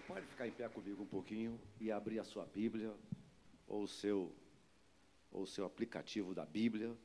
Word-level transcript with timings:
Você 0.00 0.14
pode 0.14 0.26
ficar 0.28 0.48
em 0.48 0.50
pé 0.50 0.66
comigo 0.66 1.02
um 1.02 1.06
pouquinho 1.06 1.60
e 1.78 1.92
abrir 1.92 2.18
a 2.18 2.24
sua 2.24 2.46
Bíblia 2.46 2.90
ou 3.68 3.82
o 3.82 3.88
seu, 3.88 4.32
ou 5.30 5.42
o 5.42 5.46
seu 5.46 5.66
aplicativo 5.66 6.32
da 6.34 6.46
Bíblia. 6.46 6.96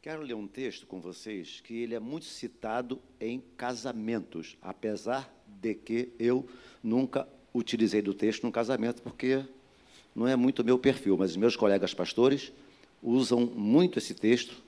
Quero 0.00 0.22
ler 0.22 0.32
um 0.32 0.48
texto 0.48 0.86
com 0.86 1.02
vocês 1.02 1.60
que 1.60 1.82
ele 1.82 1.94
é 1.94 2.00
muito 2.00 2.24
citado 2.24 2.98
em 3.20 3.42
casamentos, 3.58 4.56
apesar 4.62 5.30
de 5.46 5.74
que 5.74 6.10
eu 6.18 6.48
nunca 6.82 7.28
utilizei 7.52 8.00
do 8.00 8.14
texto 8.14 8.44
no 8.44 8.50
casamento, 8.50 9.02
porque 9.02 9.44
não 10.14 10.26
é 10.26 10.34
muito 10.34 10.64
meu 10.64 10.78
perfil, 10.78 11.18
mas 11.18 11.36
meus 11.36 11.56
colegas 11.56 11.92
pastores 11.92 12.50
usam 13.02 13.44
muito 13.44 13.98
esse 13.98 14.14
texto 14.14 14.62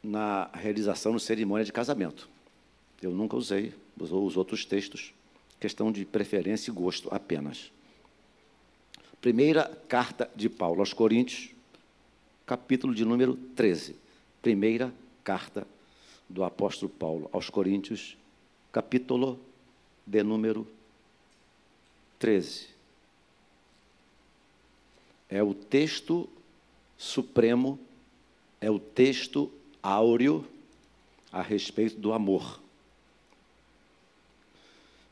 na 0.00 0.48
realização 0.54 1.16
de 1.16 1.22
cerimônia 1.22 1.64
de 1.64 1.72
casamento. 1.72 2.30
Eu 3.02 3.10
nunca 3.10 3.36
usei, 3.36 3.74
usou 3.98 4.24
os 4.24 4.36
outros 4.36 4.64
textos, 4.64 5.12
questão 5.58 5.90
de 5.90 6.04
preferência 6.04 6.70
e 6.70 6.74
gosto 6.74 7.12
apenas. 7.12 7.72
Primeira 9.20 9.64
carta 9.88 10.30
de 10.36 10.48
Paulo 10.48 10.78
aos 10.78 10.92
Coríntios, 10.92 11.50
capítulo 12.46 12.94
de 12.94 13.04
número 13.04 13.34
13. 13.56 13.96
Primeira 14.40 14.94
carta 15.24 15.66
do 16.28 16.44
apóstolo 16.44 16.90
Paulo 16.90 17.28
aos 17.32 17.50
Coríntios, 17.50 18.16
capítulo 18.70 19.36
de 20.06 20.22
número 20.22 20.64
13. 22.20 22.68
É 25.28 25.42
o 25.42 25.54
texto 25.54 26.28
supremo, 26.96 27.80
é 28.60 28.70
o 28.70 28.78
texto 28.78 29.50
áureo 29.82 30.46
a 31.32 31.42
respeito 31.42 31.98
do 31.98 32.12
amor. 32.12 32.61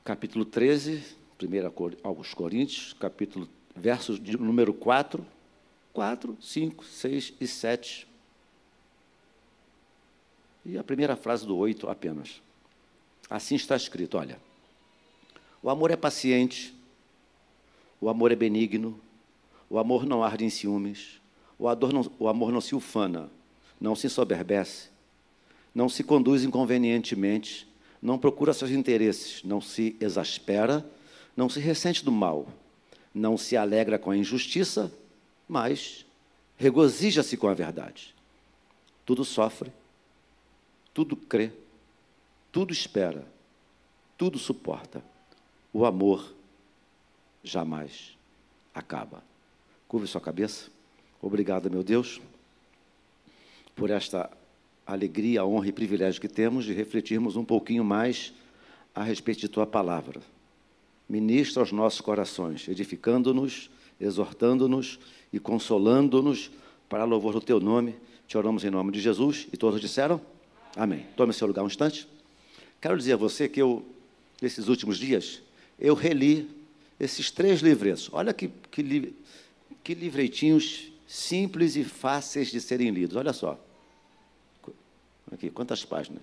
Capítulo 0.02 0.46
13, 0.46 1.04
1 1.42 1.98
aos 2.02 2.32
Coríntios, 2.32 2.94
capítulo, 2.94 3.46
versos 3.76 4.18
de 4.18 4.34
número 4.34 4.72
4, 4.72 5.24
4, 5.92 6.38
5, 6.40 6.84
6 6.84 7.34
e 7.38 7.46
7. 7.46 8.08
E 10.64 10.78
a 10.78 10.82
primeira 10.82 11.16
frase 11.16 11.46
do 11.46 11.54
8 11.54 11.88
apenas. 11.90 12.40
Assim 13.28 13.54
está 13.56 13.76
escrito: 13.76 14.16
olha. 14.16 14.40
O 15.62 15.68
amor 15.68 15.90
é 15.90 15.96
paciente, 15.96 16.74
o 18.00 18.08
amor 18.08 18.32
é 18.32 18.36
benigno, 18.36 18.98
o 19.68 19.78
amor 19.78 20.06
não 20.06 20.24
arde 20.24 20.46
em 20.46 20.50
ciúmes, 20.50 21.20
o, 21.58 21.68
não, 21.92 22.10
o 22.18 22.26
amor 22.26 22.50
não 22.50 22.62
se 22.62 22.74
ufana, 22.74 23.30
não 23.78 23.94
se 23.94 24.08
soberbece, 24.08 24.88
não 25.74 25.90
se 25.90 26.02
conduz 26.02 26.42
inconvenientemente, 26.42 27.68
não 28.00 28.18
procura 28.18 28.52
seus 28.52 28.70
interesses, 28.70 29.42
não 29.44 29.60
se 29.60 29.96
exaspera, 30.00 30.84
não 31.36 31.48
se 31.48 31.60
ressente 31.60 32.04
do 32.04 32.12
mal, 32.12 32.46
não 33.14 33.36
se 33.36 33.56
alegra 33.56 33.98
com 33.98 34.10
a 34.10 34.16
injustiça, 34.16 34.92
mas 35.48 36.06
regozija-se 36.56 37.36
com 37.36 37.48
a 37.48 37.54
verdade. 37.54 38.14
Tudo 39.04 39.24
sofre, 39.24 39.72
tudo 40.94 41.16
crê, 41.16 41.50
tudo 42.52 42.72
espera, 42.72 43.24
tudo 44.16 44.38
suporta. 44.38 45.02
O 45.72 45.84
amor 45.84 46.34
jamais 47.42 48.16
acaba. 48.74 49.22
Curve 49.88 50.06
sua 50.06 50.20
cabeça. 50.20 50.70
Obrigado, 51.22 51.70
meu 51.70 51.82
Deus, 51.82 52.20
por 53.74 53.90
esta 53.90 54.30
alegria, 54.86 55.44
honra 55.44 55.68
e 55.68 55.72
privilégio 55.72 56.20
que 56.20 56.28
temos 56.28 56.64
de 56.64 56.72
refletirmos 56.72 57.36
um 57.36 57.44
pouquinho 57.44 57.84
mais 57.84 58.32
a 58.94 59.02
respeito 59.02 59.40
de 59.40 59.48
tua 59.48 59.66
palavra. 59.66 60.20
Ministra 61.08 61.62
aos 61.62 61.72
nossos 61.72 62.00
corações, 62.00 62.68
edificando-nos, 62.68 63.70
exortando-nos 64.00 64.98
e 65.32 65.38
consolando-nos 65.38 66.50
para 66.88 67.04
louvor 67.04 67.34
do 67.34 67.40
teu 67.40 67.60
nome. 67.60 67.94
Te 68.26 68.38
oramos 68.38 68.64
em 68.64 68.70
nome 68.70 68.92
de 68.92 69.00
Jesus 69.00 69.48
e 69.52 69.56
todos 69.56 69.80
disseram? 69.80 70.20
Amém. 70.76 71.06
Tome 71.16 71.32
seu 71.32 71.46
lugar 71.46 71.64
um 71.64 71.66
instante. 71.66 72.06
Quero 72.80 72.96
dizer 72.96 73.14
a 73.14 73.16
você 73.16 73.48
que 73.48 73.60
eu, 73.60 73.84
nesses 74.40 74.68
últimos 74.68 74.98
dias, 74.98 75.42
eu 75.78 75.94
reli 75.94 76.48
esses 76.98 77.30
três 77.30 77.60
livretos. 77.60 78.08
Olha 78.12 78.32
que, 78.32 78.50
que, 78.70 79.14
que 79.82 79.94
livretinhos 79.94 80.92
simples 81.06 81.74
e 81.74 81.82
fáceis 81.82 82.50
de 82.50 82.60
serem 82.60 82.90
lidos. 82.90 83.16
Olha 83.16 83.32
só. 83.32 83.58
Aqui, 85.32 85.50
quantas 85.50 85.84
páginas? 85.84 86.22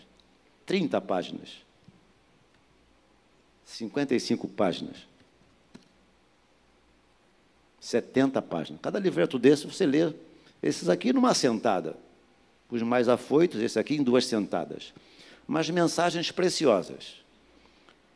30 0.66 1.00
páginas. 1.02 1.50
55 3.66 4.48
páginas. 4.48 5.08
70 7.80 8.42
páginas. 8.42 8.82
Cada 8.82 9.00
livreto 9.00 9.40
desse 9.40 9.66
você 9.66 9.86
lê 9.86 10.14
esses 10.62 10.90
aqui 10.90 11.14
numa 11.14 11.34
sentada. 11.34 11.96
Os 12.70 12.82
mais 12.82 13.08
afoitos, 13.08 13.62
esse 13.62 13.80
aqui 13.80 13.96
em 13.96 14.04
duas 14.04 14.26
sentadas. 14.26 14.94
Mas 15.48 15.70
mensagens 15.70 16.32
preciosas. 16.32 17.16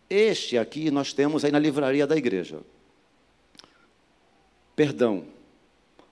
Este 0.09 0.58
aqui 0.58 0.91
nós 0.91 1.13
temos 1.13 1.46
aí 1.46 1.52
na 1.52 1.59
livraria 1.59 2.06
da 2.06 2.18
igreja. 2.18 2.59
Perdão. 4.75 5.25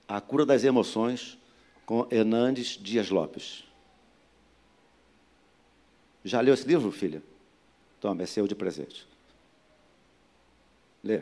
A 0.07 0.21
cura 0.21 0.45
das 0.45 0.63
emoções 0.63 1.37
com 1.85 2.07
Hernandes 2.09 2.77
Dias 2.81 3.09
Lopes. 3.09 3.68
Já 6.23 6.41
leu 6.41 6.53
esse 6.53 6.67
livro, 6.67 6.91
filha? 6.91 7.23
Toma, 7.99 8.23
é 8.23 8.25
seu 8.25 8.47
de 8.47 8.55
presente. 8.55 9.07
Lê. 11.03 11.21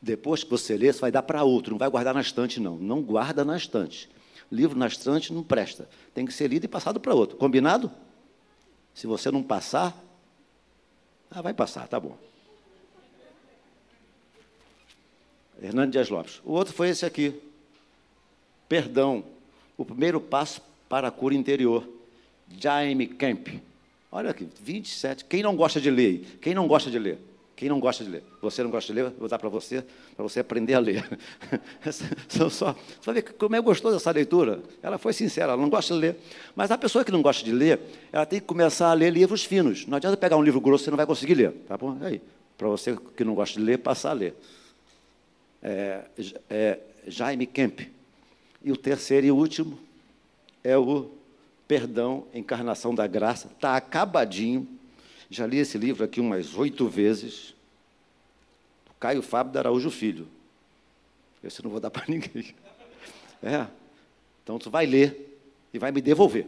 Depois 0.00 0.44
que 0.44 0.50
você 0.50 0.76
lê, 0.76 0.92
você 0.92 1.00
vai 1.00 1.10
dar 1.10 1.22
para 1.22 1.42
outro, 1.44 1.72
não 1.72 1.78
vai 1.78 1.88
guardar 1.88 2.12
na 2.12 2.20
estante, 2.20 2.60
não. 2.60 2.76
Não 2.76 3.00
guarda 3.00 3.44
na 3.44 3.56
estante. 3.56 4.08
Livro 4.50 4.78
na 4.78 4.86
estante 4.86 5.32
não 5.32 5.42
presta. 5.42 5.88
Tem 6.12 6.26
que 6.26 6.32
ser 6.32 6.48
lido 6.48 6.64
e 6.64 6.68
passado 6.68 7.00
para 7.00 7.14
outro. 7.14 7.36
Combinado? 7.36 7.90
Se 8.94 9.06
você 9.06 9.30
não 9.30 9.42
passar, 9.42 9.96
ah, 11.30 11.42
vai 11.42 11.54
passar, 11.54 11.88
tá 11.88 11.98
bom. 11.98 12.16
Hernando 15.60 15.90
Dias 15.90 16.08
Lopes. 16.08 16.40
O 16.44 16.52
outro 16.52 16.74
foi 16.74 16.90
esse 16.90 17.06
aqui. 17.06 17.40
Perdão. 18.68 19.24
O 19.76 19.84
primeiro 19.84 20.20
passo 20.20 20.60
para 20.88 21.08
a 21.08 21.10
cura 21.10 21.34
interior. 21.34 21.88
Jaime 22.60 23.06
Kemp. 23.06 23.48
Olha 24.14 24.30
aqui, 24.30 24.48
27. 24.62 25.24
Quem 25.24 25.42
não 25.42 25.56
gosta 25.56 25.80
de 25.80 25.90
ler? 25.90 26.38
Quem 26.40 26.54
não 26.54 26.68
gosta 26.68 26.88
de 26.88 27.00
ler? 27.00 27.18
Quem 27.56 27.68
não 27.68 27.80
gosta 27.80 28.04
de 28.04 28.10
ler? 28.10 28.22
Você 28.40 28.62
não 28.62 28.70
gosta 28.70 28.92
de 28.92 29.00
ler? 29.00 29.10
Vou 29.18 29.28
dar 29.28 29.40
para 29.40 29.48
você, 29.48 29.84
para 30.14 30.22
você 30.22 30.38
aprender 30.38 30.74
a 30.74 30.78
ler. 30.78 31.04
São 32.28 32.48
só, 32.48 32.76
só 33.00 33.12
ver 33.12 33.22
como 33.22 33.56
é 33.56 33.60
gostoso 33.60 33.96
essa 33.96 34.12
leitura. 34.12 34.62
Ela 34.80 34.98
foi 34.98 35.12
sincera, 35.12 35.54
ela 35.54 35.60
não 35.60 35.68
gosta 35.68 35.92
de 35.92 35.98
ler. 35.98 36.16
Mas 36.54 36.70
a 36.70 36.78
pessoa 36.78 37.04
que 37.04 37.10
não 37.10 37.22
gosta 37.22 37.44
de 37.44 37.50
ler, 37.50 37.80
ela 38.12 38.24
tem 38.24 38.38
que 38.38 38.46
começar 38.46 38.88
a 38.88 38.94
ler 38.94 39.10
livros 39.10 39.44
finos. 39.44 39.84
Não 39.84 39.96
adianta 39.96 40.16
pegar 40.16 40.36
um 40.36 40.44
livro 40.44 40.60
grosso, 40.60 40.84
você 40.84 40.90
não 40.90 40.96
vai 40.96 41.06
conseguir 41.06 41.34
ler. 41.34 41.50
Tá 41.66 41.76
bom? 41.76 41.98
Aí, 42.00 42.22
para 42.56 42.68
você 42.68 42.96
que 43.16 43.24
não 43.24 43.34
gosta 43.34 43.58
de 43.58 43.66
ler, 43.66 43.78
passar 43.78 44.10
a 44.10 44.14
ler. 44.14 44.36
É, 45.60 46.04
é, 46.48 46.78
Jaime 47.08 47.48
Kemp. 47.48 47.80
E 48.62 48.70
o 48.70 48.76
terceiro 48.76 49.26
e 49.26 49.32
último 49.32 49.76
é 50.62 50.78
o 50.78 51.10
Perdão, 51.66 52.26
Encarnação 52.34 52.94
da 52.94 53.06
Graça, 53.06 53.48
está 53.48 53.76
acabadinho. 53.76 54.68
Já 55.30 55.46
li 55.46 55.58
esse 55.58 55.78
livro 55.78 56.04
aqui 56.04 56.20
umas 56.20 56.54
oito 56.56 56.88
vezes. 56.88 57.54
Caio 59.00 59.22
Fábio 59.22 59.52
da 59.52 59.60
Araújo 59.60 59.90
Filho. 59.90 60.26
Esse 61.42 61.60
eu 61.60 61.64
não 61.64 61.70
vou 61.70 61.80
dar 61.80 61.90
para 61.92 62.04
ninguém. 62.08 62.54
É. 63.42 63.66
Então 64.42 64.58
tu 64.58 64.70
vai 64.70 64.86
ler 64.86 65.38
e 65.72 65.78
vai 65.78 65.90
me 65.92 66.00
devolver. 66.00 66.46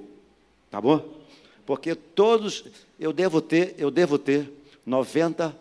Tá 0.71 0.81
bom? 0.81 1.17
Porque 1.65 1.95
todos 1.95 2.65
eu 2.99 3.13
devo 3.13 3.41
ter, 3.41 3.75
eu 3.79 3.91
devo 3.91 4.19
ter 4.19 4.53
90% 4.87 5.53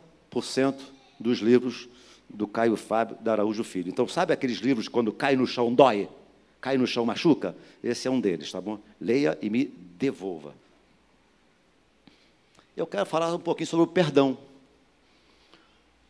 dos 1.20 1.40
livros 1.40 1.90
do 2.30 2.48
Caio 2.48 2.76
Fábio 2.76 3.18
da 3.22 3.34
Araújo 3.34 3.64
Filho. 3.64 3.90
Então, 3.90 4.08
sabe 4.08 4.34
aqueles 4.34 4.58
livros 4.58 4.88
quando 4.88 5.12
cai 5.12 5.36
no 5.36 5.48
chão 5.48 5.74
dói? 5.74 6.08
Cai 6.66 6.80
no 6.80 6.88
chão, 6.88 7.06
machuca? 7.06 7.56
Esse 7.84 8.08
é 8.08 8.12
um 8.12 8.20
deles, 8.20 8.52
tá 8.52 8.60
bom? 8.60 8.80
Leia 9.00 9.38
e 9.40 9.52
me 9.52 9.66
devolva. 10.00 10.56
Eu 12.76 12.88
quero 12.88 13.06
falar 13.06 13.32
um 13.36 13.40
pouquinho 13.40 13.68
sobre 13.68 13.84
o 13.84 13.88
perdão. 13.88 14.36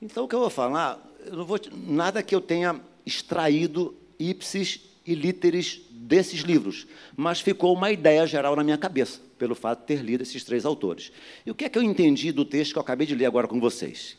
Então, 0.02 0.24
o 0.24 0.28
que 0.30 0.34
eu 0.34 0.40
vou 0.40 0.50
falar, 0.50 0.98
eu 1.26 1.36
não 1.36 1.44
vou, 1.44 1.60
nada 1.74 2.24
que 2.24 2.34
eu 2.34 2.40
tenha 2.40 2.80
extraído 3.06 3.94
ipsis 4.18 4.80
e 5.06 5.14
literis 5.14 5.82
desses 5.92 6.40
livros, 6.40 6.88
mas 7.18 7.42
ficou 7.42 7.74
uma 7.74 7.92
ideia 7.92 8.26
geral 8.26 8.56
na 8.56 8.64
minha 8.64 8.78
cabeça, 8.78 9.20
pelo 9.38 9.56
fato 9.56 9.82
de 9.82 9.88
ter 9.88 10.02
lido 10.02 10.22
esses 10.22 10.42
três 10.46 10.64
autores. 10.64 11.12
E 11.46 11.52
o 11.52 11.56
que 11.56 11.66
é 11.66 11.70
que 11.70 11.78
eu 11.78 11.84
entendi 11.84 12.32
do 12.32 12.46
texto 12.46 12.72
que 12.72 12.78
eu 12.78 12.82
acabei 12.82 13.06
de 13.06 13.14
ler 13.14 13.26
agora 13.26 13.46
com 13.46 13.60
vocês? 13.60 14.18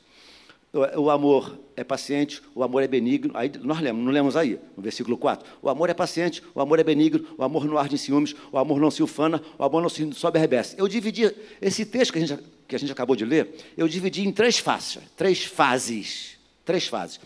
O 0.97 1.11
amor 1.11 1.59
é 1.77 1.85
paciente, 1.85 2.43
o 2.55 2.63
amor 2.63 2.83
é 2.83 2.89
benigno. 2.89 3.33
Aí 3.35 3.51
nós 3.63 3.81
lemos, 3.81 4.05
não 4.05 4.11
lemos 4.11 4.37
aí, 4.37 4.59
no 4.77 4.83
versículo 4.83 5.17
4. 5.17 5.49
O 5.63 5.69
amor 5.69 5.91
é 5.91 5.95
paciente, 5.95 6.43
o 6.55 6.61
amor 6.61 6.79
é 6.79 6.85
benigno, 6.85 7.25
o 7.37 7.45
amor 7.45 7.65
não 7.67 7.77
arde 7.77 7.95
em 7.95 7.99
ciúmes, 7.99 8.35
o 8.51 8.59
amor 8.59 8.81
não 8.81 8.91
se 8.91 9.03
ufana, 9.03 9.43
o 9.59 9.65
amor 9.65 9.83
não 9.83 9.89
se 9.89 10.13
soberbece. 10.15 10.75
Eu 10.79 10.89
dividi 10.89 11.33
esse 11.61 11.85
texto 11.85 12.13
que 12.13 12.19
a 12.19 12.27
gente, 12.27 12.43
que 12.67 12.77
a 12.77 12.79
gente 12.79 12.93
acabou 12.93 13.15
de 13.15 13.25
ler, 13.25 13.55
eu 13.77 13.87
dividi 13.87 14.27
em 14.27 14.33
três 14.33 14.59
faces, 14.59 15.03
três 15.17 15.45
fases, 15.45 16.39
três 16.65 16.87
fases. 16.87 17.21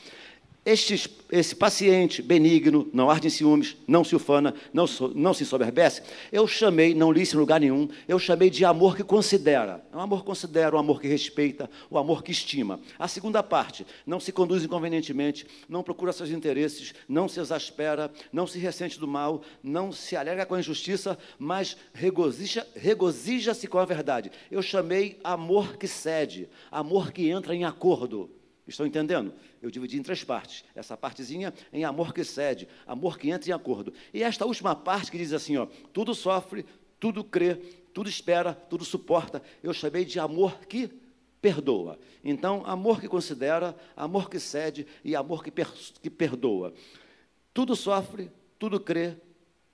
Este, 0.70 1.10
esse 1.32 1.56
paciente 1.56 2.22
benigno, 2.22 2.88
não 2.92 3.10
arde 3.10 3.26
em 3.26 3.30
ciúmes, 3.30 3.76
não 3.88 4.04
se 4.04 4.14
ufana, 4.14 4.54
não, 4.72 4.84
não 5.16 5.34
se 5.34 5.44
soberbece, 5.44 6.00
eu 6.30 6.46
chamei, 6.46 6.94
não 6.94 7.10
li 7.10 7.22
isso 7.22 7.34
em 7.34 7.40
lugar 7.40 7.58
nenhum, 7.58 7.88
eu 8.06 8.20
chamei 8.20 8.50
de 8.50 8.64
amor 8.64 8.94
que 8.94 9.02
considera. 9.02 9.84
É 9.92 9.96
um 9.96 10.00
amor 10.00 10.20
que 10.20 10.26
considera, 10.26 10.76
um 10.76 10.78
amor 10.78 11.00
que 11.00 11.08
respeita, 11.08 11.68
o 11.90 11.96
um 11.96 11.98
amor 11.98 12.22
que 12.22 12.30
estima. 12.30 12.78
A 13.00 13.08
segunda 13.08 13.42
parte, 13.42 13.84
não 14.06 14.20
se 14.20 14.30
conduz 14.30 14.62
inconvenientemente, 14.62 15.44
não 15.68 15.82
procura 15.82 16.12
seus 16.12 16.30
interesses, 16.30 16.94
não 17.08 17.28
se 17.28 17.40
exaspera, 17.40 18.08
não 18.32 18.46
se 18.46 18.60
ressente 18.60 18.96
do 18.96 19.08
mal, 19.08 19.42
não 19.64 19.90
se 19.90 20.14
alega 20.14 20.46
com 20.46 20.54
a 20.54 20.60
injustiça, 20.60 21.18
mas 21.36 21.76
regozija-se 21.92 22.70
regozija 22.76 23.56
com 23.68 23.78
a 23.78 23.84
verdade. 23.84 24.30
Eu 24.48 24.62
chamei 24.62 25.18
amor 25.24 25.76
que 25.76 25.88
cede, 25.88 26.48
amor 26.70 27.10
que 27.10 27.28
entra 27.28 27.56
em 27.56 27.64
acordo. 27.64 28.30
Estão 28.68 28.86
entendendo? 28.86 29.34
Eu 29.62 29.70
dividi 29.70 29.98
em 29.98 30.02
três 30.02 30.24
partes. 30.24 30.64
Essa 30.74 30.96
partezinha 30.96 31.52
em 31.72 31.84
amor 31.84 32.14
que 32.14 32.24
cede, 32.24 32.66
amor 32.86 33.18
que 33.18 33.30
entra 33.30 33.50
em 33.50 33.52
acordo. 33.52 33.92
E 34.12 34.22
esta 34.22 34.46
última 34.46 34.74
parte 34.74 35.10
que 35.10 35.18
diz 35.18 35.32
assim, 35.32 35.56
ó, 35.56 35.66
tudo 35.92 36.14
sofre, 36.14 36.64
tudo 36.98 37.22
crê, 37.22 37.56
tudo 37.92 38.08
espera, 38.08 38.54
tudo 38.54 38.84
suporta. 38.84 39.42
Eu 39.62 39.72
chamei 39.72 40.04
de 40.04 40.18
amor 40.18 40.60
que 40.66 40.90
perdoa. 41.40 41.98
Então, 42.22 42.62
amor 42.66 43.00
que 43.00 43.08
considera, 43.08 43.76
amor 43.96 44.28
que 44.30 44.38
cede 44.38 44.86
e 45.04 45.16
amor 45.16 45.42
que, 45.42 45.50
per 45.50 45.70
que 46.02 46.10
perdoa. 46.10 46.72
Tudo 47.52 47.74
sofre, 47.74 48.30
tudo 48.58 48.78
crê, 48.78 49.16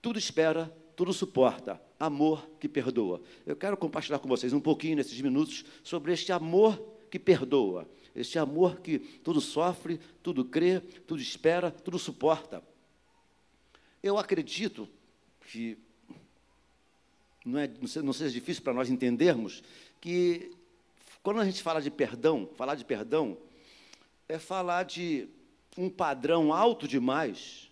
tudo 0.00 0.18
espera, 0.18 0.72
tudo 0.94 1.12
suporta. 1.12 1.80
Amor 1.98 2.48
que 2.60 2.68
perdoa. 2.68 3.20
Eu 3.44 3.56
quero 3.56 3.76
compartilhar 3.76 4.18
com 4.18 4.28
vocês 4.28 4.52
um 4.52 4.60
pouquinho 4.60 4.96
nesses 4.96 5.20
minutos 5.20 5.64
sobre 5.82 6.12
este 6.12 6.30
amor 6.30 6.80
que 7.10 7.18
perdoa. 7.18 7.88
Este 8.16 8.38
amor 8.38 8.80
que 8.80 8.98
tudo 8.98 9.42
sofre, 9.42 10.00
tudo 10.22 10.44
crê, 10.44 10.80
tudo 10.80 11.20
espera, 11.20 11.70
tudo 11.70 11.98
suporta. 11.98 12.62
Eu 14.02 14.16
acredito 14.16 14.88
que 15.46 15.76
não, 17.44 17.58
é, 17.58 17.70
não 18.02 18.12
seja 18.14 18.32
difícil 18.32 18.62
para 18.62 18.72
nós 18.72 18.88
entendermos 18.88 19.62
que 20.00 20.50
quando 21.22 21.40
a 21.40 21.44
gente 21.44 21.62
fala 21.62 21.82
de 21.82 21.90
perdão, 21.90 22.48
falar 22.56 22.74
de 22.74 22.84
perdão 22.84 23.36
é 24.28 24.38
falar 24.38 24.84
de 24.84 25.28
um 25.76 25.90
padrão 25.90 26.54
alto 26.54 26.88
demais 26.88 27.70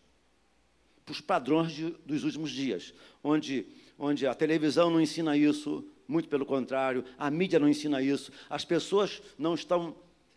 para 1.07 1.13
os 1.13 1.21
padrões 1.21 1.73
de, 1.73 1.91
dos 2.05 2.23
últimos 2.25 2.51
dias, 2.51 2.93
onde, 3.23 3.67
onde 3.99 4.27
a 4.27 4.35
televisão 4.35 4.91
não 4.91 5.01
ensina 5.01 5.37
isso, 5.37 5.87
muito 6.07 6.29
pelo 6.29 6.45
contrário, 6.45 7.05
a 7.17 7.31
mídia 7.31 7.59
não 7.59 7.69
ensina 7.69 8.03
isso, 8.03 8.31
as 8.51 8.65
pessoas 8.65 9.23
não 9.39 9.55
estão 9.55 9.95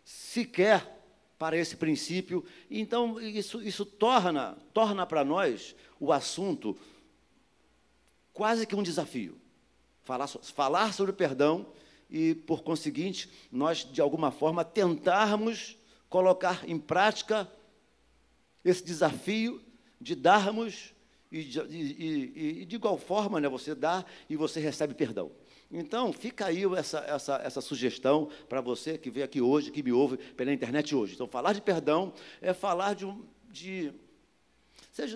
sequer 0.08 0.90
para 1.38 1.54
esse 1.54 1.76
princípio. 1.76 2.42
Então, 2.70 3.20
isso, 3.20 3.62
isso 3.62 3.84
torna, 3.84 4.56
torna 4.72 5.04
para 5.04 5.22
nós 5.22 5.76
o 6.00 6.10
assunto 6.14 6.74
quase 8.32 8.66
que 8.66 8.74
um 8.74 8.82
desafio. 8.82 9.38
Falar, 10.04 10.26
falar 10.26 10.94
sobre 10.94 11.12
perdão 11.12 11.66
e, 12.08 12.34
por 12.34 12.62
conseguinte, 12.62 13.30
nós, 13.52 13.84
de 13.84 14.00
alguma 14.00 14.30
forma, 14.30 14.64
tentarmos 14.64 15.76
colocar 16.08 16.66
em 16.66 16.78
prática 16.78 17.46
esse 18.64 18.82
desafio 18.82 19.60
de 20.00 20.14
darmos 20.14 20.94
e 21.30 21.44
de, 21.44 21.60
e, 21.60 22.62
e 22.62 22.64
de 22.64 22.76
igual 22.76 22.96
forma, 22.96 23.38
né, 23.38 23.46
você 23.46 23.74
dá 23.74 24.06
e 24.26 24.36
você 24.36 24.58
recebe 24.58 24.94
perdão. 24.94 25.30
Então, 25.70 26.12
fica 26.12 26.46
aí 26.46 26.62
essa, 26.76 26.98
essa, 27.00 27.36
essa 27.44 27.60
sugestão 27.60 28.30
para 28.48 28.60
você 28.60 28.96
que 28.96 29.10
veio 29.10 29.24
aqui 29.24 29.40
hoje, 29.40 29.70
que 29.70 29.82
me 29.82 29.92
ouve 29.92 30.16
pela 30.16 30.52
internet 30.52 30.94
hoje. 30.94 31.14
Então, 31.14 31.26
falar 31.26 31.52
de 31.52 31.60
perdão 31.60 32.12
é 32.40 32.54
falar 32.54 32.94
de. 32.94 33.04
Um, 33.04 33.22
de 33.50 33.92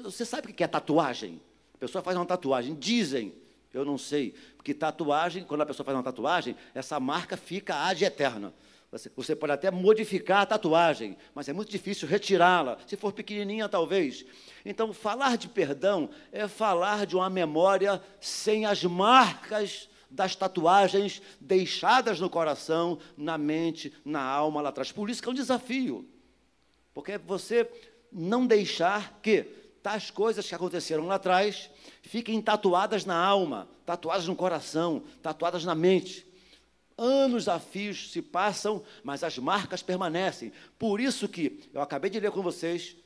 você 0.04 0.24
sabe 0.24 0.50
o 0.50 0.54
que 0.54 0.62
é 0.62 0.68
tatuagem? 0.68 1.40
A 1.74 1.78
pessoa 1.78 2.02
faz 2.02 2.16
uma 2.16 2.26
tatuagem, 2.26 2.74
dizem, 2.74 3.34
eu 3.72 3.84
não 3.84 3.96
sei, 3.96 4.34
porque 4.56 4.74
tatuagem, 4.74 5.42
quando 5.42 5.62
a 5.62 5.66
pessoa 5.66 5.84
faz 5.84 5.96
uma 5.96 6.04
tatuagem, 6.04 6.54
essa 6.74 7.00
marca 7.00 7.36
fica 7.36 7.74
ad 7.74 8.04
eterna. 8.04 8.54
Você, 8.92 9.10
você 9.16 9.34
pode 9.34 9.52
até 9.52 9.70
modificar 9.70 10.42
a 10.42 10.46
tatuagem, 10.46 11.16
mas 11.34 11.48
é 11.48 11.52
muito 11.54 11.70
difícil 11.70 12.06
retirá-la, 12.06 12.76
se 12.86 12.94
for 12.94 13.10
pequenininha, 13.10 13.68
talvez. 13.68 14.24
Então, 14.66 14.92
falar 14.92 15.38
de 15.38 15.48
perdão 15.48 16.10
é 16.30 16.46
falar 16.46 17.06
de 17.06 17.16
uma 17.16 17.30
memória 17.30 18.00
sem 18.20 18.66
as 18.66 18.84
marcas 18.84 19.88
das 20.12 20.36
tatuagens 20.36 21.22
deixadas 21.40 22.20
no 22.20 22.28
coração, 22.28 22.98
na 23.16 23.38
mente, 23.38 23.92
na 24.04 24.22
alma 24.22 24.60
lá 24.60 24.68
atrás. 24.68 24.92
Por 24.92 25.08
isso 25.08 25.22
que 25.22 25.28
é 25.28 25.32
um 25.32 25.34
desafio. 25.34 26.06
Porque 26.92 27.18
você 27.18 27.68
não 28.12 28.46
deixar 28.46 29.18
que 29.22 29.42
tais 29.82 30.10
coisas 30.10 30.46
que 30.46 30.54
aconteceram 30.54 31.06
lá 31.06 31.16
atrás 31.16 31.70
fiquem 32.02 32.40
tatuadas 32.40 33.04
na 33.04 33.16
alma, 33.16 33.68
tatuadas 33.84 34.28
no 34.28 34.36
coração, 34.36 35.02
tatuadas 35.22 35.64
na 35.64 35.74
mente. 35.74 36.26
Anos 36.96 37.48
a 37.48 37.58
fios 37.58 38.12
se 38.12 38.20
passam, 38.20 38.82
mas 39.02 39.24
as 39.24 39.38
marcas 39.38 39.82
permanecem. 39.82 40.52
Por 40.78 41.00
isso 41.00 41.26
que 41.26 41.60
eu 41.72 41.80
acabei 41.80 42.10
de 42.10 42.20
ler 42.20 42.30
com 42.30 42.42
vocês 42.42 42.96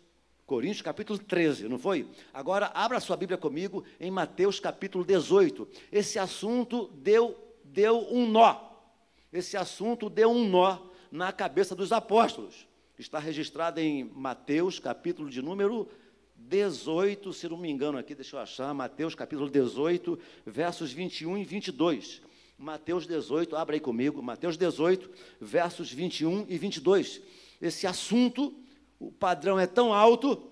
Coríntios 0.47 0.81
capítulo 0.81 1.19
13, 1.19 1.69
não 1.69 1.77
foi? 1.77 2.07
Agora 2.33 2.71
abra 2.73 3.01
sua 3.01 3.17
Bíblia 3.17 3.37
comigo 3.37 3.83
em 3.99 4.13
Mateus 4.13 4.61
capítulo 4.61 5.05
18. 5.05 5.67
Esse 5.91 6.21
assunto 6.21 6.89
deu, 6.95 7.37
deu 7.65 8.07
um 8.13 8.31
nó. 8.31 8.57
Esse 9.33 9.57
assunto 9.57 10.09
deu 10.09 10.31
um 10.31 10.49
nó 10.49 10.79
na 11.11 11.33
cabeça 11.33 11.75
dos 11.75 11.91
apóstolos. 11.91 12.69
Está 12.97 13.19
registrado 13.19 13.81
em 13.81 14.05
Mateus 14.05 14.79
capítulo 14.79 15.29
de 15.29 15.43
número 15.43 15.89
18, 16.37 17.33
se 17.33 17.49
não 17.49 17.57
me 17.57 17.69
engano 17.69 17.99
aqui, 17.99 18.15
deixa 18.15 18.37
eu 18.37 18.41
achar, 18.41 18.73
Mateus 18.73 19.17
capítulo 19.17 19.51
18, 19.51 20.17
versos 20.47 20.93
21 20.93 21.39
e 21.39 21.45
22. 21.45 22.23
Mateus 22.57 23.05
18, 23.05 23.57
abra 23.57 23.75
aí 23.75 23.81
comigo, 23.81 24.23
Mateus 24.23 24.57
18, 24.57 25.11
versos 25.41 25.93
21 25.93 26.47
e 26.49 26.57
22. 26.57 27.21
Esse 27.61 27.85
assunto 27.85 28.55
o 28.99 29.11
padrão 29.11 29.59
é 29.59 29.67
tão 29.67 29.93
alto 29.93 30.51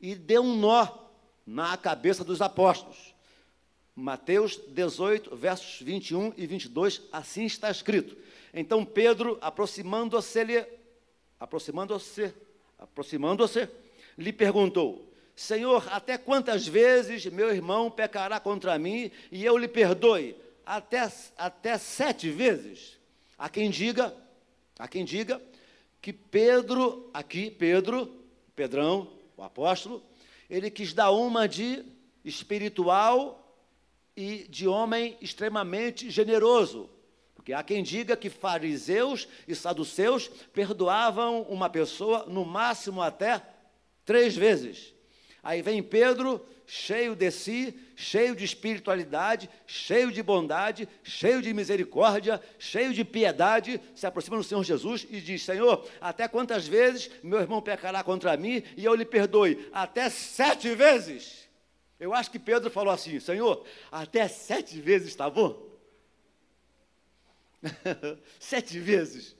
e 0.00 0.14
deu 0.14 0.42
um 0.42 0.56
nó 0.56 0.86
na 1.46 1.76
cabeça 1.76 2.24
dos 2.24 2.40
apóstolos. 2.40 3.14
Mateus 3.94 4.58
18, 4.68 5.36
versos 5.36 5.80
21 5.80 6.32
e 6.36 6.46
22, 6.46 7.02
assim 7.12 7.44
está 7.44 7.70
escrito. 7.70 8.16
Então 8.54 8.84
Pedro, 8.84 9.38
aproximando-se, 9.40 10.66
aproximando-se, 11.38 12.34
aproximando-se, 12.78 13.68
lhe 14.16 14.32
perguntou: 14.32 15.12
Senhor, 15.36 15.86
até 15.90 16.16
quantas 16.16 16.66
vezes 16.66 17.26
meu 17.26 17.54
irmão 17.54 17.90
pecará 17.90 18.40
contra 18.40 18.78
mim 18.78 19.10
e 19.30 19.44
eu 19.44 19.58
lhe 19.58 19.68
perdoe? 19.68 20.36
Até, 20.64 21.10
até 21.36 21.76
sete 21.76 22.30
vezes? 22.30 22.98
Há 23.36 23.48
quem 23.48 23.68
diga, 23.68 24.14
há 24.78 24.86
quem 24.86 25.04
diga 25.04 25.40
que 26.02 26.12
Pedro, 26.12 27.08
aqui, 27.14 27.48
Pedro, 27.48 28.12
Pedrão, 28.56 29.08
o 29.36 29.42
apóstolo, 29.42 30.02
ele 30.50 30.68
quis 30.68 30.92
dar 30.92 31.12
uma 31.12 31.48
de 31.48 31.84
espiritual 32.24 33.56
e 34.16 34.48
de 34.48 34.66
homem 34.66 35.16
extremamente 35.20 36.10
generoso. 36.10 36.90
Porque 37.36 37.52
há 37.52 37.62
quem 37.62 37.84
diga 37.84 38.16
que 38.16 38.28
fariseus 38.28 39.28
e 39.46 39.54
saduceus 39.54 40.28
perdoavam 40.52 41.42
uma 41.42 41.70
pessoa 41.70 42.26
no 42.26 42.44
máximo 42.44 43.00
até 43.00 43.40
três 44.04 44.36
vezes. 44.36 44.92
Aí 45.42 45.60
vem 45.60 45.82
Pedro 45.82 46.46
cheio 46.66 47.16
de 47.16 47.30
si, 47.30 47.78
cheio 47.96 48.34
de 48.34 48.44
espiritualidade, 48.44 49.50
cheio 49.66 50.12
de 50.12 50.22
bondade, 50.22 50.88
cheio 51.02 51.42
de 51.42 51.52
misericórdia, 51.52 52.40
cheio 52.58 52.94
de 52.94 53.04
piedade, 53.04 53.80
se 53.94 54.06
aproxima 54.06 54.36
do 54.36 54.44
Senhor 54.44 54.62
Jesus 54.62 55.06
e 55.10 55.20
diz: 55.20 55.42
Senhor, 55.42 55.86
até 56.00 56.28
quantas 56.28 56.66
vezes 56.66 57.10
meu 57.22 57.40
irmão 57.40 57.60
pecará 57.60 58.02
contra 58.04 58.36
mim 58.36 58.62
e 58.76 58.84
eu 58.84 58.94
lhe 58.94 59.04
perdoe? 59.04 59.68
Até 59.72 60.08
sete 60.08 60.74
vezes. 60.74 61.48
Eu 61.98 62.14
acho 62.14 62.30
que 62.30 62.38
Pedro 62.38 62.70
falou 62.70 62.92
assim: 62.92 63.18
Senhor, 63.20 63.64
até 63.90 64.28
sete 64.28 64.80
vezes 64.80 65.08
está 65.08 65.28
bom? 65.28 65.70
sete 68.38 68.78
vezes. 68.78 69.36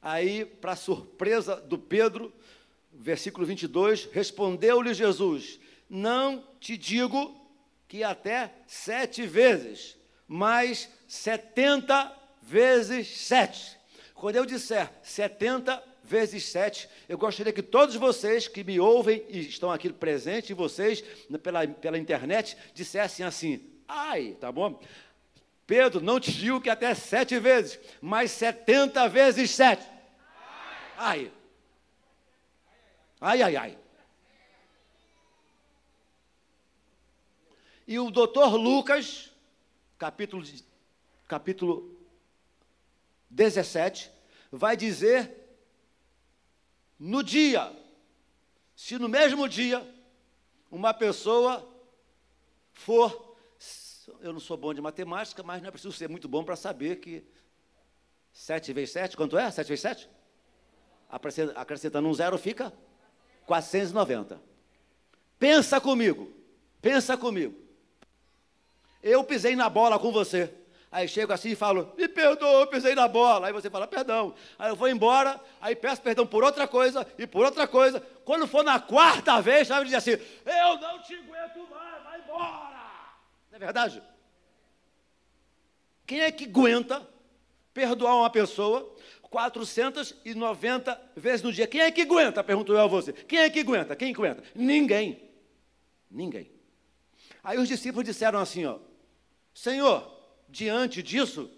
Aí, 0.00 0.44
para 0.44 0.76
surpresa 0.76 1.56
do 1.56 1.76
Pedro, 1.76 2.32
versículo 2.98 3.46
22, 3.46 4.08
respondeu-lhe 4.12 4.92
Jesus: 4.92 5.58
não 5.88 6.44
te 6.60 6.76
digo 6.76 7.34
que 7.86 8.02
até 8.02 8.52
sete 8.66 9.26
vezes, 9.26 9.96
mas 10.26 10.90
setenta 11.06 12.12
vezes 12.42 13.08
sete. 13.08 13.78
Quando 14.14 14.36
eu 14.36 14.44
disser 14.44 14.90
70 15.02 15.80
vezes 16.02 16.44
7, 16.46 16.88
eu 17.08 17.16
gostaria 17.16 17.52
que 17.52 17.62
todos 17.62 17.94
vocês 17.94 18.48
que 18.48 18.64
me 18.64 18.80
ouvem 18.80 19.24
e 19.28 19.40
estão 19.40 19.70
aqui 19.70 19.92
presentes, 19.92 20.56
vocês 20.56 21.04
pela, 21.40 21.66
pela 21.68 21.96
internet, 21.96 22.56
dissessem 22.74 23.24
assim: 23.24 23.60
ai, 23.86 24.36
tá 24.40 24.50
bom? 24.50 24.80
Pedro 25.68 26.00
não 26.00 26.18
te 26.18 26.32
digo 26.32 26.60
que 26.60 26.68
até 26.68 26.94
sete 26.94 27.38
vezes, 27.38 27.78
mas 28.00 28.32
70 28.32 29.08
vezes 29.08 29.50
sete. 29.52 29.86
Ai. 30.96 31.30
Ai, 33.20 33.42
ai, 33.42 33.56
ai. 33.56 33.78
E 37.86 37.98
o 37.98 38.10
doutor 38.10 38.54
Lucas, 38.54 39.32
capítulo, 39.98 40.44
capítulo 41.26 41.98
17, 43.30 44.10
vai 44.52 44.76
dizer 44.76 45.34
no 46.98 47.22
dia, 47.22 47.74
se 48.76 48.98
no 48.98 49.08
mesmo 49.08 49.48
dia 49.48 49.86
uma 50.70 50.94
pessoa 50.94 51.66
for, 52.72 53.36
eu 54.20 54.32
não 54.32 54.40
sou 54.40 54.56
bom 54.56 54.72
de 54.72 54.80
matemática, 54.80 55.42
mas 55.42 55.60
não 55.60 55.68
é 55.68 55.72
preciso 55.72 55.96
ser 55.96 56.08
muito 56.08 56.28
bom 56.28 56.44
para 56.44 56.56
saber 56.56 56.96
que 56.96 57.24
7 58.32 58.72
vezes 58.72 58.92
7, 58.92 59.16
quanto 59.16 59.36
é? 59.36 59.50
7 59.50 59.66
vezes 59.66 59.82
7? 59.82 60.10
Acrescentando 61.56 62.06
um 62.06 62.14
zero 62.14 62.38
fica 62.38 62.72
490. 63.48 64.38
Pensa 65.38 65.80
comigo, 65.80 66.30
pensa 66.82 67.16
comigo. 67.16 67.58
Eu 69.02 69.24
pisei 69.24 69.56
na 69.56 69.70
bola 69.70 69.98
com 69.98 70.12
você. 70.12 70.52
Aí 70.90 71.08
chego 71.08 71.32
assim 71.32 71.50
e 71.50 71.56
falo, 71.56 71.92
me 71.96 72.08
perdoa, 72.08 72.60
eu 72.60 72.66
pisei 72.66 72.94
na 72.94 73.08
bola. 73.08 73.46
Aí 73.46 73.52
você 73.52 73.70
fala, 73.70 73.86
perdão. 73.86 74.34
Aí 74.58 74.70
eu 74.70 74.76
vou 74.76 74.88
embora, 74.88 75.40
aí 75.60 75.74
peço 75.74 76.02
perdão 76.02 76.26
por 76.26 76.44
outra 76.44 76.68
coisa 76.68 77.06
e 77.18 77.26
por 77.26 77.44
outra 77.44 77.66
coisa. 77.66 78.00
Quando 78.24 78.46
for 78.46 78.62
na 78.62 78.78
quarta 78.78 79.40
vez, 79.40 79.68
sabe, 79.68 79.86
diz 79.86 79.94
assim, 79.94 80.12
eu 80.12 80.78
não 80.78 81.00
te 81.00 81.14
aguento 81.14 81.70
mais, 81.70 82.04
vai 82.04 82.20
embora. 82.20 82.78
Não 83.50 83.56
é 83.56 83.58
verdade? 83.58 84.02
Quem 86.06 86.20
é 86.20 86.30
que 86.30 86.44
aguenta 86.44 87.06
perdoar 87.72 88.14
uma 88.16 88.30
pessoa 88.30 88.94
490 89.30 91.00
vezes 91.16 91.42
no 91.42 91.52
dia? 91.52 91.66
Quem 91.66 91.80
é 91.80 91.90
que 91.90 92.02
aguenta? 92.02 92.42
Pergunto 92.42 92.72
eu 92.72 92.80
a 92.80 92.86
você. 92.86 93.12
Quem 93.12 93.40
é 93.40 93.50
que 93.50 93.60
aguenta? 93.60 93.94
Quem 93.94 94.14
aguenta? 94.14 94.42
Ninguém. 94.54 95.22
Ninguém. 96.10 96.50
Aí 97.42 97.58
os 97.58 97.68
discípulos 97.68 98.06
disseram 98.06 98.38
assim, 98.38 98.64
ó, 98.64 98.78
Senhor, 99.54 100.10
diante 100.48 101.02
disso, 101.02 101.50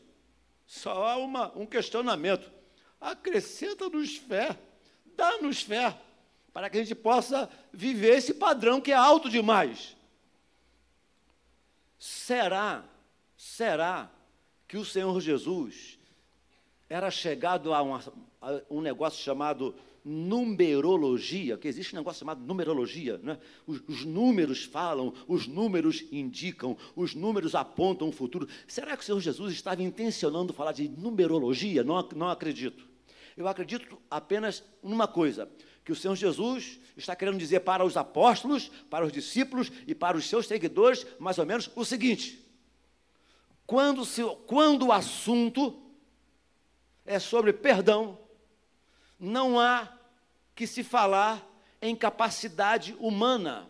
só 0.66 1.06
há 1.06 1.16
uma, 1.16 1.56
um 1.56 1.66
questionamento. 1.66 2.50
Acrescenta-nos 3.00 4.16
fé, 4.16 4.58
dá-nos 5.16 5.62
fé, 5.62 5.96
para 6.52 6.68
que 6.68 6.78
a 6.78 6.82
gente 6.82 6.94
possa 6.94 7.48
viver 7.72 8.16
esse 8.16 8.34
padrão 8.34 8.80
que 8.80 8.90
é 8.90 8.94
alto 8.94 9.30
demais. 9.30 9.96
Será, 11.98 12.84
será 13.36 14.10
que 14.66 14.76
o 14.76 14.84
Senhor 14.84 15.20
Jesus 15.20 15.99
era 16.90 17.08
chegado 17.08 17.72
a, 17.72 17.80
uma, 17.80 18.02
a 18.42 18.60
um 18.68 18.80
negócio 18.80 19.22
chamado 19.22 19.76
numerologia, 20.04 21.56
que 21.56 21.68
existe 21.68 21.94
um 21.94 21.98
negócio 21.98 22.18
chamado 22.20 22.44
numerologia, 22.44 23.18
né? 23.22 23.38
os, 23.64 23.80
os, 23.86 24.04
números 24.04 24.64
falam, 24.64 25.14
os 25.28 25.46
números 25.46 26.04
indicam, 26.10 26.76
os 26.96 27.14
números 27.14 27.54
apontam 27.54 28.08
o 28.08 28.12
futuro. 28.12 28.48
Será 28.66 28.96
que 28.96 29.02
o 29.02 29.06
Senhor 29.06 29.20
Jesus 29.20 29.52
estava 29.52 29.82
intencionando 29.82 30.52
falar 30.52 30.72
de 30.72 30.88
numerologia? 30.88 31.84
Não, 31.84 32.08
não 32.16 32.28
acredito. 32.28 32.84
Eu 33.36 33.46
acredito 33.46 33.98
apenas 34.10 34.64
numa 34.82 35.06
coisa, 35.06 35.48
que 35.84 35.92
o 35.92 35.96
Senhor 35.96 36.16
Jesus 36.16 36.80
está 36.96 37.14
querendo 37.14 37.38
dizer 37.38 37.60
para 37.60 37.84
os 37.84 37.96
apóstolos, 37.96 38.70
para 38.90 39.04
os 39.04 39.12
discípulos 39.12 39.70
e 39.86 39.94
para 39.94 40.16
os 40.16 40.28
seus 40.28 40.46
seguidores, 40.46 41.06
mais 41.18 41.38
ou 41.38 41.46
menos 41.46 41.70
o 41.76 41.84
seguinte: 41.84 42.44
quando, 43.66 44.02
quando 44.46 44.86
o 44.86 44.92
assunto 44.92 45.89
é 47.04 47.18
sobre 47.18 47.52
perdão, 47.52 48.18
não 49.18 49.58
há 49.58 49.88
que 50.54 50.66
se 50.66 50.82
falar 50.82 51.46
em 51.80 51.96
capacidade 51.96 52.94
humana. 52.98 53.68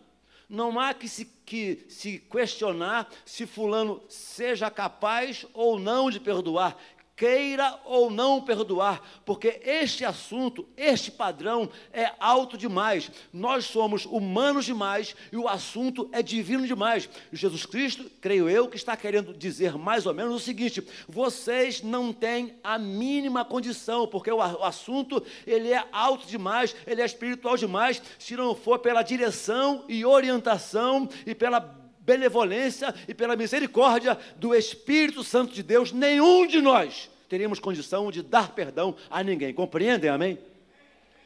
Não 0.49 0.77
há 0.77 0.93
que 0.93 1.07
se, 1.07 1.25
que 1.45 1.85
se 1.87 2.19
questionar 2.19 3.09
se 3.25 3.45
Fulano 3.45 4.03
seja 4.09 4.69
capaz 4.69 5.45
ou 5.53 5.79
não 5.79 6.09
de 6.09 6.19
perdoar 6.19 6.77
queira 7.21 7.79
ou 7.85 8.09
não 8.09 8.41
perdoar, 8.41 8.99
porque 9.23 9.61
este 9.63 10.03
assunto, 10.03 10.67
este 10.75 11.11
padrão 11.11 11.69
é 11.93 12.11
alto 12.19 12.57
demais. 12.57 13.11
Nós 13.31 13.65
somos 13.65 14.07
humanos 14.07 14.65
demais 14.65 15.15
e 15.31 15.37
o 15.37 15.47
assunto 15.47 16.09
é 16.11 16.23
divino 16.23 16.65
demais. 16.65 17.07
Jesus 17.31 17.63
Cristo, 17.63 18.09
creio 18.19 18.49
eu, 18.49 18.67
que 18.67 18.75
está 18.75 18.97
querendo 18.97 19.35
dizer 19.35 19.77
mais 19.77 20.07
ou 20.07 20.15
menos 20.15 20.33
o 20.33 20.39
seguinte: 20.39 20.83
vocês 21.07 21.83
não 21.83 22.11
têm 22.11 22.55
a 22.63 22.79
mínima 22.79 23.45
condição, 23.45 24.07
porque 24.07 24.31
o 24.31 24.41
assunto 24.41 25.23
ele 25.45 25.71
é 25.71 25.85
alto 25.91 26.25
demais, 26.25 26.75
ele 26.87 27.03
é 27.03 27.05
espiritual 27.05 27.55
demais, 27.55 28.01
se 28.17 28.35
não 28.35 28.55
for 28.55 28.79
pela 28.79 29.03
direção 29.03 29.85
e 29.87 30.03
orientação 30.03 31.07
e 31.23 31.35
pela 31.35 31.59
benevolência 31.99 32.95
e 33.07 33.13
pela 33.13 33.35
misericórdia 33.35 34.17
do 34.37 34.55
Espírito 34.55 35.23
Santo 35.23 35.53
de 35.53 35.61
Deus, 35.61 35.91
nenhum 35.91 36.47
de 36.47 36.59
nós 36.59 37.10
teríamos 37.31 37.61
condição 37.61 38.11
de 38.11 38.21
dar 38.21 38.53
perdão 38.53 38.93
a 39.09 39.23
ninguém. 39.23 39.53
Compreendem, 39.53 40.09
amém? 40.09 40.37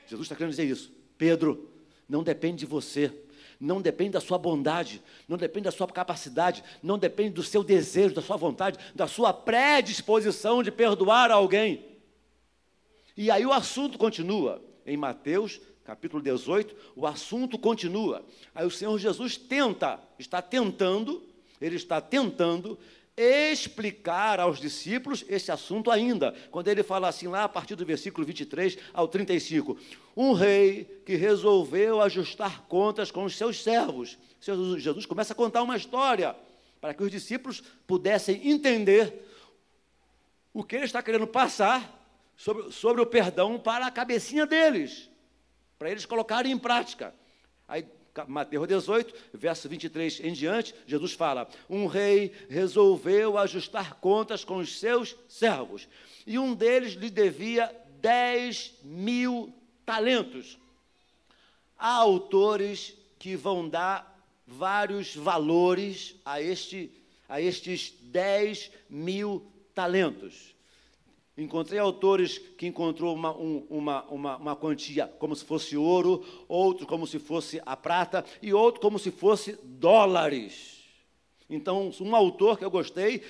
Jesus 0.05 0.27
está 0.27 0.35
querendo 0.35 0.51
dizer 0.51 0.65
isso. 0.65 0.93
Pedro, 1.17 1.67
não 2.07 2.21
depende 2.21 2.59
de 2.59 2.67
você, 2.67 3.11
não 3.59 3.81
depende 3.81 4.11
da 4.11 4.21
sua 4.21 4.37
bondade, 4.37 5.01
não 5.27 5.35
depende 5.35 5.63
da 5.63 5.71
sua 5.71 5.87
capacidade, 5.87 6.63
não 6.83 6.99
depende 6.99 7.31
do 7.31 7.41
seu 7.41 7.63
desejo, 7.63 8.13
da 8.13 8.21
sua 8.21 8.37
vontade, 8.37 8.77
da 8.93 9.07
sua 9.07 9.33
predisposição 9.33 10.61
de 10.61 10.69
perdoar 10.69 11.31
alguém. 11.31 11.83
E 13.17 13.31
aí 13.31 13.43
o 13.43 13.51
assunto 13.51 13.97
continua. 13.97 14.61
Em 14.85 14.95
Mateus, 14.95 15.59
capítulo 15.83 16.21
18, 16.21 16.75
o 16.95 17.07
assunto 17.07 17.57
continua. 17.57 18.23
Aí 18.53 18.63
o 18.67 18.69
Senhor 18.69 18.95
Jesus 18.99 19.37
tenta, 19.37 19.99
está 20.19 20.39
tentando, 20.39 21.23
ele 21.59 21.77
está 21.77 21.99
tentando 21.99 22.77
explicar 23.17 24.39
aos 24.39 24.59
discípulos 24.59 25.23
esse 25.29 25.51
assunto 25.51 25.89
ainda, 25.89 26.33
quando 26.51 26.67
ele 26.67 26.83
fala 26.83 27.07
assim 27.07 27.27
lá 27.27 27.45
a 27.45 27.49
partir 27.49 27.75
do 27.75 27.85
versículo 27.85 28.25
23 28.25 28.77
ao 28.93 29.07
35, 29.07 29.77
um 30.15 30.33
rei 30.33 31.01
que 31.05 31.15
resolveu 31.15 32.01
ajustar 32.01 32.63
contas 32.63 33.11
com 33.11 33.23
os 33.23 33.37
seus 33.37 33.63
servos. 33.63 34.17
Jesus 34.77 35.05
começa 35.05 35.33
a 35.33 35.35
contar 35.35 35.63
uma 35.63 35.77
história 35.77 36.35
para 36.81 36.93
que 36.93 37.03
os 37.03 37.09
discípulos 37.09 37.63
pudessem 37.87 38.49
entender 38.49 39.25
o 40.53 40.63
que 40.63 40.75
ele 40.75 40.85
está 40.85 41.01
querendo 41.01 41.25
passar 41.25 41.95
sobre, 42.35 42.71
sobre 42.71 43.01
o 43.01 43.05
perdão 43.05 43.57
para 43.57 43.87
a 43.87 43.91
cabecinha 43.91 44.45
deles, 44.45 45.09
para 45.79 45.89
eles 45.89 46.05
colocarem 46.05 46.51
em 46.51 46.57
prática. 46.57 47.13
Aí 47.67 47.85
Mateus 48.27 48.67
18, 48.67 49.13
verso 49.33 49.67
23 49.67 50.21
em 50.21 50.31
diante, 50.31 50.73
Jesus 50.87 51.13
fala: 51.13 51.49
Um 51.69 51.85
rei 51.85 52.31
resolveu 52.49 53.37
ajustar 53.37 53.95
contas 53.95 54.45
com 54.45 54.57
os 54.57 54.79
seus 54.79 55.15
servos, 55.27 55.87
e 56.25 56.39
um 56.39 56.53
deles 56.53 56.93
lhe 56.93 57.09
devia 57.09 57.69
10 57.99 58.75
mil 58.83 59.53
talentos. 59.85 60.57
Há 61.77 61.91
autores 61.91 62.95
que 63.19 63.35
vão 63.35 63.67
dar 63.67 64.15
vários 64.47 65.15
valores 65.15 66.15
a, 66.23 66.41
este, 66.41 66.91
a 67.27 67.41
estes 67.41 67.93
10 68.01 68.71
mil 68.89 69.45
talentos. 69.73 70.54
Encontrei 71.37 71.77
autores 71.77 72.37
que 72.37 72.65
encontrou 72.65 73.13
uma, 73.13 73.35
um, 73.35 73.65
uma, 73.69 74.03
uma, 74.05 74.37
uma, 74.37 74.55
quantia 74.55 75.05
como 75.05 75.35
se 75.35 75.43
fosse 75.43 75.75
ouro, 75.75 76.23
outro 76.47 76.87
como 76.87 77.05
se 77.05 77.19
fosse 77.19 77.61
a 77.65 77.75
prata 77.75 78.23
e 78.41 78.53
outro 78.53 78.79
como 78.79 78.97
se 78.97 79.11
fosse 79.11 79.59
dólares. 79.61 80.81
Então, 81.49 81.91
um 81.99 82.15
autor 82.15 82.57
que 82.57 82.63
eu 82.63 82.71
gostei 82.71 83.21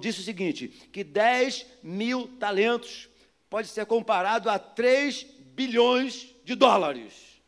disse 0.00 0.20
o 0.20 0.24
seguinte: 0.24 0.68
que 0.92 1.04
10 1.04 1.66
mil 1.84 2.26
talentos 2.38 3.08
pode 3.48 3.68
ser 3.68 3.86
comparado 3.86 4.50
a 4.50 4.58
3 4.58 5.22
bilhões 5.54 6.34
de 6.44 6.56
dólares. 6.56 7.40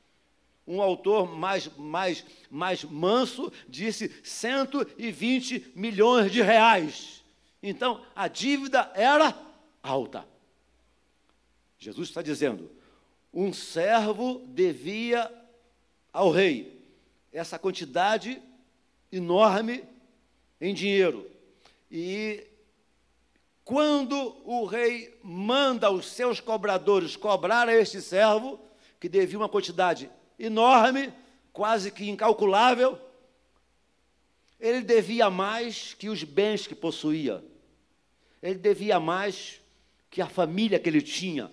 Um 0.66 0.80
autor 0.80 1.30
mais, 1.30 1.68
mais, 1.76 2.25
mais 2.49 2.85
manso 2.85 3.52
disse 3.68 4.11
120 4.23 5.73
milhões 5.75 6.30
de 6.30 6.40
reais. 6.40 7.23
Então, 7.62 8.00
a 8.14 8.28
dívida 8.28 8.90
era 8.94 9.35
alta. 9.84 10.26
Jesus 11.78 12.08
está 12.08 12.22
dizendo: 12.22 12.70
um 13.32 13.52
servo 13.52 14.42
devia 14.48 15.30
ao 16.12 16.30
rei 16.30 16.82
essa 17.32 17.58
quantidade 17.58 18.40
enorme 19.12 19.84
em 20.60 20.72
dinheiro. 20.72 21.30
E 21.90 22.46
Quando 23.64 24.36
o 24.44 24.66
rei 24.66 25.18
manda 25.22 25.90
os 25.90 26.06
seus 26.06 26.38
cobradores 26.38 27.16
cobrar 27.16 27.66
a 27.66 27.74
este 27.74 28.02
servo, 28.02 28.60
que 29.00 29.08
devia 29.08 29.38
uma 29.38 29.48
quantidade 29.48 30.10
enorme, 30.38 31.12
quase 31.50 31.90
que 31.90 32.08
incalculável, 32.10 32.98
ele 34.60 34.82
devia 34.82 35.30
mais 35.30 35.94
que 35.94 36.10
os 36.10 36.22
bens 36.22 36.66
que 36.66 36.74
possuía. 36.74 37.42
Ele 38.42 38.58
devia 38.58 39.00
mais 39.00 39.60
que 40.14 40.23
a 40.23 40.28
família 40.28 40.78
que 40.78 40.88
ele 40.88 41.02
tinha, 41.02 41.50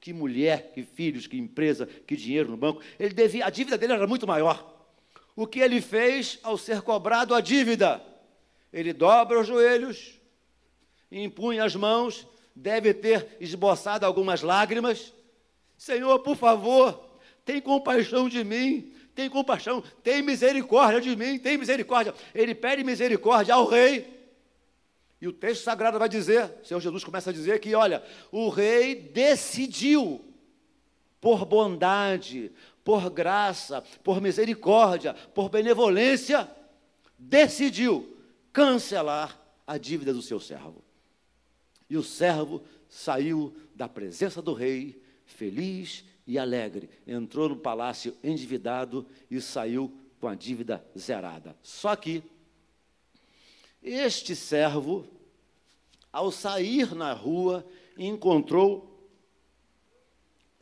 que 0.00 0.12
mulher, 0.12 0.72
que 0.74 0.82
filhos, 0.82 1.28
que 1.28 1.38
empresa, 1.38 1.86
que 1.86 2.16
dinheiro 2.16 2.50
no 2.50 2.56
banco. 2.56 2.82
Ele 2.98 3.14
devia, 3.14 3.46
a 3.46 3.50
dívida 3.50 3.78
dele 3.78 3.92
era 3.92 4.04
muito 4.04 4.26
maior. 4.26 4.88
O 5.36 5.46
que 5.46 5.60
ele 5.60 5.80
fez 5.80 6.40
ao 6.42 6.58
ser 6.58 6.82
cobrado 6.82 7.36
a 7.36 7.40
dívida? 7.40 8.02
Ele 8.72 8.92
dobra 8.92 9.38
os 9.38 9.46
joelhos, 9.46 10.18
impunha 11.08 11.62
as 11.62 11.76
mãos, 11.76 12.26
deve 12.52 12.92
ter 12.92 13.36
esboçado 13.38 14.04
algumas 14.04 14.42
lágrimas. 14.42 15.14
Senhor, 15.78 16.18
por 16.18 16.36
favor, 16.36 17.16
tem 17.44 17.60
compaixão 17.60 18.28
de 18.28 18.42
mim, 18.42 18.92
tem 19.14 19.30
compaixão, 19.30 19.84
tem 20.02 20.20
misericórdia 20.20 21.00
de 21.00 21.14
mim, 21.14 21.38
tem 21.38 21.56
misericórdia. 21.56 22.12
Ele 22.34 22.56
pede 22.56 22.82
misericórdia 22.82 23.54
ao 23.54 23.68
rei. 23.68 24.19
E 25.20 25.28
o 25.28 25.32
texto 25.32 25.64
sagrado 25.64 25.98
vai 25.98 26.08
dizer, 26.08 26.50
o 26.62 26.66
Senhor 26.66 26.80
Jesus 26.80 27.04
começa 27.04 27.30
a 27.30 27.32
dizer 27.32 27.60
que, 27.60 27.74
olha, 27.74 28.02
o 28.32 28.48
rei 28.48 28.94
decidiu, 28.94 30.24
por 31.20 31.44
bondade, 31.44 32.50
por 32.82 33.10
graça, 33.10 33.82
por 34.02 34.20
misericórdia, 34.20 35.12
por 35.12 35.50
benevolência, 35.50 36.50
decidiu 37.18 38.16
cancelar 38.52 39.38
a 39.66 39.76
dívida 39.76 40.14
do 40.14 40.22
seu 40.22 40.40
servo. 40.40 40.82
E 41.88 41.96
o 41.96 42.02
servo 42.02 42.62
saiu 42.88 43.54
da 43.74 43.88
presença 43.88 44.40
do 44.40 44.54
rei, 44.54 45.02
feliz 45.26 46.04
e 46.26 46.38
alegre. 46.38 46.88
Entrou 47.06 47.50
no 47.50 47.56
palácio 47.56 48.16
endividado 48.24 49.06
e 49.30 49.40
saiu 49.40 49.92
com 50.18 50.28
a 50.28 50.34
dívida 50.34 50.84
zerada. 50.96 51.54
Só 51.62 51.94
que 51.94 52.22
este 53.82 54.36
servo, 54.36 55.06
ao 56.12 56.30
sair 56.30 56.94
na 56.94 57.12
rua, 57.12 57.66
encontrou. 57.96 58.88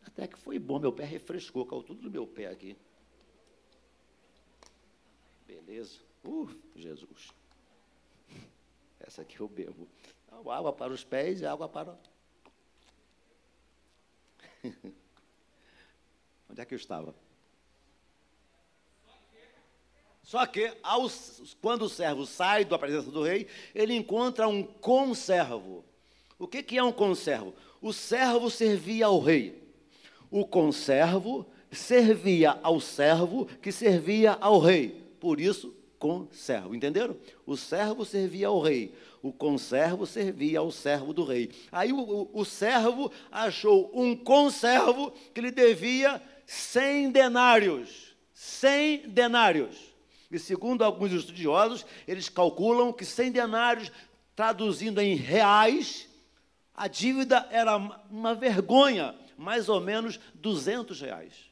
Até 0.06 0.26
que 0.26 0.38
foi 0.38 0.58
bom, 0.58 0.78
meu 0.78 0.92
pé 0.92 1.04
refrescou, 1.04 1.66
caiu 1.66 1.82
tudo 1.82 2.02
no 2.02 2.10
meu 2.10 2.26
pé 2.26 2.46
aqui. 2.46 2.76
Beleza. 5.46 6.00
Uh, 6.24 6.48
Jesus. 6.74 7.32
Essa 9.00 9.22
aqui 9.22 9.40
eu 9.40 9.48
bebo. 9.48 9.88
Água 10.30 10.72
para 10.72 10.92
os 10.92 11.02
pés 11.04 11.40
e 11.40 11.46
água 11.46 11.68
para. 11.68 11.98
Onde 16.50 16.60
é 16.60 16.64
que 16.64 16.74
eu 16.74 16.78
estava? 16.78 17.14
Só 20.28 20.44
que, 20.44 20.70
quando 21.62 21.86
o 21.86 21.88
servo 21.88 22.26
sai 22.26 22.62
da 22.62 22.78
presença 22.78 23.10
do 23.10 23.22
rei, 23.22 23.46
ele 23.74 23.94
encontra 23.94 24.46
um 24.46 24.62
conservo. 24.62 25.82
O 26.38 26.46
que, 26.46 26.62
que 26.62 26.76
é 26.76 26.84
um 26.84 26.92
conservo? 26.92 27.54
O 27.80 27.94
servo 27.94 28.50
servia 28.50 29.06
ao 29.06 29.20
rei. 29.20 29.58
O 30.30 30.46
conservo 30.46 31.46
servia 31.72 32.58
ao 32.62 32.78
servo 32.78 33.46
que 33.62 33.72
servia 33.72 34.36
ao 34.38 34.58
rei. 34.58 35.02
Por 35.18 35.40
isso, 35.40 35.74
conservo. 35.98 36.74
Entenderam? 36.74 37.16
O 37.46 37.56
servo 37.56 38.04
servia 38.04 38.48
ao 38.48 38.60
rei. 38.60 38.94
O 39.22 39.32
conservo 39.32 40.04
servia 40.04 40.58
ao 40.58 40.70
servo 40.70 41.14
do 41.14 41.24
rei. 41.24 41.50
Aí 41.72 41.90
o, 41.90 42.00
o, 42.00 42.30
o 42.34 42.44
servo 42.44 43.10
achou 43.32 43.90
um 43.94 44.14
conservo 44.14 45.10
que 45.32 45.40
lhe 45.40 45.50
devia 45.50 46.20
100 46.44 47.12
denários. 47.12 48.14
100 48.34 49.08
denários. 49.08 49.96
E 50.30 50.38
segundo 50.38 50.84
alguns 50.84 51.12
estudiosos, 51.12 51.86
eles 52.06 52.28
calculam 52.28 52.92
que 52.92 53.04
100 53.04 53.32
denários, 53.32 53.90
traduzindo 54.36 55.00
em 55.00 55.14
reais, 55.14 56.08
a 56.74 56.86
dívida 56.86 57.48
era 57.50 57.76
uma 57.76 58.34
vergonha, 58.34 59.14
mais 59.36 59.68
ou 59.68 59.80
menos 59.80 60.20
200 60.34 61.00
reais. 61.00 61.48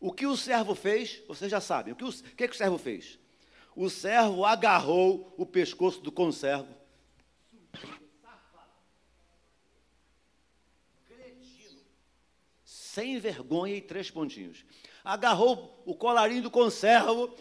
O 0.00 0.12
que 0.12 0.26
o 0.26 0.36
servo 0.36 0.76
fez, 0.76 1.20
vocês 1.26 1.50
já 1.50 1.60
sabem. 1.60 1.92
O 1.92 1.96
que 1.96 2.04
o, 2.04 2.08
o 2.08 2.12
que, 2.12 2.46
que 2.46 2.54
o 2.54 2.58
servo 2.58 2.78
fez? 2.78 3.18
O 3.74 3.90
servo 3.90 4.44
agarrou 4.44 5.34
o 5.36 5.44
pescoço 5.44 6.00
do 6.00 6.12
conservo 6.12 6.77
sem 12.98 13.16
vergonha 13.20 13.76
e 13.76 13.80
três 13.80 14.10
pontinhos. 14.10 14.64
Agarrou 15.04 15.80
o 15.86 15.94
colarinho 15.94 16.42
do 16.42 16.50
conservo, 16.50 17.32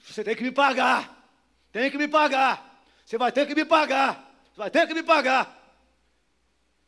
você 0.00 0.22
tem 0.22 0.36
que 0.36 0.42
me 0.44 0.52
pagar, 0.52 1.28
tem 1.72 1.90
que 1.90 1.98
me 1.98 2.06
pagar, 2.06 2.80
você 3.04 3.18
vai 3.18 3.32
ter 3.32 3.44
que 3.44 3.54
me 3.56 3.64
pagar, 3.64 4.32
você 4.52 4.58
vai 4.58 4.70
ter 4.70 4.86
que 4.86 4.94
me 4.94 5.02
pagar. 5.02 5.58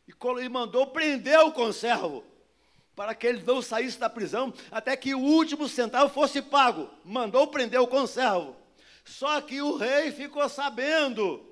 E 0.06 0.48
mandou 0.48 0.86
prender 0.86 1.40
o 1.40 1.50
conservo, 1.50 2.24
para 2.94 3.12
que 3.12 3.26
ele 3.26 3.42
não 3.42 3.60
saísse 3.60 3.98
da 3.98 4.08
prisão, 4.08 4.54
até 4.70 4.96
que 4.96 5.16
o 5.16 5.18
último 5.18 5.68
centavo 5.68 6.14
fosse 6.14 6.40
pago. 6.40 6.88
Mandou 7.04 7.48
prender 7.48 7.80
o 7.80 7.88
conservo. 7.88 8.54
Só 9.04 9.40
que 9.40 9.60
o 9.60 9.76
rei 9.76 10.12
ficou 10.12 10.48
sabendo. 10.48 11.44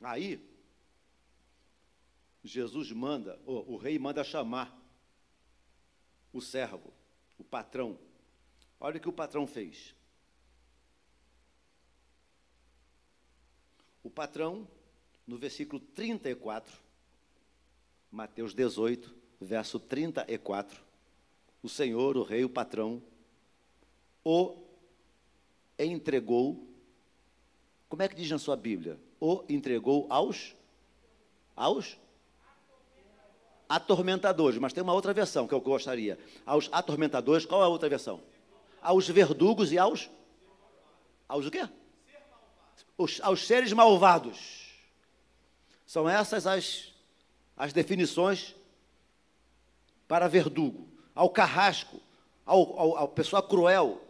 Aí, 0.00 0.40
Jesus 2.42 2.90
manda, 2.90 3.38
o, 3.44 3.74
o 3.74 3.76
rei 3.76 3.98
manda 3.98 4.24
chamar 4.24 4.85
o 6.36 6.40
servo, 6.42 6.92
o 7.38 7.44
patrão. 7.44 7.98
Olha 8.78 8.98
o 8.98 9.00
que 9.00 9.08
o 9.08 9.12
patrão 9.12 9.46
fez. 9.46 9.94
O 14.02 14.10
patrão, 14.10 14.68
no 15.26 15.36
versículo 15.36 15.80
34, 15.80 16.78
Mateus 18.10 18.54
18, 18.54 19.14
verso 19.40 19.80
34, 19.80 20.80
o 21.62 21.68
Senhor, 21.68 22.16
o 22.16 22.22
rei, 22.22 22.44
o 22.44 22.50
patrão, 22.50 23.02
o 24.22 24.62
entregou. 25.78 26.66
Como 27.88 28.02
é 28.02 28.08
que 28.08 28.14
diz 28.14 28.30
na 28.30 28.38
sua 28.38 28.56
Bíblia? 28.56 28.98
O 29.18 29.44
entregou 29.48 30.06
aos 30.10 30.54
aos 31.56 31.98
atormentadores, 33.68 34.58
mas 34.58 34.72
tem 34.72 34.82
uma 34.82 34.92
outra 34.92 35.12
versão 35.12 35.46
que 35.46 35.54
eu 35.54 35.60
gostaria. 35.60 36.18
Aos 36.44 36.68
atormentadores, 36.72 37.44
qual 37.44 37.62
é 37.62 37.64
a 37.64 37.68
outra 37.68 37.88
versão? 37.88 38.20
Aos 38.80 39.08
verdugos 39.08 39.72
e 39.72 39.78
aos. 39.78 40.10
Aos 41.28 41.46
o 41.46 41.50
quê? 41.50 41.68
Os, 42.96 43.20
aos 43.20 43.46
seres 43.46 43.72
malvados. 43.72 44.66
São 45.86 46.08
essas 46.08 46.46
as, 46.46 46.92
as 47.56 47.72
definições 47.72 48.54
para 50.06 50.28
verdugo. 50.28 50.88
Ao 51.14 51.30
carrasco, 51.30 52.00
ao, 52.44 52.78
ao, 52.78 52.96
ao 52.96 53.08
pessoa 53.08 53.42
cruel, 53.42 54.00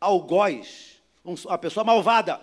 algoz, 0.00 1.00
um, 1.24 1.34
a 1.48 1.58
pessoa 1.58 1.84
malvada. 1.84 2.40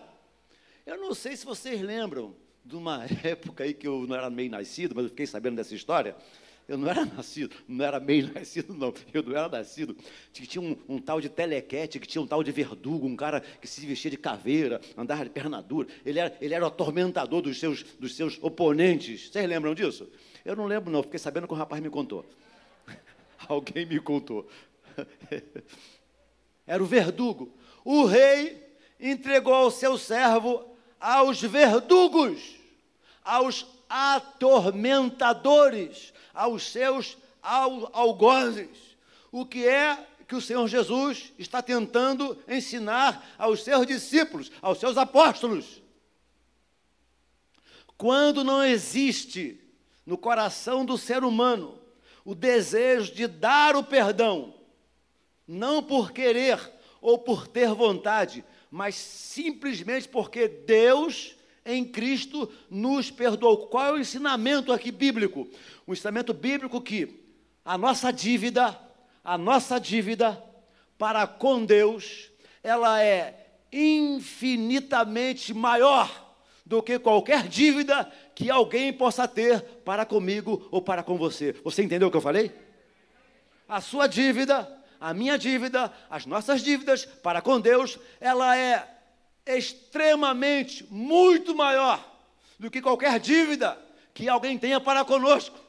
Eu 0.86 0.98
não 0.98 1.14
sei 1.14 1.38
se 1.38 1.46
vocês 1.46 1.82
lembram 1.82 2.36
de 2.66 2.76
uma 2.76 3.06
época 3.24 3.64
aí 3.64 3.74
que 3.74 3.88
eu 3.88 4.08
não 4.08 4.16
era 4.16 4.30
meio 4.30 4.50
nascido, 4.50 4.96
mas 4.96 5.06
eu 5.06 5.10
fiquei 5.10 5.28
sabendo 5.28 5.56
dessa 5.56 5.76
história. 5.76 6.16
Eu 6.68 6.78
não 6.78 6.90
era 6.90 7.06
nascido, 7.06 7.56
não 7.68 7.84
era 7.86 8.00
meio 8.00 8.32
nascido, 8.34 8.74
não. 8.74 8.94
Eu 9.14 9.24
não 9.24 9.36
era 9.36 9.50
nascido. 9.50 9.96
Tinha 10.32 10.62
um, 10.62 10.78
um, 10.88 11.00
tal 11.00 11.20
de 11.20 11.30
telequete, 11.30 12.00
que 12.00 12.08
tinha 12.08 12.22
um 12.22 12.28
tal 12.28 12.44
de 12.44 12.52
verdugo, 12.52 13.08
um 13.08 13.16
cara 13.16 13.42
que 13.42 13.68
se 13.68 13.86
vestia 13.86 14.12
de 14.12 14.18
caveira, 14.18 14.82
andava 14.98 15.24
de 15.24 15.30
perna 15.30 15.62
dura. 15.62 15.88
Ele 16.06 16.20
era, 16.20 16.38
ele 16.40 16.54
era 16.54 16.64
o 16.64 16.68
atormentador 16.68 17.42
dos 17.42 17.60
seus, 17.60 17.84
dos 18.00 18.16
seus 18.16 18.38
oponentes. 18.42 19.30
Vocês 19.30 19.48
lembram 19.48 19.74
disso? 19.74 20.10
Eu 20.44 20.56
não 20.56 20.66
lembro, 20.66 20.92
não. 20.92 21.04
Fiquei 21.04 21.20
sabendo 21.20 21.48
que 21.48 21.54
o 21.54 21.58
rapaz 21.58 21.82
me 21.82 21.90
contou. 21.90 22.26
Alguém 23.48 23.86
me 23.86 24.00
contou. 24.00 24.48
Era 26.66 26.82
o 26.82 26.86
verdugo. 26.86 27.54
O 27.84 28.06
rei 28.06 28.62
entregou 29.00 29.54
ao 29.54 29.72
seu 29.72 29.98
servo 29.98 30.74
aos 31.04 31.42
verdugos, 31.42 32.56
aos 33.22 33.64
atormentadores, 33.94 36.12
aos 36.34 36.64
seus 36.64 37.16
algozes. 37.44 38.98
O 39.32 39.46
que 39.46 39.68
é 39.68 40.08
que 40.28 40.36
o 40.36 40.42
Senhor 40.42 40.68
Jesus 40.68 41.32
está 41.38 41.62
tentando 41.62 42.36
ensinar 42.48 43.24
aos 43.38 43.62
seus 43.62 43.86
discípulos, 43.86 44.52
aos 44.64 44.80
seus 44.80 44.98
apóstolos? 44.98 45.84
Quando 47.96 48.44
não 48.44 48.64
existe 48.64 49.62
no 50.04 50.18
coração 50.18 50.84
do 50.84 50.98
ser 50.98 51.24
humano 51.24 51.80
o 52.26 52.34
desejo 52.34 53.14
de 53.14 53.28
dar 53.28 53.76
o 53.76 53.84
perdão, 53.84 54.56
não 55.48 55.84
por 55.84 56.12
querer 56.12 56.60
ou 57.00 57.20
por 57.20 57.48
ter 57.48 57.72
vontade, 57.76 58.44
mas 58.72 58.96
simplesmente 58.96 60.08
porque 60.08 60.48
Deus 60.48 61.36
em 61.66 61.86
Cristo 61.86 62.52
nos 62.70 63.10
perdoou. 63.10 63.68
Qual 63.68 63.86
é 63.86 63.92
o 63.92 64.00
ensinamento 64.00 64.72
aqui 64.72 64.92
bíblico? 64.92 65.48
O 65.86 65.94
ensinamento 65.94 66.34
bíblico 66.34 66.82
que 66.82 67.24
a 67.64 67.78
nossa 67.78 68.12
dívida, 68.12 68.78
a 69.24 69.38
nossa 69.38 69.80
dívida 69.80 70.42
para 70.98 71.26
com 71.26 71.66
Deus, 71.66 72.30
ela 72.62 73.02
é 73.02 73.58
infinitamente 73.72 75.54
maior 75.54 76.36
do 76.66 76.82
que 76.82 76.98
qualquer 77.00 77.48
dívida 77.48 78.10
que 78.36 78.50
alguém 78.50 78.94
possa 78.94 79.28
ter 79.28 79.62
para 79.84 80.06
comigo 80.06 80.68
ou 80.72 80.82
para 80.82 81.04
com 81.04 81.18
você. 81.18 81.54
Você 81.64 81.84
entendeu 81.84 82.08
o 82.08 82.12
que 82.12 82.18
eu 82.18 82.22
falei? 82.22 82.52
A 83.68 83.82
sua 83.82 84.08
dívida, 84.08 84.70
a 85.00 85.14
minha 85.14 85.38
dívida, 85.38 85.92
as 86.10 86.26
nossas 86.26 86.62
dívidas 86.62 87.06
para 87.06 87.42
com 87.42 87.60
Deus, 87.60 88.00
ela 88.20 88.56
é 88.58 88.93
extremamente, 89.46 90.86
muito 90.90 91.56
maior 91.56 92.04
do 92.58 92.72
que 92.72 92.82
qualquer 92.82 93.20
dívida 93.20 93.78
que 94.14 94.30
alguém 94.30 94.58
tenha 94.58 94.80
para 94.80 95.04
conosco. 95.04 95.60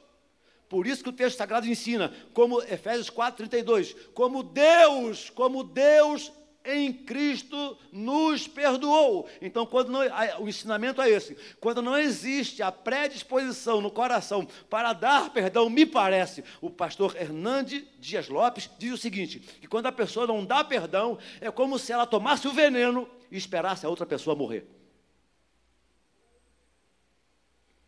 Por 0.68 0.86
isso 0.86 1.02
que 1.02 1.10
o 1.10 1.12
texto 1.12 1.38
sagrado 1.38 1.66
ensina, 1.66 2.12
como 2.32 2.62
Efésios 2.62 3.10
4:32, 3.10 3.94
como 4.14 4.42
Deus, 4.42 5.30
como 5.30 5.62
Deus 5.62 6.32
em 6.64 6.92
Cristo 6.92 7.76
nos 7.92 8.48
perdoou. 8.48 9.28
Então, 9.42 9.66
quando 9.66 9.90
não, 9.90 10.00
o 10.40 10.48
ensinamento 10.48 11.02
é 11.02 11.10
esse: 11.10 11.36
quando 11.60 11.82
não 11.82 11.96
existe 11.96 12.62
a 12.62 12.72
predisposição 12.72 13.80
no 13.80 13.90
coração 13.90 14.46
para 14.70 14.92
dar 14.92 15.30
perdão, 15.30 15.68
me 15.68 15.84
parece, 15.84 16.42
o 16.60 16.70
pastor 16.70 17.14
Hernandes 17.16 17.84
Dias 17.98 18.28
Lopes 18.28 18.70
diz 18.78 18.92
o 18.92 18.98
seguinte: 18.98 19.38
que 19.38 19.68
quando 19.68 19.86
a 19.86 19.92
pessoa 19.92 20.26
não 20.26 20.44
dá 20.44 20.64
perdão, 20.64 21.18
é 21.40 21.50
como 21.50 21.78
se 21.78 21.92
ela 21.92 22.06
tomasse 22.06 22.48
o 22.48 22.52
veneno 22.52 23.08
e 23.30 23.36
esperasse 23.36 23.84
a 23.84 23.88
outra 23.88 24.06
pessoa 24.06 24.34
morrer. 24.34 24.66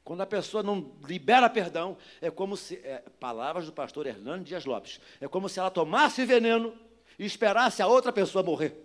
Quando 0.05 0.21
a 0.21 0.27
pessoa 0.27 0.63
não 0.63 0.93
libera 1.05 1.51
perdão, 1.51 1.97
é 2.21 2.31
como 2.31 2.57
se, 2.57 2.77
é, 2.77 3.03
palavras 3.19 3.67
do 3.67 3.73
pastor 3.73 4.07
Hernando 4.07 4.45
Dias 4.45 4.65
Lopes, 4.65 5.01
é 5.21 5.27
como 5.27 5.49
se 5.49 5.59
ela 5.59 5.69
tomasse 5.69 6.25
veneno 6.25 6.73
e 7.19 7.25
esperasse 7.25 7.83
a 7.83 7.87
outra 7.87 8.13
pessoa 8.13 8.45
morrer. 8.45 8.83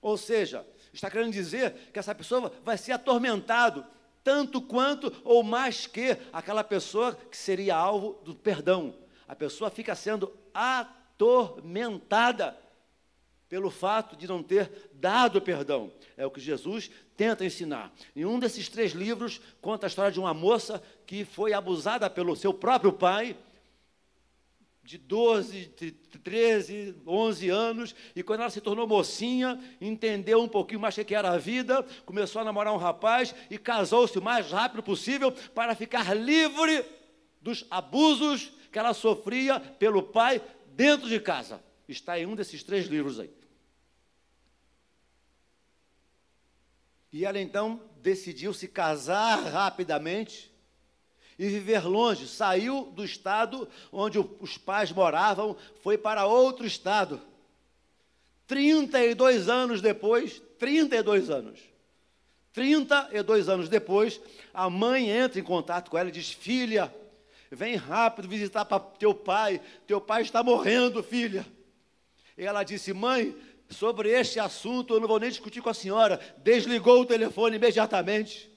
Ou 0.00 0.16
seja, 0.16 0.64
está 0.92 1.10
querendo 1.10 1.32
dizer 1.32 1.90
que 1.92 1.98
essa 1.98 2.14
pessoa 2.14 2.52
vai 2.64 2.78
ser 2.78 2.92
atormentado 2.92 3.84
tanto 4.22 4.60
quanto 4.60 5.12
ou 5.24 5.42
mais 5.42 5.86
que 5.86 6.16
aquela 6.32 6.62
pessoa 6.64 7.14
que 7.14 7.36
seria 7.36 7.76
alvo 7.76 8.20
do 8.24 8.34
perdão. 8.34 8.94
A 9.28 9.36
pessoa 9.36 9.70
fica 9.70 9.94
sendo 9.94 10.32
atormentada 10.52 12.56
pelo 13.48 13.70
fato 13.70 14.16
de 14.16 14.26
não 14.26 14.42
ter 14.42 14.90
dado 14.92 15.40
perdão. 15.40 15.92
É 16.16 16.26
o 16.26 16.30
que 16.30 16.40
Jesus 16.40 16.90
tenta 17.16 17.44
ensinar. 17.44 17.92
Em 18.14 18.24
um 18.24 18.38
desses 18.38 18.68
três 18.68 18.92
livros, 18.92 19.40
conta 19.60 19.86
a 19.86 19.88
história 19.88 20.10
de 20.10 20.18
uma 20.18 20.34
moça 20.34 20.82
que 21.06 21.24
foi 21.24 21.52
abusada 21.52 22.10
pelo 22.10 22.34
seu 22.34 22.52
próprio 22.52 22.92
pai, 22.92 23.36
de 24.86 24.98
12, 24.98 25.66
de 25.76 25.90
13, 25.90 26.94
11 27.04 27.48
anos, 27.48 27.94
e 28.14 28.22
quando 28.22 28.40
ela 28.40 28.50
se 28.50 28.60
tornou 28.60 28.86
mocinha, 28.86 29.60
entendeu 29.80 30.40
um 30.40 30.48
pouquinho 30.48 30.78
mais 30.78 30.96
o 30.96 31.04
que 31.04 31.14
era 31.14 31.32
a 31.32 31.38
vida, 31.38 31.82
começou 32.04 32.40
a 32.40 32.44
namorar 32.44 32.72
um 32.72 32.76
rapaz 32.76 33.34
e 33.50 33.58
casou-se 33.58 34.16
o 34.16 34.22
mais 34.22 34.50
rápido 34.52 34.84
possível 34.84 35.32
para 35.32 35.74
ficar 35.74 36.14
livre 36.14 36.84
dos 37.42 37.66
abusos 37.68 38.52
que 38.70 38.78
ela 38.78 38.94
sofria 38.94 39.58
pelo 39.58 40.04
pai 40.04 40.40
dentro 40.68 41.08
de 41.08 41.18
casa. 41.18 41.60
Está 41.88 42.16
em 42.18 42.26
um 42.26 42.36
desses 42.36 42.62
três 42.62 42.86
livros 42.86 43.18
aí. 43.18 43.30
E 47.12 47.24
ela 47.24 47.40
então 47.40 47.80
decidiu 48.00 48.54
se 48.54 48.68
casar 48.68 49.42
rapidamente 49.46 50.54
e 51.38 51.48
viver 51.48 51.86
longe. 51.86 52.26
Saiu 52.26 52.92
do 52.94 53.04
estado 53.04 53.68
onde 53.92 54.18
os 54.18 54.58
pais 54.58 54.90
moravam, 54.92 55.56
foi 55.82 55.98
para 55.98 56.26
outro 56.26 56.66
estado. 56.66 57.20
32 58.46 59.48
anos 59.48 59.80
depois, 59.80 60.40
32 60.58 61.30
anos. 61.30 61.60
32 62.52 63.48
anos 63.50 63.68
depois, 63.68 64.20
a 64.54 64.70
mãe 64.70 65.10
entra 65.10 65.38
em 65.38 65.44
contato 65.44 65.90
com 65.90 65.98
ela 65.98 66.08
e 66.08 66.12
diz: 66.12 66.30
Filha, 66.30 66.94
vem 67.50 67.76
rápido 67.76 68.28
visitar 68.28 68.64
teu 68.98 69.14
pai, 69.14 69.60
teu 69.86 70.00
pai 70.00 70.22
está 70.22 70.42
morrendo, 70.42 71.02
filha. 71.02 71.44
E 72.38 72.44
ela 72.44 72.62
disse: 72.62 72.94
Mãe, 72.94 73.36
sobre 73.68 74.08
este 74.08 74.38
assunto 74.40 74.94
eu 74.94 75.00
não 75.00 75.08
vou 75.08 75.18
nem 75.18 75.28
discutir 75.28 75.60
com 75.60 75.68
a 75.68 75.74
senhora. 75.74 76.18
Desligou 76.38 77.02
o 77.02 77.06
telefone 77.06 77.56
imediatamente. 77.56 78.50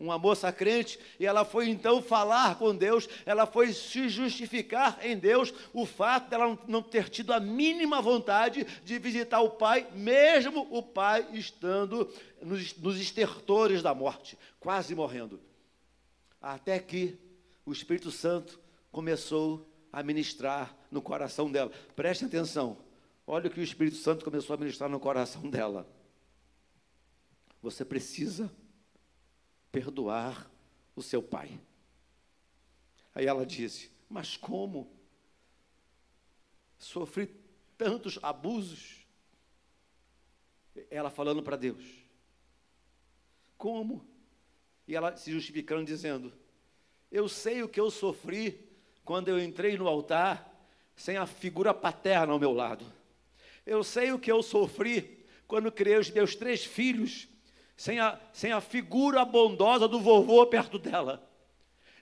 Uma 0.00 0.18
moça 0.18 0.50
crente, 0.50 0.98
e 1.18 1.26
ela 1.26 1.44
foi 1.44 1.68
então 1.68 2.00
falar 2.00 2.58
com 2.58 2.74
Deus, 2.74 3.06
ela 3.26 3.44
foi 3.44 3.70
se 3.74 4.08
justificar 4.08 4.98
em 5.04 5.14
Deus 5.16 5.52
o 5.74 5.84
fato 5.84 6.30
dela 6.30 6.58
não 6.66 6.82
ter 6.82 7.10
tido 7.10 7.34
a 7.34 7.38
mínima 7.38 8.00
vontade 8.00 8.66
de 8.82 8.98
visitar 8.98 9.40
o 9.40 9.50
pai, 9.50 9.86
mesmo 9.92 10.66
o 10.70 10.82
pai 10.82 11.28
estando 11.34 12.10
nos, 12.40 12.74
nos 12.78 12.98
estertores 12.98 13.82
da 13.82 13.94
morte, 13.94 14.38
quase 14.58 14.94
morrendo. 14.94 15.38
Até 16.40 16.78
que 16.78 17.18
o 17.66 17.72
Espírito 17.72 18.10
Santo 18.10 18.58
começou 18.90 19.70
a 19.92 20.02
ministrar 20.02 20.74
no 20.90 21.02
coração 21.02 21.52
dela. 21.52 21.70
Preste 21.94 22.24
atenção. 22.24 22.78
Olha 23.26 23.48
o 23.48 23.50
que 23.50 23.60
o 23.60 23.62
Espírito 23.62 23.96
Santo 23.96 24.24
começou 24.24 24.54
a 24.54 24.56
ministrar 24.56 24.88
no 24.88 24.98
coração 24.98 25.42
dela. 25.42 25.86
Você 27.62 27.84
precisa 27.84 28.50
perdoar 29.80 30.50
o 30.94 31.02
seu 31.02 31.22
pai. 31.22 31.58
Aí 33.14 33.26
ela 33.26 33.46
disse: 33.46 33.90
Mas 34.10 34.36
como? 34.36 34.92
Sofri 36.78 37.34
tantos 37.78 38.18
abusos. 38.22 39.06
Ela 40.90 41.08
falando 41.08 41.42
para 41.42 41.56
Deus: 41.56 41.82
Como? 43.56 44.06
E 44.86 44.94
ela 44.94 45.16
se 45.16 45.32
justificando, 45.32 45.84
dizendo: 45.84 46.30
Eu 47.10 47.26
sei 47.26 47.62
o 47.62 47.68
que 47.68 47.80
eu 47.80 47.90
sofri 47.90 48.68
quando 49.02 49.28
eu 49.28 49.42
entrei 49.42 49.78
no 49.78 49.88
altar 49.88 50.46
sem 50.94 51.16
a 51.16 51.26
figura 51.26 51.72
paterna 51.72 52.34
ao 52.34 52.38
meu 52.38 52.52
lado. 52.52 52.84
Eu 53.64 53.82
sei 53.82 54.12
o 54.12 54.18
que 54.18 54.30
eu 54.30 54.42
sofri 54.42 55.24
quando 55.48 55.72
criei 55.72 55.96
os 55.96 56.10
meus 56.10 56.36
três 56.36 56.64
filhos, 56.66 57.26
sem 57.80 57.98
a, 57.98 58.18
sem 58.30 58.52
a 58.52 58.60
figura 58.60 59.24
bondosa 59.24 59.88
do 59.88 59.98
vovô 59.98 60.44
perto 60.44 60.78
dela. 60.78 61.26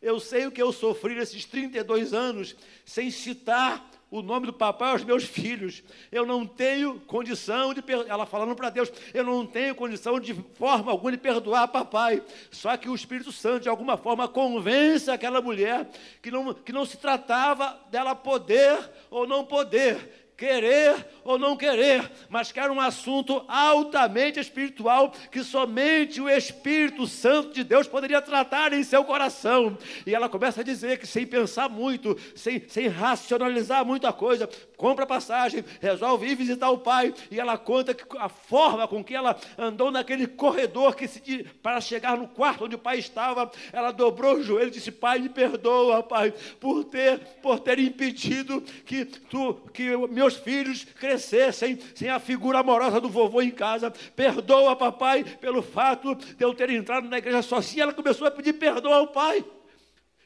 Eu 0.03 0.19
sei 0.19 0.45
o 0.45 0.51
que 0.51 0.61
eu 0.61 0.73
sofri 0.73 1.15
nesses 1.15 1.45
32 1.45 2.13
anos, 2.13 2.57
sem 2.85 3.13
citar 3.13 3.89
o 4.11 4.21
nome 4.21 4.47
do 4.47 4.53
papai 4.53 4.91
aos 4.91 5.05
meus 5.05 5.23
filhos. 5.23 5.85
Eu 6.11 6.27
não 6.27 6.45
tenho 6.45 6.99
condição 7.03 7.73
de, 7.73 7.81
ela 8.09 8.27
falando 8.27 8.57
para 8.57 8.71
Deus, 8.71 8.91
eu 9.15 9.23
não 9.23 9.47
tenho 9.47 9.73
condição 9.73 10.19
de 10.19 10.35
forma 10.35 10.91
alguma 10.91 11.13
de 11.13 11.19
perdoar 11.19 11.69
papai. 11.69 12.25
Só 12.51 12.77
que 12.77 12.89
o 12.89 12.95
Espírito 12.97 13.31
Santo, 13.31 13.63
de 13.63 13.69
alguma 13.69 13.97
forma, 13.97 14.27
convence 14.27 15.09
aquela 15.09 15.41
mulher 15.41 15.89
que 16.21 16.33
não, 16.33 16.55
que 16.55 16.73
não 16.73 16.85
se 16.85 16.97
tratava 16.97 17.79
dela 17.89 18.17
poder 18.17 18.91
ou 19.13 19.29
não 19.29 19.45
poder, 19.45 20.28
querer 20.39 21.05
ou 21.25 21.37
não 21.37 21.57
querer, 21.57 22.09
mas 22.29 22.53
que 22.53 22.61
era 22.61 22.73
um 22.73 22.81
assunto 22.81 23.45
altamente 23.49 24.39
espiritual 24.39 25.13
que 25.33 25.43
somente 25.43 26.21
o 26.21 26.31
Espírito 26.31 27.09
Santo 27.09 27.53
de 27.53 27.65
Deus 27.65 27.89
poderia 27.89 28.23
tratar 28.23 28.73
em 28.73 28.85
seu 28.85 29.05
coração. 29.05 29.77
E 30.07 30.15
ela 30.15 30.29
começa 30.29 30.61
a 30.61 30.65
dizer 30.65 30.99
que 30.99 31.09
sem 31.09 31.27
pensar 31.27 31.69
muito, 31.69 32.17
sem, 32.37 32.63
sem 32.69 32.87
racionalizar 32.87 33.85
muita 33.85 34.13
coisa, 34.13 34.49
compra 34.79 35.05
passagem, 35.05 35.65
resolve 35.81 36.27
ir 36.27 36.37
visitar 36.37 36.71
o 36.71 36.79
pai, 36.79 37.13
e 37.31 37.39
ela 37.39 37.59
conta 37.59 37.93
que 37.93 38.05
a 38.17 38.29
forma 38.29 38.89
com 38.89 39.03
que 39.03 39.15
ela 39.15 39.37
andou 39.59 39.91
naquele 39.91 40.27
corredor 40.27 40.95
que 40.95 41.07
se, 41.07 41.45
para 41.63 41.81
chegar 41.81 42.17
no 42.17 42.29
quarto 42.29 42.65
onde 42.65 42.77
o 42.77 42.79
pai 42.79 42.99
estava, 42.99 43.51
ela 43.73 43.91
dobrou 43.91 44.37
o 44.37 44.43
joelho 44.43 44.69
e 44.69 44.73
disse: 44.73 44.93
Pai, 44.93 45.19
me 45.19 45.29
perdoa, 45.29 46.03
pai, 46.03 46.33
por 46.61 46.85
ter, 46.85 47.19
por 47.43 47.59
ter 47.59 47.79
impedido 47.81 48.63
que 48.87 49.05
tu, 49.05 49.55
que 49.75 49.97
meu 49.97 50.29
meus 50.29 50.37
filhos 50.37 50.85
crescessem 50.85 51.79
sem 51.95 52.11
a 52.11 52.21
figura 52.21 52.59
amorosa 52.59 53.01
do 53.01 53.09
vovô 53.09 53.41
em 53.41 53.51
casa. 53.51 53.91
Perdoa, 54.15 54.77
papai, 54.77 55.25
pelo 55.25 55.63
fato 55.63 56.15
de 56.15 56.45
eu 56.45 56.53
ter 56.53 56.69
entrado 56.69 57.09
na 57.09 57.17
igreja 57.17 57.41
sozinha. 57.41 57.85
Ela 57.85 57.95
começou 57.95 58.27
a 58.27 58.31
pedir 58.31 58.53
perdão 58.53 58.93
ao 58.93 59.07
pai. 59.07 59.43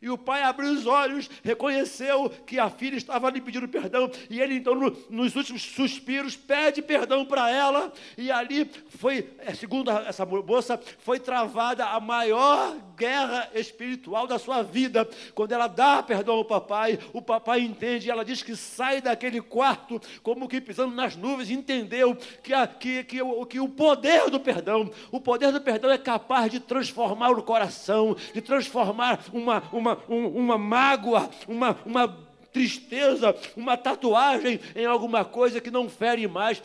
E 0.03 0.11
o 0.11 0.19
pai 0.19 0.43
abriu 0.43 0.73
os 0.73 0.85
olhos, 0.85 1.31
reconheceu 1.45 2.29
que 2.45 2.59
a 2.59 2.69
filha 2.69 2.97
estava 2.97 3.31
lhe 3.31 3.41
pedindo 3.41 3.69
perdão, 3.69 4.11
e 4.29 4.41
ele 4.41 4.57
então, 4.57 4.75
no, 4.75 4.97
nos 5.09 5.37
últimos 5.37 5.63
suspiros, 5.63 6.35
pede 6.37 6.83
perdão 6.83 7.25
para 7.25 7.49
ela, 7.49 7.93
e 8.19 8.29
ali 8.29 8.69
foi, 8.89 9.31
é, 9.39 9.55
segundo 9.55 9.93
essa 9.93 10.27
moça, 10.27 10.81
foi 10.99 11.21
travada 11.21 11.87
a 11.87 12.01
maior 12.01 12.77
guerra 12.97 13.49
espiritual 13.55 14.27
da 14.27 14.39
sua 14.39 14.63
vida. 14.63 15.09
Quando 15.35 15.53
ela 15.53 15.67
dá 15.67 16.03
perdão 16.03 16.35
ao 16.37 16.45
papai, 16.45 16.99
o 17.13 17.23
papai 17.23 17.61
entende, 17.61 18.11
ela 18.11 18.25
diz 18.25 18.43
que 18.43 18.57
sai 18.57 19.01
daquele 19.01 19.41
quarto, 19.41 20.01
como 20.23 20.49
que 20.49 20.61
pisando 20.61 20.95
nas 20.95 21.17
nuvens, 21.17 21.51
entendeu 21.51 22.17
que, 22.43 22.53
a, 22.53 22.67
que, 22.67 23.05
que, 23.05 23.19
que, 23.19 23.47
que 23.47 23.61
o 23.61 23.69
poder 23.69 24.31
do 24.31 24.41
perdão, 24.41 24.91
o 25.11 25.21
poder 25.21 25.53
do 25.53 25.61
perdão 25.61 25.91
é 25.91 25.99
capaz 25.99 26.51
de 26.51 26.61
transformar 26.61 27.31
o 27.31 27.43
coração, 27.43 28.17
de 28.35 28.41
transformar 28.41 29.21
uma, 29.33 29.63
uma, 29.73 29.92
um, 30.09 30.27
uma 30.27 30.59
mágoa, 30.59 31.29
uma, 31.47 31.77
uma 31.85 32.09
tristeza, 32.53 33.35
uma 33.57 33.77
tatuagem 33.77 34.61
em 34.77 34.85
alguma 34.85 35.25
coisa 35.25 35.61
que 35.61 35.71
não 35.71 35.89
fere 35.89 36.27
mais. 36.29 36.63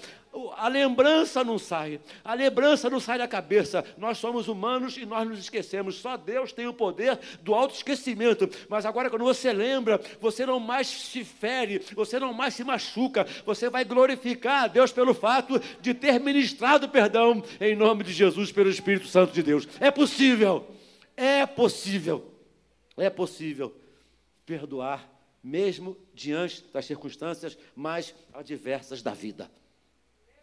A 0.58 0.68
lembrança 0.68 1.44
não 1.44 1.58
sai, 1.58 2.00
a 2.24 2.34
lembrança 2.36 2.92
não 2.92 3.00
sai 3.00 3.18
da 3.18 3.28
cabeça. 3.28 3.84
Nós 3.98 4.20
somos 4.20 4.48
humanos 4.48 4.96
e 4.96 5.04
nós 5.04 5.28
nos 5.28 5.40
esquecemos. 5.40 5.96
Só 5.96 6.16
Deus 6.16 6.52
tem 6.52 6.68
o 6.68 6.74
poder 6.74 7.18
do 7.42 7.56
autoesquecimento. 7.56 8.48
Mas 8.70 8.86
agora, 8.86 9.10
quando 9.10 9.24
você 9.24 9.52
lembra, 9.52 10.00
você 10.20 10.46
não 10.46 10.60
mais 10.60 10.86
se 10.88 11.24
fere, 11.24 11.82
você 11.96 12.20
não 12.20 12.34
mais 12.34 12.54
se 12.54 12.64
machuca. 12.64 13.26
Você 13.48 13.68
vai 13.68 13.84
glorificar 13.84 14.66
a 14.66 14.68
Deus 14.68 14.92
pelo 14.92 15.16
fato 15.16 15.60
de 15.82 15.94
ter 15.96 16.20
ministrado 16.20 16.88
perdão 16.88 17.42
em 17.60 17.76
nome 17.76 18.04
de 18.04 18.14
Jesus, 18.14 18.52
pelo 18.52 18.70
Espírito 18.70 19.08
Santo 19.08 19.34
de 19.34 19.42
Deus. 19.42 19.68
É 19.80 19.90
possível, 19.90 20.68
é 21.16 21.48
possível, 21.48 22.37
é 22.98 23.10
possível 23.10 23.76
perdoar 24.46 25.08
mesmo 25.44 25.98
diante 26.14 26.64
das 26.74 26.86
circunstâncias 26.86 27.58
mais 27.76 28.14
adversas 28.34 29.02
da 29.02 29.14
vida. 29.14 29.50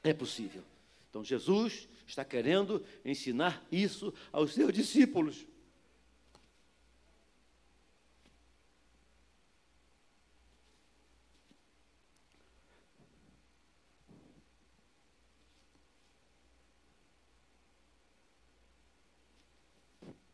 É 0.02 0.12
possível. 0.12 0.62
Então 1.10 1.24
Jesus 1.24 1.88
está 2.06 2.24
querendo 2.24 2.84
ensinar 3.04 3.62
isso 3.70 4.14
aos 4.32 4.54
seus 4.54 4.72
discípulos. 4.72 5.46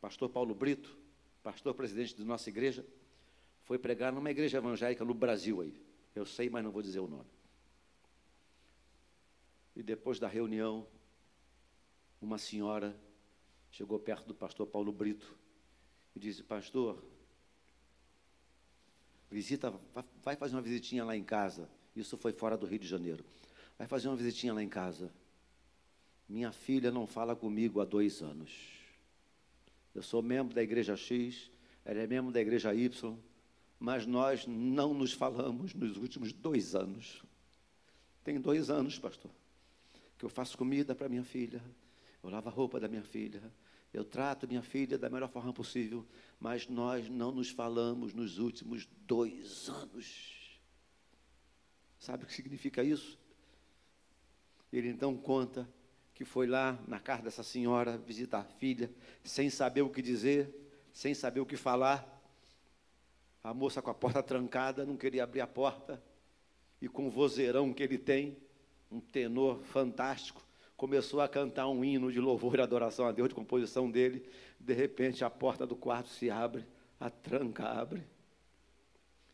Pastor 0.00 0.28
Paulo 0.28 0.54
Brito, 0.54 0.99
pastor 1.42 1.74
presidente 1.74 2.16
da 2.16 2.24
nossa 2.24 2.48
igreja, 2.48 2.84
foi 3.62 3.78
pregar 3.78 4.12
numa 4.12 4.30
igreja 4.30 4.58
evangélica 4.58 5.04
no 5.04 5.14
Brasil 5.14 5.60
aí. 5.60 5.80
Eu 6.14 6.26
sei, 6.26 6.50
mas 6.50 6.64
não 6.64 6.70
vou 6.70 6.82
dizer 6.82 7.00
o 7.00 7.06
nome. 7.06 7.30
E 9.76 9.82
depois 9.82 10.18
da 10.18 10.26
reunião, 10.26 10.86
uma 12.20 12.36
senhora 12.36 12.98
chegou 13.70 13.98
perto 13.98 14.26
do 14.26 14.34
pastor 14.34 14.66
Paulo 14.66 14.92
Brito 14.92 15.38
e 16.14 16.18
disse: 16.18 16.42
Pastor, 16.42 17.02
visita, 19.30 19.72
vai 20.22 20.36
fazer 20.36 20.56
uma 20.56 20.62
visitinha 20.62 21.04
lá 21.04 21.16
em 21.16 21.24
casa. 21.24 21.70
Isso 21.94 22.16
foi 22.16 22.32
fora 22.32 22.56
do 22.56 22.66
Rio 22.66 22.78
de 22.78 22.88
Janeiro. 22.88 23.24
Vai 23.78 23.86
fazer 23.86 24.08
uma 24.08 24.16
visitinha 24.16 24.52
lá 24.52 24.62
em 24.62 24.68
casa. 24.68 25.12
Minha 26.28 26.52
filha 26.52 26.90
não 26.90 27.06
fala 27.06 27.34
comigo 27.34 27.80
há 27.80 27.84
dois 27.84 28.20
anos. 28.20 28.79
Eu 29.94 30.02
sou 30.02 30.22
membro 30.22 30.54
da 30.54 30.62
igreja 30.62 30.96
X, 30.96 31.50
ela 31.84 32.00
é 32.00 32.06
membro 32.06 32.32
da 32.32 32.40
igreja 32.40 32.74
Y, 32.74 33.18
mas 33.78 34.06
nós 34.06 34.46
não 34.46 34.94
nos 34.94 35.12
falamos 35.12 35.74
nos 35.74 35.96
últimos 35.96 36.32
dois 36.32 36.74
anos. 36.74 37.22
Tem 38.22 38.40
dois 38.40 38.70
anos, 38.70 38.98
pastor 38.98 39.30
que 40.20 40.26
eu 40.26 40.28
faço 40.28 40.58
comida 40.58 40.94
para 40.94 41.08
minha 41.08 41.24
filha, 41.24 41.64
eu 42.22 42.28
lavo 42.28 42.50
a 42.50 42.52
roupa 42.52 42.78
da 42.78 42.86
minha 42.86 43.02
filha, 43.02 43.42
eu 43.90 44.04
trato 44.04 44.46
minha 44.46 44.62
filha 44.62 44.98
da 44.98 45.08
melhor 45.08 45.30
forma 45.30 45.50
possível, 45.50 46.06
mas 46.38 46.68
nós 46.68 47.08
não 47.08 47.32
nos 47.32 47.48
falamos 47.48 48.12
nos 48.12 48.38
últimos 48.38 48.86
dois 49.06 49.70
anos. 49.70 50.60
Sabe 51.98 52.24
o 52.24 52.26
que 52.26 52.34
significa 52.34 52.84
isso? 52.84 53.18
Ele 54.70 54.90
então 54.90 55.16
conta 55.16 55.66
que 56.20 56.24
foi 56.26 56.46
lá 56.46 56.78
na 56.86 57.00
casa 57.00 57.22
dessa 57.22 57.42
senhora 57.42 57.96
visitar 57.96 58.40
a 58.40 58.44
filha, 58.44 58.90
sem 59.24 59.48
saber 59.48 59.80
o 59.80 59.88
que 59.88 60.02
dizer, 60.02 60.54
sem 60.92 61.14
saber 61.14 61.40
o 61.40 61.46
que 61.46 61.56
falar. 61.56 62.06
A 63.42 63.54
moça 63.54 63.80
com 63.80 63.88
a 63.90 63.94
porta 63.94 64.22
trancada 64.22 64.84
não 64.84 64.98
queria 64.98 65.24
abrir 65.24 65.40
a 65.40 65.46
porta, 65.46 65.98
e 66.78 66.86
com 66.88 67.06
o 67.06 67.10
vozeirão 67.10 67.72
que 67.72 67.82
ele 67.82 67.96
tem, 67.96 68.36
um 68.92 69.00
tenor 69.00 69.62
fantástico, 69.64 70.44
começou 70.76 71.22
a 71.22 71.28
cantar 71.28 71.68
um 71.68 71.82
hino 71.82 72.12
de 72.12 72.20
louvor 72.20 72.58
e 72.58 72.60
adoração 72.60 73.06
a 73.06 73.12
Deus, 73.12 73.30
de 73.30 73.34
composição 73.34 73.90
dele. 73.90 74.22
De 74.60 74.74
repente, 74.74 75.24
a 75.24 75.30
porta 75.30 75.66
do 75.66 75.74
quarto 75.74 76.10
se 76.10 76.28
abre, 76.28 76.66
a 77.00 77.08
tranca 77.08 77.64
abre. 77.66 78.02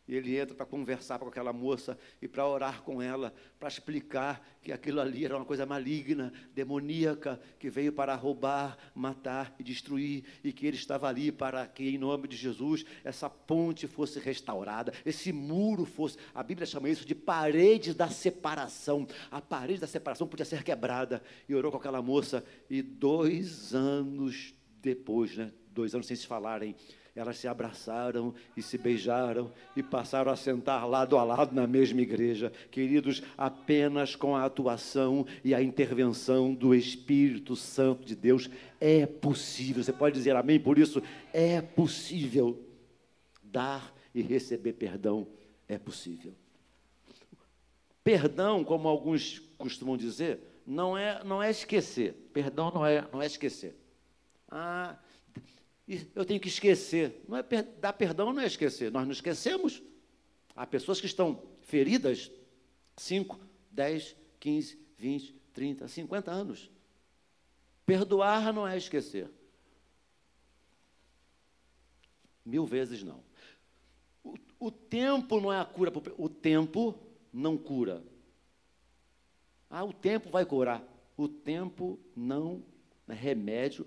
E 0.08 0.14
ele 0.14 0.38
entra 0.38 0.54
para 0.54 0.64
conversar 0.64 1.18
com 1.18 1.26
aquela 1.26 1.52
moça 1.52 1.98
e 2.22 2.28
para 2.28 2.46
orar 2.46 2.82
com 2.82 3.02
ela, 3.02 3.34
para 3.58 3.68
explicar 3.68 4.46
que 4.62 4.70
aquilo 4.70 5.00
ali 5.00 5.24
era 5.24 5.36
uma 5.36 5.44
coisa 5.44 5.66
maligna, 5.66 6.32
demoníaca, 6.54 7.40
que 7.58 7.68
veio 7.68 7.92
para 7.92 8.14
roubar, 8.14 8.78
matar 8.94 9.54
e 9.58 9.64
destruir, 9.64 10.24
e 10.44 10.52
que 10.52 10.66
ele 10.66 10.76
estava 10.76 11.08
ali 11.08 11.32
para 11.32 11.66
que, 11.66 11.88
em 11.88 11.98
nome 11.98 12.28
de 12.28 12.36
Jesus, 12.36 12.84
essa 13.02 13.28
ponte 13.28 13.88
fosse 13.88 14.20
restaurada, 14.20 14.92
esse 15.04 15.32
muro 15.32 15.84
fosse. 15.84 16.18
A 16.34 16.42
Bíblia 16.42 16.66
chama 16.66 16.88
isso 16.88 17.04
de 17.04 17.14
parede 17.14 17.92
da 17.92 18.08
separação. 18.08 19.06
A 19.30 19.40
parede 19.40 19.80
da 19.80 19.86
separação 19.86 20.28
podia 20.28 20.44
ser 20.44 20.62
quebrada. 20.62 21.22
E 21.48 21.54
orou 21.54 21.72
com 21.72 21.78
aquela 21.78 22.00
moça, 22.00 22.44
e 22.70 22.80
dois 22.80 23.74
anos 23.74 24.54
depois, 24.80 25.36
né, 25.36 25.52
dois 25.72 25.94
anos 25.94 26.06
sem 26.06 26.16
se 26.16 26.26
falarem, 26.26 26.76
elas 27.16 27.38
se 27.38 27.48
abraçaram 27.48 28.34
e 28.54 28.60
se 28.60 28.76
beijaram 28.76 29.50
e 29.74 29.82
passaram 29.82 30.30
a 30.30 30.36
sentar 30.36 30.86
lado 30.86 31.16
a 31.16 31.24
lado 31.24 31.54
na 31.54 31.66
mesma 31.66 32.02
igreja. 32.02 32.52
Queridos, 32.70 33.22
apenas 33.38 34.14
com 34.14 34.36
a 34.36 34.44
atuação 34.44 35.26
e 35.42 35.54
a 35.54 35.62
intervenção 35.62 36.54
do 36.54 36.74
Espírito 36.74 37.56
Santo 37.56 38.04
de 38.04 38.14
Deus 38.14 38.50
é 38.78 39.06
possível. 39.06 39.82
Você 39.82 39.94
pode 39.94 40.14
dizer 40.14 40.36
amém 40.36 40.60
por 40.60 40.78
isso? 40.78 41.02
É 41.32 41.62
possível 41.62 42.62
dar 43.42 43.94
e 44.14 44.20
receber 44.20 44.74
perdão. 44.74 45.26
É 45.66 45.78
possível. 45.78 46.34
Perdão, 48.04 48.62
como 48.62 48.86
alguns 48.86 49.40
costumam 49.58 49.96
dizer, 49.96 50.38
não 50.66 50.96
é, 50.96 51.24
não 51.24 51.42
é 51.42 51.50
esquecer. 51.50 52.12
Perdão 52.32 52.70
não 52.70 52.84
é, 52.84 53.08
não 53.10 53.22
é 53.22 53.26
esquecer. 53.26 53.74
Ah, 54.48 54.96
eu 55.88 56.24
tenho 56.24 56.40
que 56.40 56.48
esquecer. 56.48 57.22
Não 57.28 57.36
é 57.36 57.42
dar 57.80 57.92
perdão 57.92 58.32
não 58.32 58.42
é 58.42 58.46
esquecer. 58.46 58.90
Nós 58.90 59.04
não 59.04 59.12
esquecemos. 59.12 59.82
Há 60.54 60.66
pessoas 60.66 61.00
que 61.00 61.06
estão 61.06 61.42
feridas 61.60 62.30
5, 62.96 63.38
10, 63.70 64.16
15, 64.40 64.78
20, 64.98 65.34
30, 65.52 65.88
50 65.88 66.30
anos. 66.30 66.70
Perdoar 67.84 68.52
não 68.52 68.66
é 68.66 68.76
esquecer. 68.76 69.30
Mil 72.44 72.66
vezes 72.66 73.02
não. 73.02 73.22
O, 74.24 74.34
o 74.58 74.70
tempo 74.70 75.40
não 75.40 75.52
é 75.52 75.60
a 75.60 75.64
cura. 75.64 75.92
O 76.18 76.28
tempo 76.28 76.98
não 77.32 77.56
cura. 77.56 78.02
Ah, 79.70 79.84
o 79.84 79.92
tempo 79.92 80.30
vai 80.30 80.44
curar. 80.44 80.82
O 81.16 81.28
tempo 81.28 81.98
não 82.14 82.64
é 83.08 83.14
remédio 83.14 83.86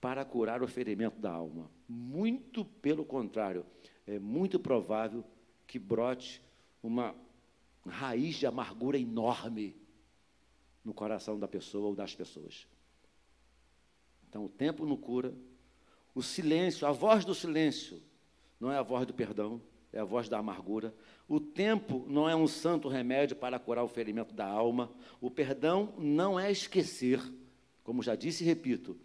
para 0.00 0.24
curar 0.24 0.62
o 0.62 0.68
ferimento 0.68 1.18
da 1.18 1.30
alma. 1.30 1.70
Muito 1.88 2.64
pelo 2.64 3.04
contrário, 3.04 3.64
é 4.06 4.18
muito 4.18 4.58
provável 4.58 5.24
que 5.66 5.78
brote 5.78 6.42
uma 6.82 7.14
raiz 7.86 8.36
de 8.36 8.46
amargura 8.46 8.98
enorme 8.98 9.76
no 10.84 10.94
coração 10.94 11.38
da 11.38 11.48
pessoa 11.48 11.88
ou 11.88 11.94
das 11.94 12.14
pessoas. 12.14 12.66
Então, 14.28 14.44
o 14.44 14.48
tempo 14.48 14.86
não 14.86 14.96
cura. 14.96 15.34
O 16.14 16.22
silêncio, 16.22 16.86
a 16.86 16.92
voz 16.92 17.24
do 17.24 17.34
silêncio, 17.34 18.00
não 18.60 18.70
é 18.70 18.76
a 18.76 18.82
voz 18.82 19.06
do 19.06 19.14
perdão, 19.14 19.60
é 19.92 19.98
a 19.98 20.04
voz 20.04 20.28
da 20.28 20.38
amargura. 20.38 20.94
O 21.28 21.40
tempo 21.40 22.04
não 22.08 22.28
é 22.28 22.36
um 22.36 22.46
santo 22.46 22.88
remédio 22.88 23.36
para 23.36 23.58
curar 23.58 23.84
o 23.84 23.88
ferimento 23.88 24.34
da 24.34 24.46
alma. 24.46 24.90
O 25.20 25.30
perdão 25.30 25.94
não 25.98 26.38
é 26.38 26.50
esquecer. 26.50 27.20
Como 27.82 28.02
já 28.02 28.14
disse 28.14 28.44
e 28.44 28.46
repito, 28.46 28.98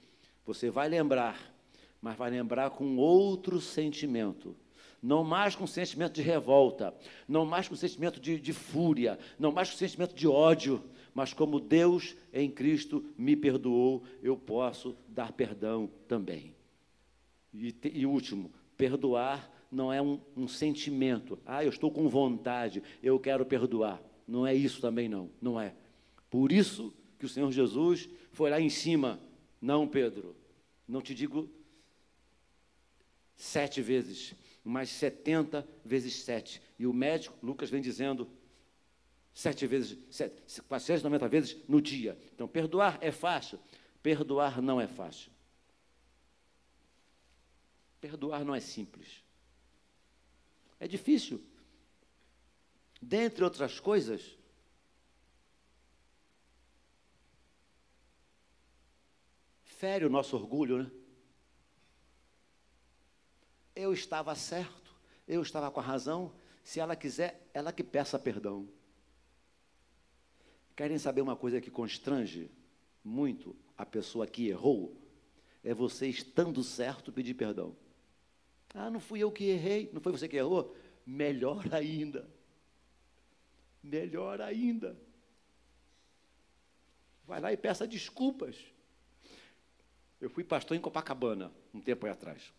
você 0.45 0.69
vai 0.69 0.89
lembrar, 0.89 1.53
mas 2.01 2.17
vai 2.17 2.29
lembrar 2.29 2.71
com 2.71 2.97
outro 2.97 3.59
sentimento. 3.61 4.55
Não 5.01 5.23
mais 5.23 5.55
com 5.55 5.67
sentimento 5.67 6.13
de 6.13 6.21
revolta, 6.21 6.93
não 7.27 7.45
mais 7.45 7.67
com 7.67 7.75
sentimento 7.75 8.19
de, 8.19 8.39
de 8.39 8.53
fúria, 8.53 9.19
não 9.37 9.51
mais 9.51 9.69
com 9.69 9.77
sentimento 9.77 10.15
de 10.15 10.27
ódio, 10.27 10.81
mas 11.13 11.33
como 11.33 11.59
Deus 11.59 12.15
em 12.31 12.49
Cristo 12.49 13.05
me 13.17 13.35
perdoou, 13.35 14.03
eu 14.21 14.37
posso 14.37 14.95
dar 15.07 15.31
perdão 15.31 15.89
também. 16.07 16.55
E, 17.53 17.75
e 17.93 18.05
último, 18.05 18.51
perdoar 18.77 19.51
não 19.71 19.91
é 19.91 20.01
um, 20.01 20.19
um 20.35 20.47
sentimento. 20.47 21.37
Ah, 21.45 21.63
eu 21.63 21.69
estou 21.69 21.91
com 21.91 22.07
vontade, 22.07 22.81
eu 23.01 23.19
quero 23.19 23.45
perdoar. 23.45 24.01
Não 24.27 24.47
é 24.47 24.53
isso 24.53 24.79
também, 24.79 25.09
não. 25.09 25.29
Não 25.41 25.59
é. 25.59 25.73
Por 26.29 26.51
isso 26.51 26.93
que 27.19 27.25
o 27.25 27.29
Senhor 27.29 27.51
Jesus 27.51 28.09
foi 28.31 28.49
lá 28.49 28.59
em 28.59 28.69
cima. 28.69 29.19
Não, 29.63 29.87
Pedro, 29.87 30.35
não 30.85 31.01
te 31.01 31.15
digo 31.15 31.49
sete 33.33 33.81
vezes, 33.81 34.35
mas 34.61 34.89
setenta 34.89 35.65
vezes 35.85 36.21
sete. 36.21 36.61
E 36.77 36.85
o 36.85 36.91
médico, 36.91 37.33
Lucas, 37.41 37.69
vem 37.69 37.81
dizendo 37.81 38.29
sete 39.33 39.65
vezes, 39.65 39.97
sete, 40.13 40.61
490 40.63 41.29
vezes 41.29 41.57
no 41.65 41.81
dia. 41.81 42.19
Então, 42.33 42.45
perdoar 42.45 42.97
é 42.99 43.09
fácil, 43.09 43.57
perdoar 44.01 44.61
não 44.61 44.81
é 44.81 44.87
fácil. 44.87 45.31
Perdoar 48.01 48.43
não 48.43 48.53
é 48.53 48.59
simples. 48.59 49.23
É 50.77 50.89
difícil. 50.89 51.41
Dentre 53.01 53.45
outras 53.45 53.79
coisas, 53.79 54.37
fere 59.83 60.05
o 60.05 60.09
nosso 60.09 60.37
orgulho, 60.37 60.83
né? 60.83 60.91
Eu 63.75 63.91
estava 63.91 64.33
certo, 64.33 64.95
eu 65.27 65.41
estava 65.41 65.69
com 65.69 65.81
a 65.81 65.83
razão. 65.83 66.31
Se 66.63 66.79
ela 66.79 66.95
quiser, 66.95 67.45
ela 67.53 67.73
que 67.73 67.83
peça 67.83 68.17
perdão. 68.17 68.65
Querem 70.73 70.97
saber 70.97 71.19
uma 71.19 71.35
coisa 71.35 71.59
que 71.59 71.69
constrange 71.69 72.49
muito 73.03 73.53
a 73.77 73.85
pessoa 73.85 74.25
que 74.25 74.47
errou? 74.47 74.95
É 75.61 75.73
você 75.73 76.07
estando 76.07 76.63
certo 76.63 77.11
pedir 77.11 77.33
perdão. 77.33 77.75
Ah, 78.73 78.89
não 78.89 79.01
fui 79.01 79.19
eu 79.19 79.33
que 79.33 79.43
errei, 79.49 79.89
não 79.91 79.99
foi 79.99 80.13
você 80.13 80.29
que 80.29 80.37
errou? 80.37 80.73
Melhor 81.05 81.61
ainda. 81.73 82.25
Melhor 83.83 84.39
ainda. 84.39 84.97
Vai 87.27 87.41
lá 87.41 87.51
e 87.51 87.57
peça 87.57 87.85
desculpas. 87.85 88.72
Eu 90.23 90.29
fui 90.29 90.41
pastor 90.41 90.77
em 90.77 90.79
Copacabana, 90.79 91.51
um 91.73 91.81
tempo 91.81 92.05
aí 92.05 92.11
atrás. 92.13 92.53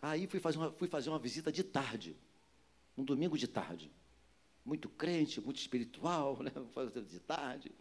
Aí 0.00 0.26
fui 0.26 0.40
fazer, 0.40 0.56
uma, 0.56 0.72
fui 0.72 0.88
fazer 0.88 1.10
uma 1.10 1.18
visita 1.18 1.52
de 1.52 1.62
tarde, 1.62 2.16
um 2.96 3.04
domingo 3.04 3.36
de 3.36 3.46
tarde. 3.46 3.92
Muito 4.64 4.88
crente, 4.88 5.38
muito 5.38 5.58
espiritual, 5.58 6.38
né? 6.44 6.50
de 7.06 7.20
tarde. 7.20 7.72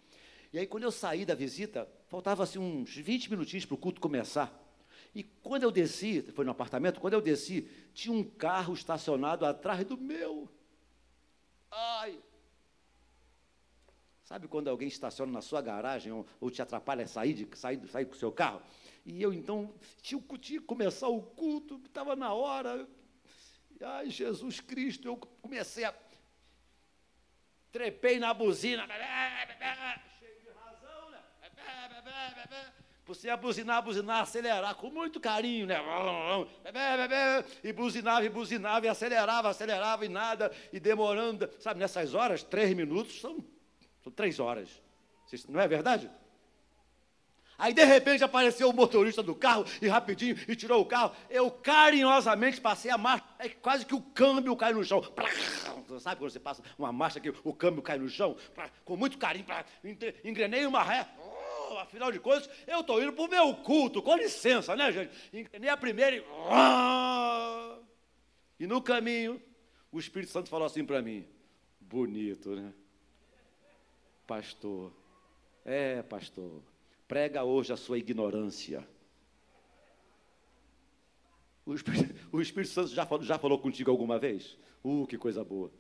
E 0.52 0.60
aí, 0.60 0.68
quando 0.68 0.84
eu 0.84 0.92
saí 0.92 1.26
da 1.26 1.36
visita, 1.36 1.90
faltava 2.10 2.44
assim, 2.44 2.60
uns 2.60 2.94
20 2.94 3.30
minutinhos 3.30 3.66
para 3.66 3.76
o 3.76 3.78
culto 3.78 4.02
começar. 4.02 4.54
E 5.16 5.24
quando 5.24 5.64
eu 5.64 5.72
desci, 5.72 6.22
foi 6.34 6.44
no 6.44 6.52
apartamento, 6.52 7.00
quando 7.00 7.14
eu 7.14 7.22
desci, 7.22 7.66
tinha 7.94 8.14
um 8.14 8.26
carro 8.26 8.74
estacionado 8.74 9.46
atrás 9.46 9.86
do 9.86 9.98
meu. 9.98 10.50
Ai! 11.72 12.22
Sabe 14.24 14.48
quando 14.48 14.70
alguém 14.70 14.88
estaciona 14.88 15.32
na 15.32 15.42
sua 15.42 15.62
garagem 15.62 16.12
ou, 16.12 16.26
ou 16.40 16.50
te 16.50 16.62
atrapalha 16.62 17.06
sair, 17.06 17.34
de, 17.34 17.58
sair, 17.58 17.86
sair 17.90 18.06
com 18.06 18.14
o 18.14 18.18
seu 18.18 18.32
carro? 18.32 18.62
E 19.06 19.22
eu 19.22 19.34
então 19.34 19.74
tinha, 20.02 20.22
tinha 20.40 20.62
que 20.62 20.66
começar 20.66 21.10
o 21.10 21.22
culto, 21.22 21.82
estava 21.86 22.16
na 22.16 22.34
hora. 22.34 22.88
Ai, 23.82 24.10
Jesus 24.10 24.62
Cristo, 24.62 25.08
eu 25.08 25.18
comecei 25.18 25.84
a. 25.84 25.94
Trepei 27.72 28.18
na 28.18 28.34
buzina. 28.34 28.88
Cheio 30.20 30.40
de 30.40 30.50
razão, 30.52 31.10
né? 31.10 31.20
Você 33.06 33.28
ia 33.28 33.36
buzinar, 33.36 33.84
buzinar, 33.84 34.22
acelerar 34.22 34.76
com 34.76 34.90
muito 34.90 35.20
carinho, 35.20 35.68
né? 35.68 35.78
E 37.62 37.74
buzinava, 37.74 38.26
e 38.26 38.30
buzinava, 38.30 38.86
e 38.86 38.90
acelerava, 38.90 39.50
acelerava, 39.50 40.06
e 40.06 40.10
nada, 40.10 40.50
e 40.72 40.80
demorando. 40.80 41.50
Sabe, 41.60 41.82
nessas 41.82 42.14
horas, 42.14 42.42
três 42.42 42.74
minutos 42.74 43.20
são, 43.20 43.44
são 44.04 44.12
três 44.12 44.40
horas. 44.40 44.70
Não 45.48 45.60
é 45.60 45.68
verdade? 45.68 46.12
Aí 47.58 47.74
de 47.74 47.84
repente 47.84 48.24
apareceu 48.24 48.70
o 48.70 48.74
motorista 48.74 49.24
do 49.24 49.34
carro 49.34 49.66
e 49.82 49.88
rapidinho 49.88 50.36
e 50.48 50.56
tirou 50.56 50.82
o 50.82 50.86
carro. 50.86 51.16
Eu 51.30 51.50
carinhosamente 51.50 52.60
passei 52.60 52.92
a 52.92 52.98
marcha, 52.98 53.24
é 53.40 53.48
quase 53.48 53.86
que 53.86 53.96
o 53.96 54.02
câmbio 54.02 54.56
cai 54.56 54.74
no 54.74 54.84
chão. 54.84 55.02
Sabe 56.00 56.20
quando 56.20 56.32
você 56.32 56.40
passa 56.40 56.64
uma 56.78 56.92
marcha 56.92 57.20
que 57.20 57.34
o 57.44 57.54
câmbio 57.54 57.82
cai 57.82 57.98
no 57.98 58.10
chão? 58.10 58.36
Com 58.84 58.98
muito 58.98 59.18
carinho, 59.18 59.46
engrenei 60.24 60.66
uma 60.66 60.84
ré. 60.84 61.08
Oh, 61.72 61.78
afinal 61.78 62.12
de 62.12 62.20
contas, 62.20 62.50
eu 62.68 62.82
estou 62.82 63.02
indo 63.02 63.14
para 63.14 63.24
o 63.26 63.30
meu 63.30 63.56
culto, 63.58 64.02
com 64.02 64.16
licença, 64.16 64.76
né, 64.76 64.92
gente? 64.92 65.14
Engrenei 65.32 65.70
a 65.70 65.78
primeira 65.78 66.18
e. 66.18 66.24
E 68.60 68.68
no 68.68 68.82
caminho, 68.82 69.42
o 69.92 70.00
Espírito 70.00 70.32
Santo 70.32 70.50
falou 70.50 70.66
assim 70.66 70.84
para 70.84 71.02
mim: 71.02 71.26
bonito, 71.80 72.56
né? 72.56 72.74
Pastor. 74.26 74.92
É, 75.66 76.02
pastor 76.04 76.62
prega 77.14 77.44
hoje 77.44 77.72
a 77.72 77.78
sua 77.78 78.00
ignorância. 78.00 78.88
O 81.64 81.76
Espírito, 81.76 82.16
o 82.32 82.42
Espírito 82.42 82.72
Santo 82.72 82.90
já 82.90 83.06
falou, 83.06 83.24
já 83.24 83.38
falou 83.38 83.60
contigo 83.60 83.92
alguma 83.92 84.18
vez? 84.18 84.58
Uh, 84.84 85.06
que 85.06 85.16
coisa 85.16 85.44
boa. 85.44 85.72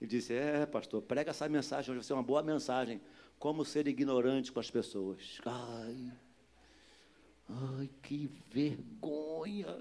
Ele 0.00 0.08
disse: 0.08 0.32
É, 0.32 0.64
pastor, 0.64 1.02
prega 1.02 1.30
essa 1.30 1.48
mensagem, 1.48 1.90
hoje 1.90 1.98
vai 1.98 2.06
ser 2.06 2.12
uma 2.12 2.22
boa 2.22 2.44
mensagem. 2.44 3.00
Como 3.40 3.64
ser 3.64 3.88
ignorante 3.88 4.52
com 4.52 4.60
as 4.60 4.70
pessoas. 4.70 5.40
Ai, 5.44 6.12
ai, 7.48 7.90
que 8.00 8.30
vergonha. 8.48 9.80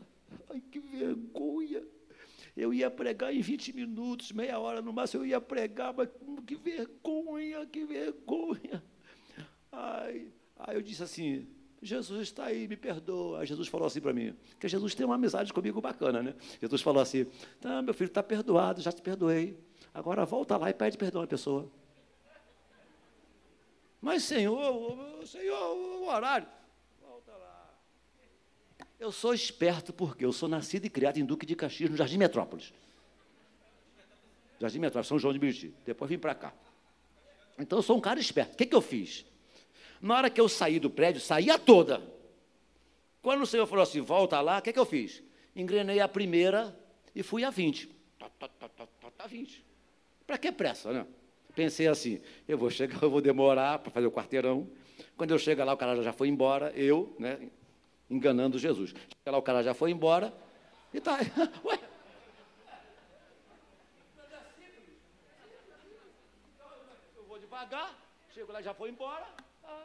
Ai, 0.50 0.62
que 0.62 0.80
vergonha. 0.80 1.84
Eu 2.62 2.74
ia 2.74 2.92
pregar 2.92 3.34
em 3.34 3.42
20 3.42 3.74
minutos, 3.74 4.32
meia 4.32 4.60
hora 4.60 4.82
no 4.82 4.94
máximo, 4.94 5.24
eu 5.24 5.28
ia 5.28 5.42
pregar, 5.42 5.94
mas 5.94 6.10
que 6.46 6.56
vergonha, 6.56 7.66
que 7.66 7.86
vergonha. 7.86 8.84
Ai, 9.72 10.32
Aí 10.64 10.76
eu 10.76 10.82
disse 10.82 11.02
assim, 11.02 11.48
Jesus 11.82 12.22
está 12.22 12.46
aí, 12.46 12.68
me 12.68 12.78
perdoa. 12.78 13.40
Aí 13.40 13.48
Jesus 13.48 13.68
falou 13.68 13.88
assim 13.88 14.00
para 14.00 14.14
mim, 14.14 14.36
porque 14.52 14.68
Jesus 14.68 14.94
tem 14.94 15.06
uma 15.06 15.16
amizade 15.16 15.52
comigo 15.52 15.82
bacana, 15.82 16.22
né? 16.22 16.36
Jesus 16.60 16.82
falou 16.82 17.02
assim, 17.02 17.26
tá, 17.60 17.82
meu 17.82 17.94
filho 17.94 18.10
está 18.10 18.22
perdoado, 18.22 18.80
já 18.80 18.92
te 18.92 19.02
perdoei. 19.02 19.58
Agora 19.94 20.24
volta 20.24 20.56
lá 20.58 20.70
e 20.70 20.74
pede 20.74 20.98
perdão 20.98 21.22
à 21.22 21.28
pessoa. 21.28 21.68
Mas, 24.00 24.24
Senhor, 24.24 25.26
Senhor, 25.26 25.76
o 25.76 26.08
horário. 26.08 26.48
Eu 29.02 29.12
sou 29.12 29.34
esperto 29.34 29.92
porque 29.92 30.24
eu 30.24 30.32
sou 30.32 30.48
nascido 30.48 30.86
e 30.86 30.90
criado 30.90 31.18
em 31.18 31.26
Duque 31.26 31.44
de 31.44 31.56
Caxias, 31.56 31.90
no 31.90 31.98
Jardim 31.98 32.20
Metrópolis. 32.20 32.72
Jardim 34.60 34.78
Metrópolis, 34.78 35.08
São 35.08 35.18
João 35.18 35.34
de 35.34 35.40
Meriti. 35.40 35.74
Depois 35.84 36.08
vim 36.08 36.20
para 36.20 36.36
cá. 36.36 36.54
Então 37.58 37.80
eu 37.80 37.82
sou 37.82 37.98
um 37.98 38.00
cara 38.00 38.20
esperto. 38.20 38.54
O 38.54 38.58
que, 38.58 38.68
que 38.68 38.76
eu 38.76 38.82
fiz? 38.82 39.26
Na 40.00 40.18
hora 40.18 40.30
que 40.30 40.40
eu 40.40 40.48
saí 40.48 40.80
do 40.80 40.88
prédio, 40.88 41.20
saía 41.20 41.58
toda. 41.58 42.00
Quando 43.24 43.42
o 43.42 43.48
Senhor 43.48 43.66
falou 43.66 43.82
assim, 43.82 44.02
volta 44.02 44.40
lá, 44.40 44.60
o 44.60 44.62
que, 44.62 44.72
que 44.72 44.78
eu 44.78 44.86
fiz? 44.86 45.24
Engrenei 45.56 46.00
a 46.00 46.08
primeira 46.08 46.78
e 47.16 47.24
fui 47.24 47.44
a 47.44 47.50
20. 47.50 47.88
Tá, 48.20 48.30
tá, 48.30 48.48
tá, 48.50 48.70
tá, 48.70 48.88
tá, 49.18 49.26
20. 49.26 49.66
Para 50.28 50.38
que 50.38 50.52
pressa, 50.52 50.94
né? 50.94 51.08
Pensei 51.56 51.88
assim, 51.88 52.22
eu 52.48 52.56
vou 52.56 52.70
chegar, 52.70 53.02
eu 53.02 53.10
vou 53.10 53.20
demorar 53.20 53.80
para 53.80 53.92
fazer 53.92 54.06
o 54.06 54.12
quarteirão. 54.12 54.70
Quando 55.18 55.32
eu 55.32 55.40
chegar 55.40 55.66
lá, 55.66 55.74
o 55.74 55.78
cara 55.78 56.00
já 56.04 56.14
foi 56.14 56.28
embora, 56.28 56.72
eu, 56.76 57.16
né, 57.18 57.50
enganando 58.12 58.60
Jesus. 58.60 58.92
Chega 58.92 59.32
lá, 59.32 59.38
o 59.40 59.42
cara 59.42 59.64
já 59.64 59.74
foi 59.74 59.90
embora, 59.90 60.32
e 60.94 61.00
tá. 61.00 61.18
Ué? 61.66 61.80
Eu 67.18 67.24
vou 67.28 67.40
devagar, 67.40 67.96
chego 68.36 68.52
lá, 68.52 68.62
já 68.62 68.74
foi 68.74 68.90
embora 68.90 69.42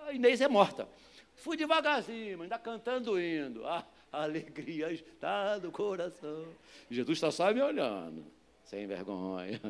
a 0.06 0.12
Inês 0.12 0.40
é 0.40 0.48
morta. 0.48 0.88
Fui 1.34 1.56
devagarzinho, 1.56 2.42
ainda 2.42 2.58
cantando 2.58 3.20
indo. 3.20 3.66
Ah, 3.66 3.84
a 4.12 4.22
alegria 4.22 4.90
está 4.92 5.58
no 5.58 5.70
coração. 5.70 6.46
Jesus 6.90 7.18
está 7.18 7.30
só 7.30 7.52
me 7.52 7.60
olhando, 7.60 8.24
sem 8.64 8.86
vergonha. 8.86 9.60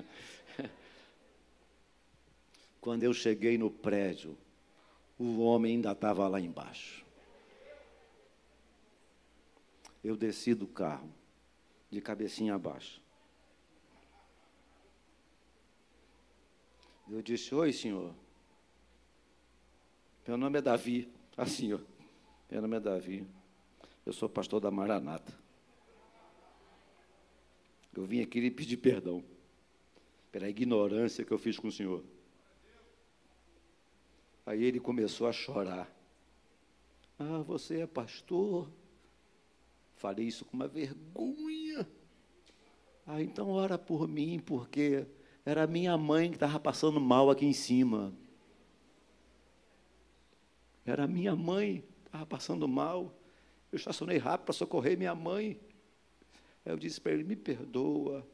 Quando 2.81 3.03
eu 3.03 3.13
cheguei 3.13 3.59
no 3.59 3.71
prédio, 3.71 4.37
o 5.19 5.41
homem 5.41 5.77
ainda 5.77 5.93
estava 5.93 6.29
lá 6.29 6.41
embaixo. 6.41 7.06
Eu 10.07 10.17
desci 10.17 10.55
do 10.55 10.69
carro, 10.69 11.13
de 11.91 12.01
cabecinha 12.01 12.55
abaixo. 12.55 13.03
Eu 17.11 17.21
disse: 17.21 17.53
Oi, 17.53 17.73
senhor. 17.73 18.15
Meu 20.25 20.37
nome 20.37 20.61
é 20.61 20.63
Davi, 20.63 21.13
assim, 21.37 21.73
ó. 21.73 21.81
Meu 22.49 22.63
nome 22.63 22.77
é 22.77 22.81
Davi. 22.81 23.27
Eu 24.07 24.13
sou 24.13 24.29
pastor 24.29 24.61
da 24.61 24.71
Maranata. 24.71 25.37
Eu 27.93 28.05
vim 28.05 28.21
aqui 28.21 28.39
lhe 28.39 28.51
pedir 28.53 28.77
perdão 28.77 29.25
pela 30.31 30.49
ignorância 30.49 31.25
que 31.25 31.33
eu 31.33 31.39
fiz 31.39 31.59
com 31.59 31.67
o 31.67 31.73
senhor. 31.73 32.05
Aí 34.47 34.63
ele 34.63 34.79
começou 34.79 35.27
a 35.27 35.33
chorar. 35.33 35.93
Ah, 37.19 37.43
você 37.43 37.81
é 37.81 37.87
pastor? 37.89 38.71
Falei 39.97 40.27
isso 40.27 40.45
com 40.45 40.57
uma 40.57 40.69
vergonha. 40.69 41.89
Ah, 43.07 43.23
então 43.23 43.49
ora 43.49 43.79
por 43.79 44.07
mim, 44.07 44.39
porque 44.39 45.07
era 45.45 45.67
minha 45.67 45.97
mãe 45.97 46.29
que 46.29 46.37
estava 46.37 46.61
passando 46.61 47.01
mal 47.01 47.31
aqui 47.31 47.47
em 47.47 47.53
cima. 47.53 48.13
Era 50.85 51.07
minha 51.07 51.35
mãe 51.35 51.83
que 52.03 52.09
estava 52.09 52.27
passando 52.27 52.69
mal. 52.69 53.19
Eu 53.73 53.77
estacionei 53.77 54.19
rápido 54.19 54.47
para 54.47 54.55
socorrer 54.55 54.99
minha 54.99 55.15
mãe. 55.15 55.59
Aí 56.65 56.73
eu 56.73 56.77
disse 56.77 57.01
para 57.01 57.13
ele: 57.13 57.25
me 57.25 57.35
perdoa 57.35 58.27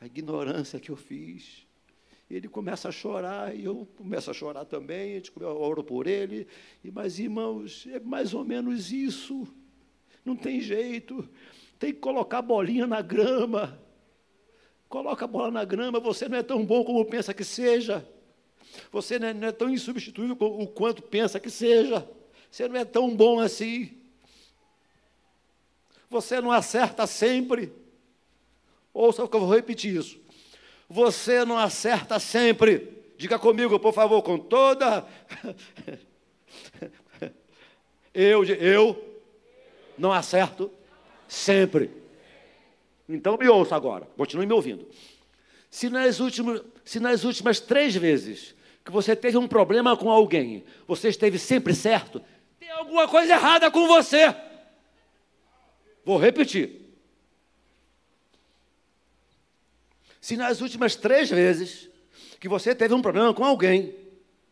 a 0.00 0.06
ignorância 0.06 0.78
que 0.78 0.90
eu 0.90 0.96
fiz. 0.96 1.66
E 2.30 2.36
ele 2.36 2.48
começa 2.48 2.88
a 2.88 2.92
chorar, 2.92 3.54
e 3.54 3.64
eu 3.64 3.86
começo 3.96 4.30
a 4.30 4.34
chorar 4.34 4.64
também, 4.64 5.14
gente 5.14 5.32
oro 5.42 5.82
por 5.82 6.06
ele. 6.06 6.46
E, 6.82 6.90
mas, 6.90 7.18
irmãos, 7.18 7.86
é 7.90 7.98
mais 7.98 8.32
ou 8.32 8.44
menos 8.44 8.92
isso. 8.92 9.46
Não 10.24 10.34
tem 10.34 10.60
jeito. 10.60 11.28
Tem 11.78 11.92
que 11.92 12.00
colocar 12.00 12.38
a 12.38 12.42
bolinha 12.42 12.86
na 12.86 13.02
grama. 13.02 13.78
Coloca 14.88 15.24
a 15.24 15.28
bola 15.28 15.50
na 15.50 15.64
grama, 15.64 15.98
você 15.98 16.28
não 16.28 16.38
é 16.38 16.42
tão 16.42 16.64
bom 16.64 16.84
como 16.84 17.04
pensa 17.04 17.34
que 17.34 17.44
seja. 17.44 18.08
Você 18.92 19.18
não 19.18 19.28
é, 19.28 19.34
não 19.34 19.48
é 19.48 19.52
tão 19.52 19.68
insubstituível 19.68 20.36
o 20.40 20.66
quanto 20.66 21.02
pensa 21.02 21.40
que 21.40 21.50
seja. 21.50 22.08
Você 22.50 22.68
não 22.68 22.76
é 22.76 22.84
tão 22.84 23.14
bom 23.14 23.40
assim. 23.40 23.98
Você 26.08 26.40
não 26.40 26.52
acerta 26.52 27.06
sempre. 27.06 27.72
Ouça 28.92 29.26
que 29.26 29.34
eu 29.34 29.40
vou 29.40 29.52
repetir 29.52 29.96
isso. 29.96 30.20
Você 30.88 31.44
não 31.44 31.58
acerta 31.58 32.20
sempre. 32.20 33.02
Diga 33.16 33.38
comigo, 33.38 33.80
por 33.80 33.92
favor, 33.92 34.22
com 34.22 34.38
toda. 34.38 35.04
eu, 38.14 38.44
eu 38.44 39.13
não 39.96 40.12
acerto 40.12 40.70
sempre. 41.28 41.90
Então 43.08 43.36
me 43.36 43.48
ouça 43.48 43.76
agora, 43.76 44.06
continue 44.16 44.46
me 44.46 44.52
ouvindo. 44.52 44.88
Se 45.70 45.88
nas, 45.90 46.20
últimas, 46.20 46.62
se 46.84 47.00
nas 47.00 47.24
últimas 47.24 47.60
três 47.60 47.94
vezes 47.94 48.54
que 48.84 48.90
você 48.90 49.16
teve 49.16 49.36
um 49.36 49.48
problema 49.48 49.96
com 49.96 50.10
alguém, 50.10 50.64
você 50.86 51.08
esteve 51.08 51.38
sempre 51.38 51.74
certo, 51.74 52.22
tem 52.58 52.70
alguma 52.70 53.08
coisa 53.08 53.32
errada 53.32 53.70
com 53.70 53.86
você. 53.86 54.34
Vou 56.04 56.18
repetir. 56.18 56.84
Se 60.20 60.36
nas 60.36 60.60
últimas 60.60 60.96
três 60.96 61.28
vezes 61.28 61.90
que 62.40 62.48
você 62.48 62.74
teve 62.74 62.94
um 62.94 63.02
problema 63.02 63.34
com 63.34 63.44
alguém, 63.44 63.94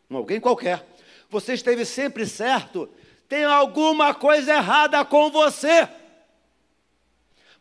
com 0.09 0.17
alguém 0.17 0.41
qualquer, 0.41 0.87
você 1.31 1.55
esteve 1.55 1.85
sempre 1.87 2.27
certo, 2.27 2.91
tem 3.33 3.45
alguma 3.45 4.15
coisa 4.15 4.53
errada 4.53 5.03
com 5.07 5.31
você. 5.31 5.89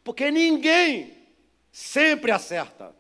Porque 0.04 0.30
ninguém 0.30 1.18
sempre 1.72 2.30
acerta. 2.30 2.94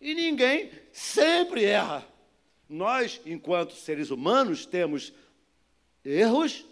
E 0.00 0.14
ninguém 0.14 0.70
sempre 0.92 1.64
erra. 1.64 2.06
Nós, 2.68 3.20
enquanto 3.26 3.74
seres 3.74 4.12
humanos, 4.12 4.64
temos 4.64 5.12
erros 6.04 6.64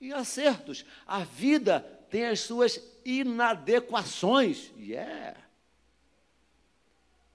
e 0.00 0.10
acertos. 0.10 0.86
A 1.06 1.18
vida 1.18 1.80
tem 2.08 2.24
as 2.24 2.40
suas 2.40 2.80
inadequações. 3.04 4.72
E 4.78 4.92
yeah. 4.92 5.36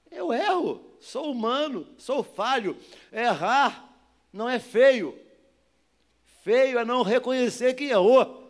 Eu 0.10 0.34
erro, 0.34 0.98
sou 1.00 1.32
humano, 1.32 1.88
sou 2.00 2.24
falho. 2.24 2.76
Errar 3.14 3.96
não 4.34 4.50
é 4.50 4.58
feio. 4.58 5.27
Feio 6.48 6.80
é 6.80 6.86
não 6.86 7.04
reconhecer 7.04 7.74
que 7.74 7.90
errou. 7.90 8.50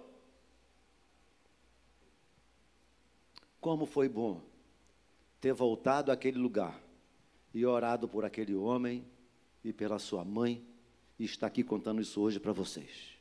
Como 3.60 3.88
foi 3.88 4.08
bom 4.08 4.39
ter 5.41 5.52
voltado 5.52 6.12
àquele 6.12 6.38
lugar 6.38 6.80
e 7.52 7.66
orado 7.66 8.08
por 8.08 8.24
aquele 8.24 8.54
homem 8.54 9.04
e 9.64 9.74
pela 9.74 9.98
sua 9.98 10.24
mãe 10.24 10.64
e 11.18 11.26
estar 11.26 11.48
aqui 11.48 11.64
contando 11.64 12.00
isso 12.00 12.22
hoje 12.22 12.39
para 12.39 12.52
vocês. 12.52 13.18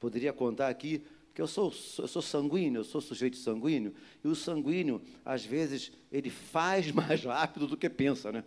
Poderia 0.00 0.32
contar 0.32 0.68
aqui 0.68 1.04
porque 1.26 1.42
eu 1.42 1.46
sou, 1.46 1.66
eu 1.98 2.08
sou 2.08 2.22
sanguíneo, 2.22 2.80
eu 2.80 2.84
sou 2.84 3.02
sujeito 3.02 3.36
sanguíneo, 3.36 3.92
e 4.22 4.28
o 4.28 4.34
sanguíneo, 4.34 5.02
às 5.24 5.44
vezes, 5.44 5.92
ele 6.10 6.30
faz 6.30 6.88
mais 6.92 7.22
rápido 7.22 7.66
do 7.66 7.76
que 7.76 7.90
pensa, 7.90 8.32
né? 8.32 8.44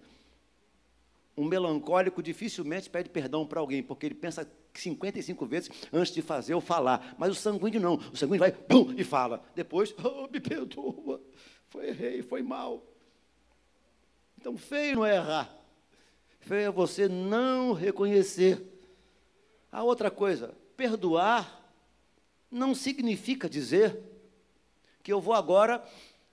Um 1.37 1.45
melancólico 1.45 2.23
dificilmente 2.23 2.89
pede 2.89 3.09
perdão 3.09 3.45
para 3.45 3.59
alguém, 3.59 3.83
porque 3.83 4.07
ele 4.07 4.15
pensa 4.15 4.49
55 4.73 5.45
vezes 5.45 5.69
antes 5.93 6.11
de 6.11 6.23
fazer 6.23 6.55
ou 6.55 6.61
falar. 6.61 7.15
Mas 7.15 7.31
o 7.31 7.35
sanguíneo 7.35 7.79
não. 7.79 7.95
O 7.95 8.17
sanguíneo 8.17 8.39
vai, 8.39 8.51
pum, 8.51 8.91
e 8.97 9.03
fala. 9.03 9.43
Depois, 9.53 9.93
oh, 10.03 10.27
me 10.27 10.39
perdoa, 10.39 11.21
foi 11.69 11.89
errei, 11.89 12.23
foi 12.23 12.41
mal. 12.41 12.83
Então, 14.35 14.57
feio 14.57 14.95
não 14.95 15.05
é 15.05 15.15
errar. 15.15 15.55
Feio 16.39 16.67
é 16.67 16.71
você 16.71 17.07
não 17.07 17.71
reconhecer. 17.71 18.59
A 19.71 19.83
outra 19.83 20.09
coisa, 20.09 20.55
perdoar 20.75 21.71
não 22.49 22.73
significa 22.73 23.47
dizer 23.47 24.01
que 25.03 25.13
eu 25.13 25.21
vou 25.21 25.35
agora 25.35 25.83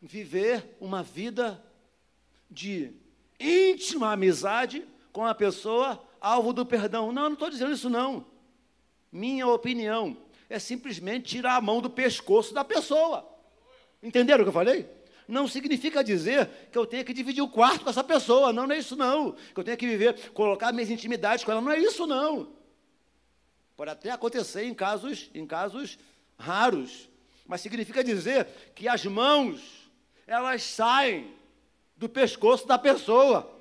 viver 0.01 0.77
uma 0.81 1.03
vida 1.03 1.63
de 2.51 2.93
íntima 3.39 4.13
amizade 4.13 4.87
com 5.15 5.25
a 5.25 5.33
pessoa 5.33 6.05
alvo 6.21 6.53
do 6.53 6.67
perdão. 6.67 7.12
Não, 7.12 7.23
não 7.23 7.35
estou 7.35 7.49
dizendo 7.49 7.73
isso 7.73 7.89
não. 7.89 8.27
Minha 9.12 9.47
opinião 9.47 10.17
é 10.51 10.59
simplesmente 10.59 11.29
tirar 11.29 11.55
a 11.55 11.61
mão 11.61 11.81
do 11.81 11.89
pescoço 11.89 12.53
da 12.53 12.65
pessoa. 12.65 13.25
Entenderam 14.03 14.43
o 14.43 14.45
que 14.45 14.49
eu 14.49 14.53
falei? 14.53 14.91
Não 15.29 15.47
significa 15.47 16.03
dizer 16.03 16.69
que 16.73 16.77
eu 16.77 16.85
tenho 16.85 17.05
que 17.05 17.15
dividir 17.15 17.43
o 17.43 17.49
quarto 17.49 17.85
com 17.85 17.91
essa 17.91 18.03
pessoa. 18.03 18.53
Não, 18.53 18.67
não 18.67 18.75
é 18.75 18.79
isso 18.79 18.97
não. 18.97 19.37
Que 19.55 19.61
eu 19.61 19.62
tenho 19.62 19.77
que 19.77 19.87
viver, 19.87 20.31
colocar 20.31 20.73
minhas 20.73 20.91
intimidades 20.91 21.45
com 21.45 21.53
ela. 21.53 21.61
Não 21.61 21.71
é 21.71 21.79
isso 21.79 22.09
não. 22.09 22.53
Pode 23.77 23.93
até 23.93 24.11
acontecer 24.11 24.65
em 24.65 24.75
casos, 24.75 25.31
em 25.33 25.47
casos 25.47 25.97
raros, 26.37 27.09
mas 27.47 27.61
significa 27.61 28.03
dizer 28.03 28.49
que 28.75 28.89
as 28.89 29.05
mãos 29.07 29.89
elas 30.27 30.65
saem 30.65 31.33
do 31.97 32.09
pescoço 32.09 32.67
da 32.67 32.77
pessoa. 32.77 33.54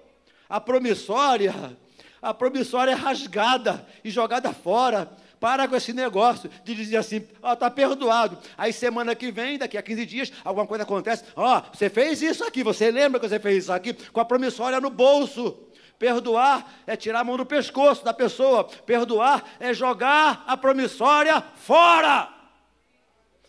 A 0.54 0.62
promissória, 0.62 1.76
a 2.22 2.32
promissória 2.32 2.92
é 2.92 2.94
rasgada 2.94 3.84
e 4.04 4.12
jogada 4.12 4.54
fora. 4.54 5.10
Para 5.40 5.68
com 5.68 5.76
esse 5.76 5.92
negócio 5.94 6.48
de 6.64 6.76
dizer 6.76 6.98
assim, 6.98 7.28
ó, 7.42 7.50
oh, 7.50 7.54
está 7.54 7.72
perdoado. 7.72 8.38
Aí 8.56 8.72
semana 8.72 9.16
que 9.16 9.32
vem, 9.32 9.58
daqui 9.58 9.80
a 9.80 9.82
15 9.82 10.06
dias, 10.06 10.32
alguma 10.46 10.68
coisa 10.68 10.84
acontece. 10.84 11.24
Ó, 11.36 11.58
oh, 11.58 11.76
você 11.76 11.90
fez 11.90 12.22
isso 12.22 12.44
aqui, 12.44 12.62
você 12.62 12.92
lembra 12.92 13.20
que 13.20 13.28
você 13.28 13.40
fez 13.40 13.64
isso 13.64 13.74
aqui? 13.74 13.94
Com 13.94 14.20
a 14.20 14.26
promissória 14.26 14.80
no 14.80 14.92
bolso. 14.92 15.58
Perdoar 15.98 16.72
é 16.86 16.96
tirar 16.96 17.22
a 17.22 17.24
mão 17.24 17.36
do 17.36 17.48
pescoço 17.48 18.06
da 18.06 18.14
pessoa. 18.14 18.66
Perdoar 18.86 19.44
é 19.60 19.74
jogar 19.74 20.44
a 20.46 20.56
promissória 20.56 21.42
fora. 21.56 22.32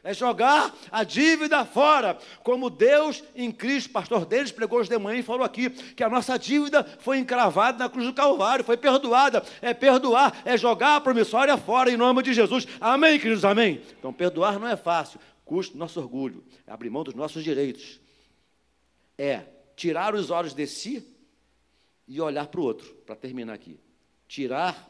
É 0.05 0.13
jogar 0.13 0.77
a 0.93 1.03
dívida 1.03 1.65
fora. 1.65 2.19
Como 2.43 2.69
Deus 2.69 3.25
em 3.35 3.51
Cristo, 3.51 3.89
pastor 3.91 4.27
deles, 4.27 4.53
pregou 4.53 4.79
hoje 4.79 4.91
de 4.91 4.99
manhã 4.99 5.21
e 5.21 5.23
falou 5.23 5.43
aqui 5.43 5.71
que 5.71 6.05
a 6.05 6.11
nossa 6.11 6.39
dívida 6.39 6.85
foi 7.01 7.17
encravada 7.17 7.79
na 7.79 7.89
cruz 7.89 8.07
do 8.07 8.13
Calvário, 8.13 8.63
foi 8.63 8.77
perdoada. 8.77 9.43
É 9.63 9.73
perdoar, 9.73 10.43
é 10.45 10.59
jogar 10.59 10.97
a 10.97 11.01
promissória 11.01 11.57
fora 11.57 11.91
em 11.91 11.97
nome 11.97 12.23
de 12.23 12.35
Jesus. 12.35 12.69
Amém, 12.79 13.19
queridos, 13.19 13.47
amém. 13.47 13.81
Então, 13.99 14.13
perdoar 14.13 14.59
não 14.61 14.69
é 14.69 14.77
fácil, 14.77 15.19
custa 15.43 15.79
nosso 15.79 15.99
orgulho, 15.99 16.45
é 16.67 16.73
abrir 16.73 16.91
mão 16.91 17.03
dos 17.03 17.15
nossos 17.15 17.43
direitos. 17.43 17.99
É 19.17 19.45
tirar 19.75 20.15
os 20.15 20.29
olhos 20.31 20.53
de 20.53 20.67
si 20.67 21.03
e 22.07 22.21
olhar 22.21 22.47
para 22.49 22.61
o 22.61 22.65
outro, 22.65 22.93
para 23.07 23.17
terminar 23.17 23.55
aqui. 23.55 23.81
Tirar 24.29 24.87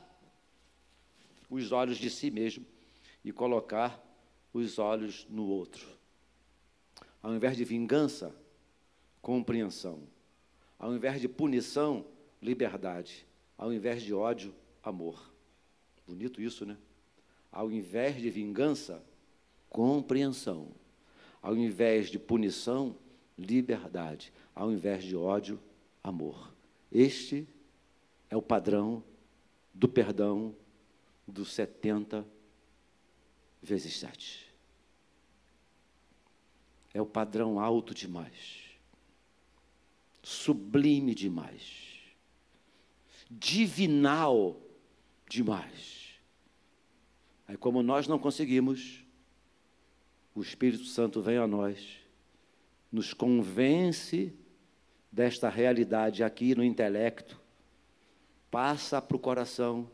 os 1.49 1.71
olhos 1.71 1.99
de 1.99 2.11
si 2.11 2.33
mesmo 2.33 2.67
e 3.25 3.31
colocar 3.31 4.04
os 4.55 4.79
olhos 4.79 5.27
no 5.29 5.47
outro. 5.47 5.85
Ao 7.21 7.35
invés 7.35 7.57
de 7.57 7.65
vingança, 7.65 8.35
compreensão. 9.21 10.03
Ao 10.79 10.95
invés 10.95 11.21
de 11.21 11.29
punição, 11.29 12.07
liberdade. 12.41 13.27
Ao 13.59 13.73
invés 13.73 14.03
de 14.03 14.15
ódio, 14.15 14.55
amor. 14.83 15.33
Bonito 16.07 16.41
isso, 16.41 16.65
né? 16.65 16.77
Ao 17.51 17.71
invés 17.71 18.21
de 18.21 18.31
vingança, 18.31 19.03
compreensão. 19.69 20.69
Ao 21.43 21.57
invés 21.57 22.09
de 22.09 22.19
punição, 22.19 22.97
liberdade. 23.37 24.33
Ao 24.55 24.71
invés 24.71 25.03
de 25.03 25.17
ódio, 25.17 25.59
amor. 26.03 26.55
Este 26.93 27.49
é 28.31 28.37
o 28.37 28.43
padrão 28.43 29.03
do 29.73 29.89
perdão 29.89 30.55
dos 31.27 31.53
70 31.53 32.25
vezes 33.63 33.99
7. 33.99 34.44
É 36.95 37.03
o 37.03 37.07
padrão 37.07 37.59
alto 37.59 37.93
demais, 37.93 38.63
sublime 40.23 41.13
demais, 41.13 41.99
divinal 43.29 44.57
demais. 45.29 46.15
Aí, 47.49 47.57
como 47.57 47.83
nós 47.83 48.07
não 48.07 48.17
conseguimos, 48.17 49.05
o 50.35 50.41
Espírito 50.41 50.85
Santo 50.85 51.21
vem 51.21 51.37
a 51.37 51.49
nós, 51.49 51.99
nos 52.93 53.13
convence 53.13 54.33
desta 55.11 55.49
realidade 55.49 56.23
aqui 56.23 56.55
no 56.55 56.63
intelecto, 56.63 57.41
passa 58.53 59.03
para 59.03 59.17
o 59.17 59.21
coração, 59.21 59.91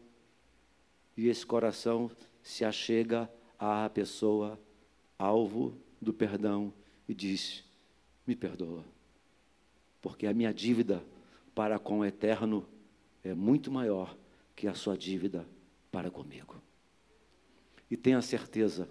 e 1.17 1.29
esse 1.29 1.47
coração 1.47 2.11
se 2.43 2.63
achega 2.63 3.31
à 3.59 3.89
pessoa 3.89 4.61
alvo 5.19 5.75
do 6.01 6.13
perdão 6.13 6.73
e 7.11 7.15
diz: 7.15 7.65
Me 8.25 8.37
perdoa, 8.37 8.85
porque 10.01 10.29
a 10.29 10.33
minha 10.33 10.55
dívida 10.55 11.05
para 11.53 11.77
com 11.77 11.99
o 11.99 12.05
eterno 12.05 12.65
é 13.25 13.35
muito 13.35 13.69
maior 13.69 14.17
que 14.55 14.69
a 14.69 14.75
sua 14.75 14.97
dívida 14.97 15.45
para 15.91 16.09
comigo. 16.09 16.63
E 17.91 17.97
tenha 17.97 18.23
certeza, 18.23 18.89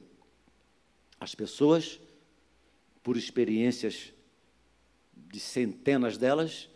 as 1.17 1.33
pessoas, 1.33 1.97
por 3.01 3.15
experiências 3.15 4.13
de 5.15 5.39
centenas 5.39 6.17
delas, 6.17 6.69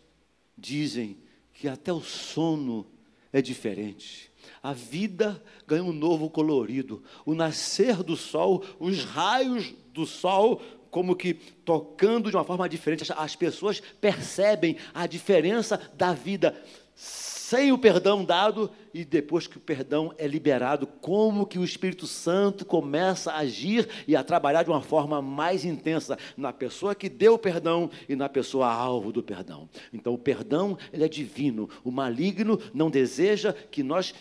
dizem 0.58 1.18
que 1.52 1.68
até 1.68 1.92
o 1.92 2.00
sono 2.00 2.88
é 3.34 3.42
diferente. 3.42 4.32
A 4.62 4.72
vida 4.72 5.44
ganha 5.68 5.84
um 5.84 5.92
novo 5.92 6.30
colorido. 6.30 7.04
O 7.26 7.36
nascer 7.36 8.02
do 8.02 8.16
sol, 8.16 8.64
os 8.80 9.04
raios 9.04 9.74
do 9.92 10.06
sol, 10.06 10.62
como 10.94 11.16
que 11.16 11.34
tocando 11.34 12.30
de 12.30 12.38
uma 12.38 12.44
forma 12.44 12.70
diferente. 12.70 13.12
As 13.18 13.36
pessoas 13.36 13.82
percebem 14.00 14.78
a 14.94 15.08
diferença 15.08 15.82
da 15.96 16.14
vida 16.14 16.56
sem 16.96 17.72
o 17.72 17.80
perdão 17.80 18.24
dado 18.24 18.70
e 18.94 19.04
depois 19.04 19.48
que 19.48 19.58
o 19.58 19.60
perdão 19.60 20.14
é 20.20 20.28
liberado, 20.28 20.86
como 20.86 21.48
que 21.48 21.58
o 21.58 21.64
Espírito 21.64 22.06
Santo 22.06 22.64
começa 22.64 23.32
a 23.32 23.40
agir 23.40 23.90
e 24.08 24.16
a 24.16 24.24
trabalhar 24.24 24.62
de 24.62 24.70
uma 24.70 24.82
forma 24.82 25.20
mais 25.20 25.66
intensa 25.66 26.16
na 26.38 26.54
pessoa 26.54 26.94
que 26.94 27.10
deu 27.10 27.34
o 27.34 27.40
perdão 27.40 27.90
e 28.08 28.16
na 28.16 28.30
pessoa 28.30 28.72
alvo 28.72 29.12
do 29.12 29.24
perdão. 29.24 29.68
Então 29.92 30.14
o 30.14 30.18
perdão, 30.18 30.78
ele 30.92 31.04
é 31.04 31.10
divino. 31.10 31.68
O 31.84 31.90
maligno 31.90 32.60
não 32.72 32.92
deseja 32.92 33.52
que 33.52 33.82
nós 33.82 34.14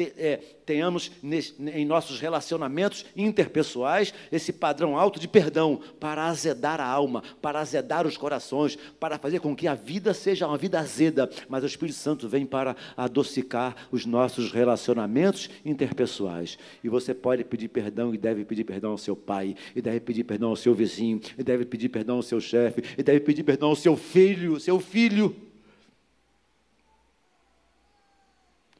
te, 0.00 0.12
é, 0.16 0.38
tenhamos 0.64 1.12
nesse, 1.22 1.54
em 1.60 1.84
nossos 1.84 2.20
relacionamentos 2.20 3.04
interpessoais 3.14 4.14
esse 4.32 4.52
padrão 4.52 4.98
alto 4.98 5.20
de 5.20 5.28
perdão 5.28 5.80
para 5.98 6.24
azedar 6.24 6.80
a 6.80 6.86
alma, 6.86 7.22
para 7.42 7.60
azedar 7.60 8.06
os 8.06 8.16
corações, 8.16 8.76
para 8.98 9.18
fazer 9.18 9.40
com 9.40 9.54
que 9.54 9.68
a 9.68 9.74
vida 9.74 10.14
seja 10.14 10.46
uma 10.46 10.56
vida 10.56 10.80
azeda, 10.80 11.28
mas 11.48 11.62
o 11.62 11.66
Espírito 11.66 11.98
Santo 11.98 12.28
vem 12.28 12.46
para 12.46 12.74
adocicar 12.96 13.76
os 13.90 14.06
nossos 14.06 14.52
relacionamentos 14.52 15.50
interpessoais. 15.64 16.58
E 16.82 16.88
você 16.88 17.12
pode 17.12 17.44
pedir 17.44 17.68
perdão 17.68 18.14
e 18.14 18.18
deve 18.18 18.44
pedir 18.44 18.64
perdão 18.64 18.92
ao 18.92 18.98
seu 18.98 19.14
pai, 19.14 19.54
e 19.76 19.82
deve 19.82 20.00
pedir 20.00 20.24
perdão 20.24 20.50
ao 20.50 20.56
seu 20.56 20.74
vizinho, 20.74 21.20
e 21.36 21.42
deve 21.42 21.66
pedir 21.66 21.88
perdão 21.90 22.16
ao 22.16 22.22
seu 22.22 22.40
chefe, 22.40 22.82
e 22.96 23.02
deve 23.02 23.20
pedir 23.20 23.42
perdão 23.42 23.68
ao 23.68 23.76
seu 23.76 23.96
filho, 23.96 24.58
seu 24.58 24.80
filho. 24.80 25.34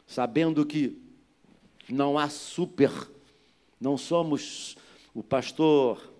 Sabendo 0.06 0.66
que 0.66 0.99
não 1.90 2.18
há 2.18 2.28
super, 2.28 2.90
não 3.80 3.96
somos 3.96 4.76
o 5.14 5.22
pastor, 5.22 6.12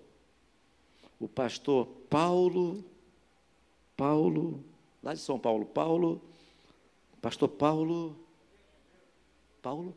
o 1.19 1.27
pastor 1.27 1.87
Paulo, 2.09 2.83
Paulo, 3.95 4.63
lá 5.01 5.13
de 5.13 5.19
São 5.19 5.39
Paulo, 5.39 5.65
Paulo, 5.65 6.21
pastor 7.21 7.49
Paulo, 7.49 8.15
Paulo 9.61 9.95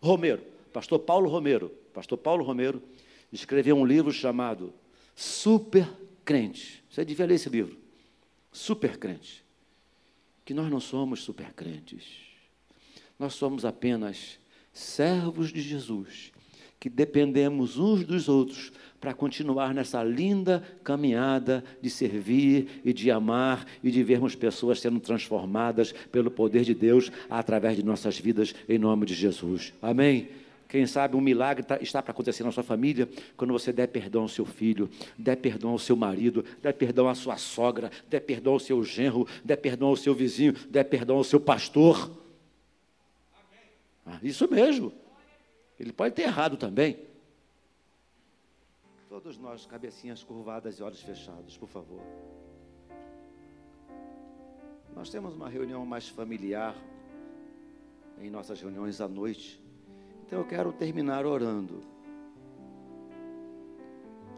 Romero, 0.00 0.42
pastor 0.72 0.98
Paulo 0.98 1.28
Romero, 1.28 1.68
pastor 1.92 2.18
Paulo 2.18 2.44
Romero 2.44 2.82
escreveu 3.32 3.76
um 3.76 3.84
livro 3.84 4.12
chamado 4.12 4.72
Super 5.16 5.88
Crente. 6.24 6.84
Você 6.90 7.04
devia 7.04 7.26
ler 7.26 7.34
esse 7.34 7.48
livro. 7.48 7.78
Super 8.52 8.98
Crente. 8.98 9.42
Que 10.44 10.52
nós 10.52 10.70
não 10.70 10.80
somos 10.80 11.22
super 11.22 11.52
crentes. 11.54 12.04
Nós 13.18 13.34
somos 13.34 13.64
apenas 13.64 14.38
servos 14.72 15.52
de 15.52 15.60
Jesus, 15.60 16.32
que 16.80 16.88
dependemos 16.88 17.78
uns 17.78 18.04
dos 18.04 18.28
outros 18.28 18.72
para 19.00 19.12
continuar 19.12 19.74
nessa 19.74 20.02
linda 20.02 20.62
caminhada 20.84 21.64
de 21.80 21.90
servir 21.90 22.80
e 22.84 22.92
de 22.92 23.10
amar 23.10 23.66
e 23.82 23.90
de 23.90 24.02
vermos 24.02 24.34
pessoas 24.34 24.80
sendo 24.80 25.00
transformadas 25.00 25.92
pelo 26.10 26.30
poder 26.30 26.64
de 26.64 26.74
Deus 26.74 27.10
através 27.28 27.76
de 27.76 27.84
nossas 27.84 28.18
vidas, 28.18 28.54
em 28.68 28.78
nome 28.78 29.06
de 29.06 29.14
Jesus. 29.14 29.72
Amém? 29.82 30.28
Quem 30.72 30.86
sabe 30.86 31.16
um 31.16 31.20
milagre 31.20 31.62
tá, 31.62 31.78
está 31.82 32.00
para 32.00 32.12
acontecer 32.12 32.42
na 32.44 32.50
sua 32.50 32.62
família 32.62 33.06
quando 33.36 33.52
você 33.52 33.74
der 33.74 33.88
perdão 33.88 34.22
ao 34.22 34.28
seu 34.28 34.46
filho, 34.46 34.88
der 35.18 35.36
perdão 35.36 35.72
ao 35.72 35.78
seu 35.78 35.94
marido, 35.94 36.42
der 36.62 36.72
perdão 36.72 37.08
à 37.08 37.14
sua 37.14 37.36
sogra, 37.36 37.90
der 38.08 38.20
perdão 38.20 38.54
ao 38.54 38.58
seu 38.58 38.82
genro, 38.82 39.26
der 39.44 39.56
perdão 39.56 39.88
ao 39.88 39.96
seu 39.96 40.14
vizinho, 40.14 40.54
der 40.70 40.84
perdão 40.84 41.16
ao 41.16 41.24
seu 41.24 41.38
pastor. 41.38 42.10
Ah, 44.04 44.18
isso 44.22 44.50
mesmo. 44.50 44.92
Ele 45.78 45.92
pode 45.92 46.14
ter 46.14 46.22
errado 46.22 46.56
também. 46.56 46.98
Todos 49.08 49.38
nós, 49.38 49.66
cabecinhas 49.66 50.22
curvadas 50.22 50.78
e 50.78 50.82
olhos 50.82 51.02
fechados, 51.02 51.56
por 51.56 51.68
favor. 51.68 52.00
Nós 54.94 55.10
temos 55.10 55.34
uma 55.34 55.48
reunião 55.48 55.84
mais 55.84 56.08
familiar 56.08 56.76
em 58.20 58.30
nossas 58.30 58.60
reuniões 58.60 59.00
à 59.00 59.08
noite. 59.08 59.60
Então 60.26 60.38
eu 60.38 60.46
quero 60.46 60.72
terminar 60.72 61.26
orando. 61.26 61.82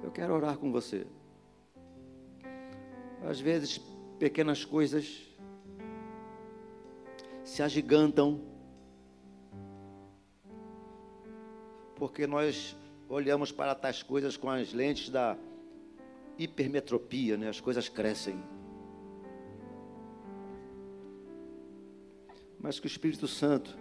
Eu 0.03 0.11
quero 0.11 0.35
orar 0.35 0.59
com 0.59 0.71
você. 0.71 1.07
Às 3.23 3.41
vezes, 3.41 3.79
pequenas 4.19 4.65
coisas 4.65 5.23
se 7.43 7.63
agigantam 7.63 8.54
porque 11.97 12.27
nós 12.27 12.77
olhamos 13.09 13.53
para 13.53 13.75
tais 13.75 14.03
coisas 14.03 14.37
com 14.37 14.51
as 14.51 14.73
lentes 14.73 15.09
da 15.09 15.37
hipermetropia, 16.39 17.37
né? 17.37 17.49
as 17.49 17.61
coisas 17.61 17.89
crescem. 17.89 18.43
Mas 22.59 22.81
que 22.81 22.87
o 22.87 22.89
Espírito 22.89 23.29
Santo, 23.29 23.77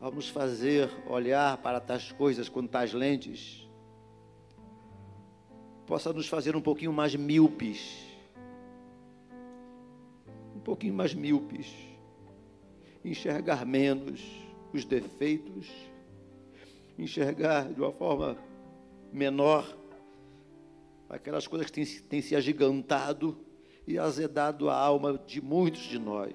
ao 0.00 0.10
nos 0.10 0.28
fazer 0.28 0.90
olhar 1.06 1.58
para 1.58 1.80
tais 1.80 2.10
coisas 2.12 2.48
com 2.48 2.66
tais 2.66 2.92
lentes, 2.92 3.68
possa 5.86 6.12
nos 6.12 6.26
fazer 6.26 6.56
um 6.56 6.60
pouquinho 6.60 6.92
mais 6.92 7.14
míopes. 7.14 8.04
Um 10.54 10.60
pouquinho 10.60 10.94
mais 10.94 11.14
míopes 11.14 11.95
enxergar 13.06 13.64
menos 13.64 14.20
os 14.72 14.84
defeitos, 14.84 15.70
enxergar 16.98 17.72
de 17.72 17.80
uma 17.80 17.92
forma 17.92 18.36
menor 19.12 19.76
aquelas 21.08 21.46
coisas 21.46 21.70
que 21.70 21.84
têm, 21.84 22.00
têm 22.00 22.20
se 22.20 22.34
agigantado 22.34 23.38
e 23.86 23.98
azedado 23.98 24.68
a 24.68 24.76
alma 24.76 25.16
de 25.24 25.40
muitos 25.40 25.82
de 25.82 25.98
nós. 25.98 26.34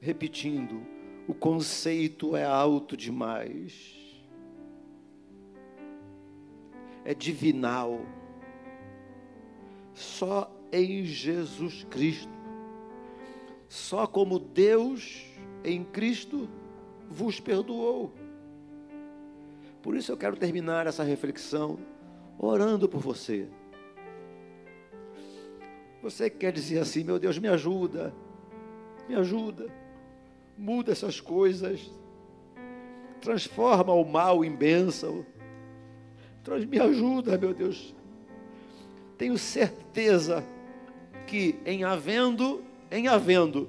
Repetindo, 0.00 0.80
o 1.28 1.34
conceito 1.34 2.34
é 2.34 2.44
alto 2.44 2.96
demais, 2.96 3.94
é 7.04 7.12
divinal. 7.12 8.00
Só 9.92 10.50
em 10.72 11.04
Jesus 11.04 11.84
Cristo 11.84 12.35
só 13.68 14.06
como 14.06 14.38
Deus 14.38 15.24
em 15.64 15.84
Cristo 15.84 16.48
vos 17.08 17.40
perdoou. 17.40 18.12
Por 19.82 19.96
isso 19.96 20.10
eu 20.10 20.16
quero 20.16 20.36
terminar 20.36 20.86
essa 20.86 21.04
reflexão 21.04 21.78
orando 22.38 22.88
por 22.88 23.00
você. 23.00 23.48
Você 26.02 26.28
quer 26.28 26.52
dizer 26.52 26.80
assim, 26.80 27.02
meu 27.04 27.18
Deus, 27.18 27.38
me 27.38 27.48
ajuda, 27.48 28.14
me 29.08 29.14
ajuda, 29.14 29.66
muda 30.56 30.92
essas 30.92 31.20
coisas, 31.20 31.90
transforma 33.20 33.92
o 33.92 34.04
mal 34.04 34.44
em 34.44 34.54
bênção, 34.54 35.24
me 36.68 36.78
ajuda, 36.78 37.36
meu 37.38 37.52
Deus. 37.52 37.94
Tenho 39.18 39.38
certeza 39.38 40.44
que 41.26 41.58
em 41.64 41.82
havendo 41.82 42.65
em 42.90 43.08
havendo 43.08 43.68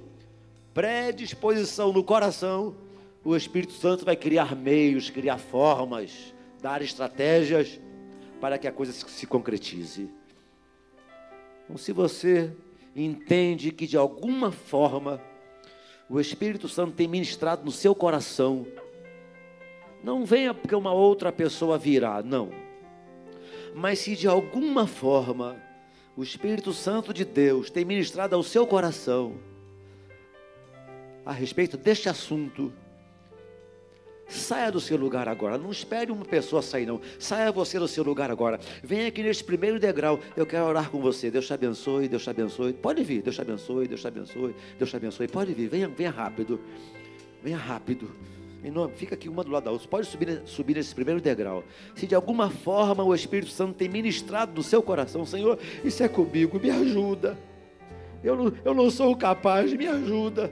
predisposição 0.74 1.91
no 1.91 2.03
coração, 2.03 2.76
o 3.24 3.36
Espírito 3.36 3.74
Santo 3.74 4.05
vai 4.05 4.15
criar 4.15 4.55
meios, 4.55 5.09
criar 5.09 5.38
formas, 5.38 6.34
dar 6.61 6.82
estratégias 6.82 7.80
para 8.39 8.57
que 8.57 8.68
a 8.68 8.72
coisa 8.72 8.93
se 8.93 9.26
concretize. 9.26 10.09
Então, 11.65 11.78
se 11.78 11.91
você 11.91 12.53
entende 12.95 13.72
que 13.72 13.86
de 13.86 13.97
alguma 13.97 14.51
forma 14.51 15.22
o 16.09 16.20
Espírito 16.20 16.70
Santo 16.70 16.93
tem 16.93 17.07
ministrado 17.07 17.65
no 17.65 17.72
seu 17.72 17.93
coração. 17.93 18.65
Não 20.03 20.26
venha 20.26 20.53
porque 20.53 20.74
uma 20.74 20.93
outra 20.93 21.32
pessoa 21.32 21.78
virá, 21.78 22.24
não. 22.24 22.49
Mas 23.76 23.99
se 23.99 24.15
de 24.15 24.28
alguma 24.28 24.88
forma 24.88 25.61
o 26.18 26.24
Espírito 26.24 26.74
Santo 26.74 27.13
de 27.13 27.24
Deus 27.24 27.70
tem 27.70 27.86
ministrado 27.86 28.36
ao 28.36 28.43
seu 28.43 28.68
coração 28.68 29.36
a 31.24 31.32
respeito 31.32 31.78
deste 31.78 32.09
assunto, 32.09 32.74
Saia 34.28 34.70
do 34.70 34.80
seu 34.80 34.97
lugar 34.97 35.30
agora. 35.30 35.57
Não 35.57 35.72
espere 35.72 36.11
uma 36.11 36.26
pessoa 36.26 36.61
sair, 36.61 36.86
não. 36.86 36.99
Saia 37.18 37.49
você 37.49 37.80
do 37.80 37.88
seu 37.88 38.03
lugar 38.03 38.30
agora. 38.30 38.59
Venha 38.84 39.07
aqui 39.07 39.24
neste 39.24 39.43
primeiro 39.43 39.80
degrau. 39.80 40.20
Eu 40.36 40.45
quero 40.45 40.65
orar 40.65 40.89
com 40.89 40.99
você. 40.99 41.32
Deus 41.32 41.47
te 41.47 41.53
abençoe, 41.53 42.09
Deus 42.09 42.24
te 42.24 42.30
abençoe. 42.30 42.74
Pode 42.74 43.03
vir. 43.03 43.22
Deus 43.22 43.36
te 43.36 43.41
abençoe, 43.41 43.88
Deus 43.88 44.01
te 44.01 44.07
abençoe, 44.07 44.55
Deus 44.78 44.89
te 44.89 44.95
abençoe. 44.97 45.28
Pode 45.30 45.53
vir. 45.53 45.70
Venha, 45.70 45.88
venha 45.88 46.11
rápido. 46.11 46.59
Venha 47.41 47.57
rápido. 47.57 48.11
Em 48.64 48.72
nome, 48.72 48.93
fica 48.95 49.16
aqui 49.16 49.30
uma 49.30 49.43
do 49.43 49.51
lado 49.51 49.66
da 49.66 49.72
outra. 49.72 49.88
Pode 49.88 50.08
subir, 50.08 50.41
subir 50.45 50.76
nesse 50.76 50.93
primeiro 50.93 51.22
degrau. 51.22 51.64
Se 51.95 52.08
de 52.08 52.16
alguma 52.16 52.49
forma 52.49 53.03
o 53.03 53.14
Espírito 53.14 53.51
Santo 53.51 53.74
tem 53.74 53.88
ministrado 53.88 54.53
no 54.53 54.64
seu 54.64 54.82
coração, 54.82 55.26
Senhor, 55.26 55.60
isso 55.84 56.03
é 56.03 56.08
comigo, 56.08 56.60
me 56.60 56.70
ajuda. 56.70 57.38
Eu 58.24 58.36
não, 58.36 58.53
eu 58.66 58.74
não 58.74 58.89
sou 58.89 59.16
capaz, 59.16 59.72
me 59.74 59.88
ajuda 59.88 60.51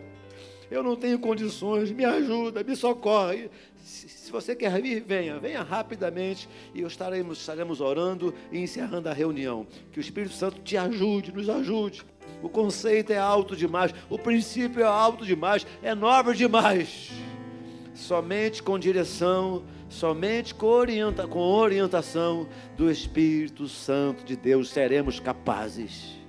eu 0.70 0.84
não 0.84 0.96
tenho 0.96 1.20
condições, 1.20 1.92
me 1.92 2.04
ajuda, 2.04 2.64
me 2.64 2.76
socorre. 2.76 3.50
Se, 3.84 4.10
se 4.10 4.32
você 4.32 4.56
quer 4.56 4.82
vir, 4.82 5.02
venha, 5.02 5.40
venha 5.40 5.62
rapidamente 5.62 6.50
e 6.74 6.82
estaremos, 6.82 7.40
estaremos 7.40 7.82
orando 7.82 8.34
e 8.52 8.60
encerrando 8.60 9.10
a 9.10 9.14
reunião. 9.14 9.68
Que 9.92 10.00
o 10.00 10.02
Espírito 10.02 10.34
Santo 10.34 10.62
te 10.62 10.76
ajude, 10.76 11.32
nos 11.32 11.50
ajude. 11.50 12.04
O 12.42 12.50
conceito 12.50 13.14
é 13.14 13.18
alto 13.18 13.56
demais, 13.56 13.94
o 14.10 14.18
princípio 14.18 14.82
é 14.82 14.86
alto 14.86 15.26
demais, 15.26 15.66
é 15.82 15.94
nobre 15.96 16.36
demais. 16.36 17.12
Somente 17.96 18.62
com 18.62 18.78
direção, 18.78 19.64
somente 19.88 20.54
com, 20.54 20.68
orienta, 20.68 21.26
com 21.26 21.40
orientação 21.40 22.46
do 22.76 22.92
Espírito 22.92 23.70
Santo 23.70 24.26
de 24.26 24.36
Deus 24.36 24.70
seremos 24.70 25.18
capazes, 25.18 26.20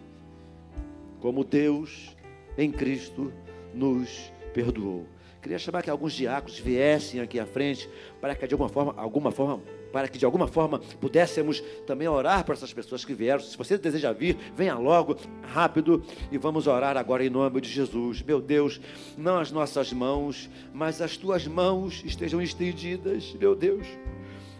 como 1.20 1.42
Deus 1.42 2.16
em 2.56 2.70
Cristo 2.70 3.32
nos 3.74 4.32
perdoou. 4.54 5.06
Queria 5.46 5.60
chamar 5.60 5.80
que 5.80 5.88
alguns 5.88 6.12
diáconos 6.12 6.58
viessem 6.58 7.20
aqui 7.20 7.38
à 7.38 7.46
frente 7.46 7.88
para 8.20 8.34
que 8.34 8.44
de 8.48 8.54
alguma 8.54 8.68
forma, 8.68 8.92
alguma 8.96 9.30
forma, 9.30 9.62
para 9.92 10.08
que 10.08 10.18
de 10.18 10.24
alguma 10.24 10.48
forma 10.48 10.80
pudéssemos 11.00 11.60
também 11.86 12.08
orar 12.08 12.44
por 12.44 12.56
essas 12.56 12.72
pessoas 12.72 13.04
que 13.04 13.14
vieram. 13.14 13.38
Se 13.38 13.56
você 13.56 13.78
deseja 13.78 14.10
vir, 14.10 14.36
venha 14.56 14.74
logo, 14.74 15.16
rápido, 15.42 16.02
e 16.32 16.36
vamos 16.36 16.66
orar 16.66 16.96
agora 16.96 17.24
em 17.24 17.30
nome 17.30 17.60
de 17.60 17.68
Jesus. 17.68 18.22
Meu 18.22 18.40
Deus, 18.40 18.80
não 19.16 19.38
as 19.38 19.52
nossas 19.52 19.92
mãos, 19.92 20.50
mas 20.74 21.00
as 21.00 21.16
tuas 21.16 21.46
mãos 21.46 22.02
estejam 22.04 22.42
estendidas, 22.42 23.32
meu 23.38 23.54
Deus. 23.54 23.86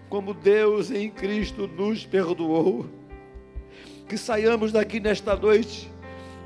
Como 0.09 0.32
Deus 0.32 0.93
em 0.93 1.11
Cristo 1.11 1.66
nos 1.66 2.07
perdoou. 2.07 2.87
Que 4.09 4.16
saiamos 4.16 4.70
daqui 4.70 5.01
nesta 5.01 5.34
noite 5.34 5.91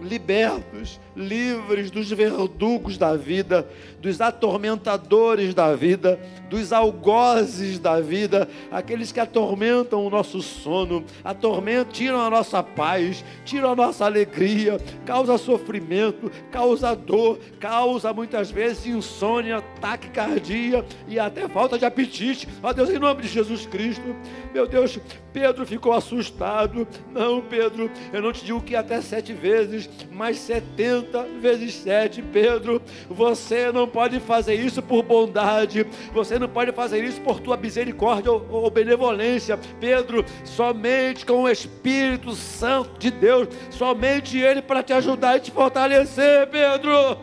libertos, 0.00 1.00
livres 1.16 1.90
dos 1.90 2.10
verdugos 2.10 2.96
da 2.96 3.16
vida, 3.16 3.68
dos 4.00 4.20
atormentadores 4.20 5.54
da 5.54 5.74
vida, 5.74 6.18
dos 6.48 6.72
algozes 6.72 7.78
da 7.78 8.00
vida, 8.00 8.48
aqueles 8.70 9.12
que 9.12 9.20
atormentam 9.20 10.04
o 10.04 10.10
nosso 10.10 10.40
sono, 10.40 11.04
atormentam, 11.22 11.92
tiram 11.92 12.20
a 12.20 12.30
nossa 12.30 12.62
paz, 12.62 13.24
tiram 13.44 13.72
a 13.72 13.76
nossa 13.76 14.04
alegria, 14.04 14.78
causa 15.04 15.36
sofrimento, 15.36 16.30
causa 16.50 16.94
dor, 16.94 17.38
causa 17.58 18.12
muitas 18.12 18.50
vezes 18.50 18.86
insônia, 18.86 19.60
taquicardia 19.80 20.84
e 21.06 21.18
até 21.18 21.48
falta 21.48 21.78
de 21.78 21.84
apetite. 21.84 22.48
Ó 22.62 22.72
Deus, 22.72 22.90
em 22.90 22.98
nome 22.98 23.22
de 23.22 23.28
Jesus 23.28 23.66
Cristo, 23.66 24.16
meu 24.54 24.66
Deus, 24.66 24.98
Pedro 25.32 25.66
ficou 25.66 25.92
assustado. 25.92 26.86
Não, 27.12 27.40
Pedro, 27.40 27.90
eu 28.12 28.22
não 28.22 28.32
te 28.32 28.44
digo 28.44 28.60
que 28.60 28.74
até 28.74 29.00
sete 29.00 29.32
vezes, 29.32 29.89
mas 30.10 30.38
setenta 30.38 31.26
vezes 31.40 31.74
sete, 31.74 32.22
Pedro. 32.22 32.80
Você 33.08 33.70
não 33.72 33.86
pode 33.86 34.20
fazer 34.20 34.54
isso 34.54 34.82
por 34.82 35.02
bondade, 35.02 35.86
você 36.12 36.38
não 36.38 36.48
pode 36.48 36.72
fazer 36.72 37.02
isso 37.04 37.20
por 37.20 37.40
tua 37.40 37.56
misericórdia 37.56 38.30
ou, 38.30 38.46
ou 38.50 38.70
benevolência, 38.70 39.58
Pedro. 39.80 40.24
Somente 40.44 41.24
com 41.24 41.42
o 41.42 41.48
Espírito 41.48 42.32
Santo 42.32 42.98
de 42.98 43.10
Deus, 43.10 43.48
somente 43.70 44.38
Ele 44.38 44.62
para 44.62 44.82
te 44.82 44.92
ajudar 44.92 45.36
e 45.36 45.40
te 45.40 45.50
fortalecer, 45.50 46.46
Pedro. 46.48 47.18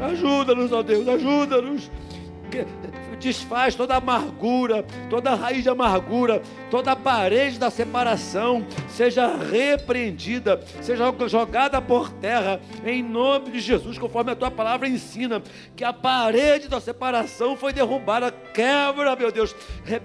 Ajuda-nos, 0.00 0.72
ó 0.72 0.82
Deus, 0.82 1.06
ajuda-nos 1.06 1.90
desfaz 3.22 3.74
toda 3.74 3.96
amargura, 3.96 4.84
toda 5.08 5.34
raiz 5.34 5.62
de 5.62 5.68
amargura, 5.68 6.42
toda 6.70 6.96
parede 6.96 7.58
da 7.58 7.70
separação, 7.70 8.66
seja 8.88 9.36
repreendida, 9.36 10.60
seja 10.80 11.12
jogada 11.28 11.80
por 11.80 12.10
terra, 12.10 12.60
em 12.84 13.02
nome 13.02 13.52
de 13.52 13.60
Jesus, 13.60 13.96
conforme 13.98 14.32
a 14.32 14.36
tua 14.36 14.50
palavra 14.50 14.88
ensina, 14.88 15.42
que 15.76 15.84
a 15.84 15.92
parede 15.92 16.68
da 16.68 16.80
separação 16.80 17.56
foi 17.56 17.72
derrubada, 17.72 18.30
quebra, 18.30 19.14
meu 19.14 19.30
Deus, 19.30 19.54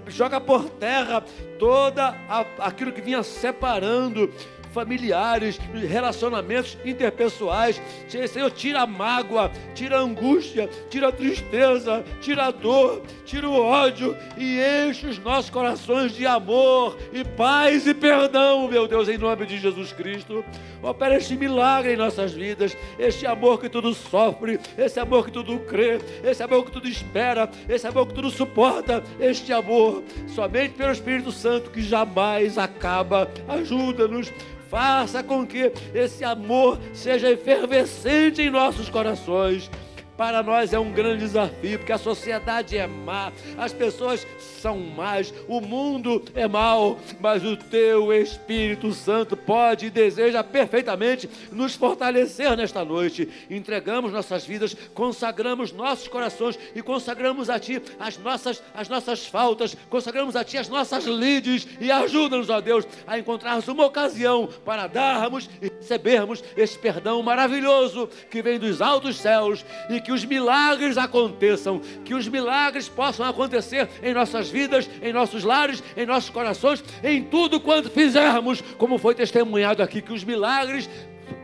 joga 0.06 0.40
por 0.40 0.70
terra 0.70 1.22
toda 1.58 2.14
aquilo 2.58 2.92
que 2.92 3.00
vinha 3.00 3.22
separando 3.22 4.32
familiares, 4.72 5.58
relacionamentos 5.88 6.76
interpessoais. 6.84 7.80
Senhor, 8.28 8.50
tira 8.50 8.82
a 8.82 8.86
mágoa, 8.86 9.50
tira 9.74 9.98
a 9.98 10.00
angústia, 10.00 10.68
tira 10.90 11.08
a 11.08 11.12
tristeza, 11.12 12.04
tira 12.20 12.46
a 12.46 12.50
dor, 12.50 13.02
tira 13.24 13.48
o 13.48 13.60
ódio 13.60 14.16
e 14.36 14.58
enche 14.86 15.06
os 15.06 15.18
nossos 15.18 15.50
corações 15.50 16.12
de 16.12 16.26
amor 16.26 16.96
e 17.12 17.24
paz 17.24 17.86
e 17.86 17.94
perdão, 17.94 18.68
meu 18.68 18.86
Deus, 18.86 19.08
em 19.08 19.18
nome 19.18 19.46
de 19.46 19.58
Jesus 19.58 19.92
Cristo. 19.92 20.44
Opera 20.82 21.16
este 21.16 21.36
milagre 21.36 21.94
em 21.94 21.96
nossas 21.96 22.32
vidas, 22.32 22.76
este 22.98 23.26
amor 23.26 23.60
que 23.60 23.68
tudo 23.68 23.92
sofre, 23.94 24.60
esse 24.76 25.00
amor 25.00 25.24
que 25.24 25.32
tudo 25.32 25.58
crê, 25.60 25.98
esse 26.22 26.42
amor 26.42 26.64
que 26.64 26.70
tudo 26.70 26.88
espera, 26.88 27.50
esse 27.68 27.86
amor 27.86 28.06
que 28.06 28.14
tudo 28.14 28.30
suporta, 28.30 29.02
este 29.18 29.52
amor 29.52 30.02
somente 30.28 30.74
pelo 30.74 30.92
Espírito 30.92 31.32
Santo 31.32 31.70
que 31.70 31.82
jamais 31.82 32.58
acaba. 32.58 33.28
Ajuda-nos 33.48 34.32
faça 34.68 35.22
com 35.22 35.46
que 35.46 35.72
esse 35.94 36.24
amor 36.24 36.78
seja 36.92 37.30
efervescente 37.30 38.42
em 38.42 38.50
nossos 38.50 38.88
corações 38.88 39.70
para 40.18 40.42
nós 40.42 40.72
é 40.72 40.78
um 40.80 40.90
grande 40.90 41.20
desafio, 41.20 41.78
porque 41.78 41.92
a 41.92 41.96
sociedade 41.96 42.76
é 42.76 42.88
má, 42.88 43.32
as 43.56 43.72
pessoas 43.72 44.26
são 44.60 44.76
más, 44.76 45.32
o 45.46 45.60
mundo 45.60 46.20
é 46.34 46.48
mau, 46.48 46.98
mas 47.20 47.44
o 47.44 47.56
teu 47.56 48.12
Espírito 48.12 48.92
Santo 48.92 49.36
pode 49.36 49.86
e 49.86 49.90
deseja 49.90 50.42
perfeitamente 50.42 51.30
nos 51.52 51.76
fortalecer 51.76 52.56
nesta 52.56 52.84
noite. 52.84 53.28
Entregamos 53.48 54.12
nossas 54.12 54.44
vidas, 54.44 54.76
consagramos 54.92 55.70
nossos 55.70 56.08
corações 56.08 56.58
e 56.74 56.82
consagramos 56.82 57.48
a 57.48 57.60
Ti 57.60 57.80
as 58.00 58.18
nossas, 58.18 58.60
as 58.74 58.88
nossas 58.88 59.24
faltas, 59.24 59.76
consagramos 59.88 60.34
a 60.34 60.42
Ti 60.42 60.58
as 60.58 60.68
nossas 60.68 61.04
lides 61.04 61.68
e 61.80 61.92
ajuda-nos, 61.92 62.50
ó 62.50 62.60
Deus, 62.60 62.84
a 63.06 63.16
encontrarmos 63.20 63.68
uma 63.68 63.86
ocasião 63.86 64.48
para 64.64 64.88
darmos 64.88 65.48
e 65.62 65.68
recebermos 65.68 66.42
esse 66.56 66.76
perdão 66.76 67.22
maravilhoso 67.22 68.08
que 68.28 68.42
vem 68.42 68.58
dos 68.58 68.82
altos 68.82 69.16
céus 69.16 69.64
e 69.88 70.00
que 70.00 70.07
que 70.08 70.12
os 70.12 70.24
milagres 70.24 70.96
aconteçam, 70.96 71.82
que 72.02 72.14
os 72.14 72.26
milagres 72.26 72.88
possam 72.88 73.28
acontecer 73.28 73.86
em 74.02 74.14
nossas 74.14 74.48
vidas, 74.48 74.88
em 75.02 75.12
nossos 75.12 75.44
lares, 75.44 75.84
em 75.94 76.06
nossos 76.06 76.30
corações, 76.30 76.82
em 77.04 77.22
tudo 77.22 77.60
quanto 77.60 77.90
fizermos, 77.90 78.62
como 78.78 78.96
foi 78.96 79.14
testemunhado 79.14 79.82
aqui, 79.82 80.00
que 80.00 80.14
os 80.14 80.24
milagres 80.24 80.88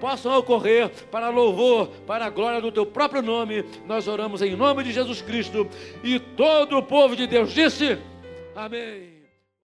possam 0.01 0.39
ocorrer 0.39 0.89
para 1.11 1.29
louvor, 1.29 1.89
para 2.07 2.25
a 2.25 2.31
glória 2.31 2.59
do 2.59 2.73
teu 2.73 2.87
próprio 2.87 3.21
nome. 3.21 3.67
Nós 3.87 4.09
oramos 4.09 4.41
em 4.41 4.57
nome 4.57 4.83
de 4.83 4.93
Jesus 4.93 5.21
Cristo 5.21 5.69
e 6.03 6.19
todo 6.19 6.79
o 6.79 6.83
povo 6.83 7.15
de 7.15 7.27
Deus 7.27 7.53
disse: 7.53 7.99
Amém. 8.57 9.14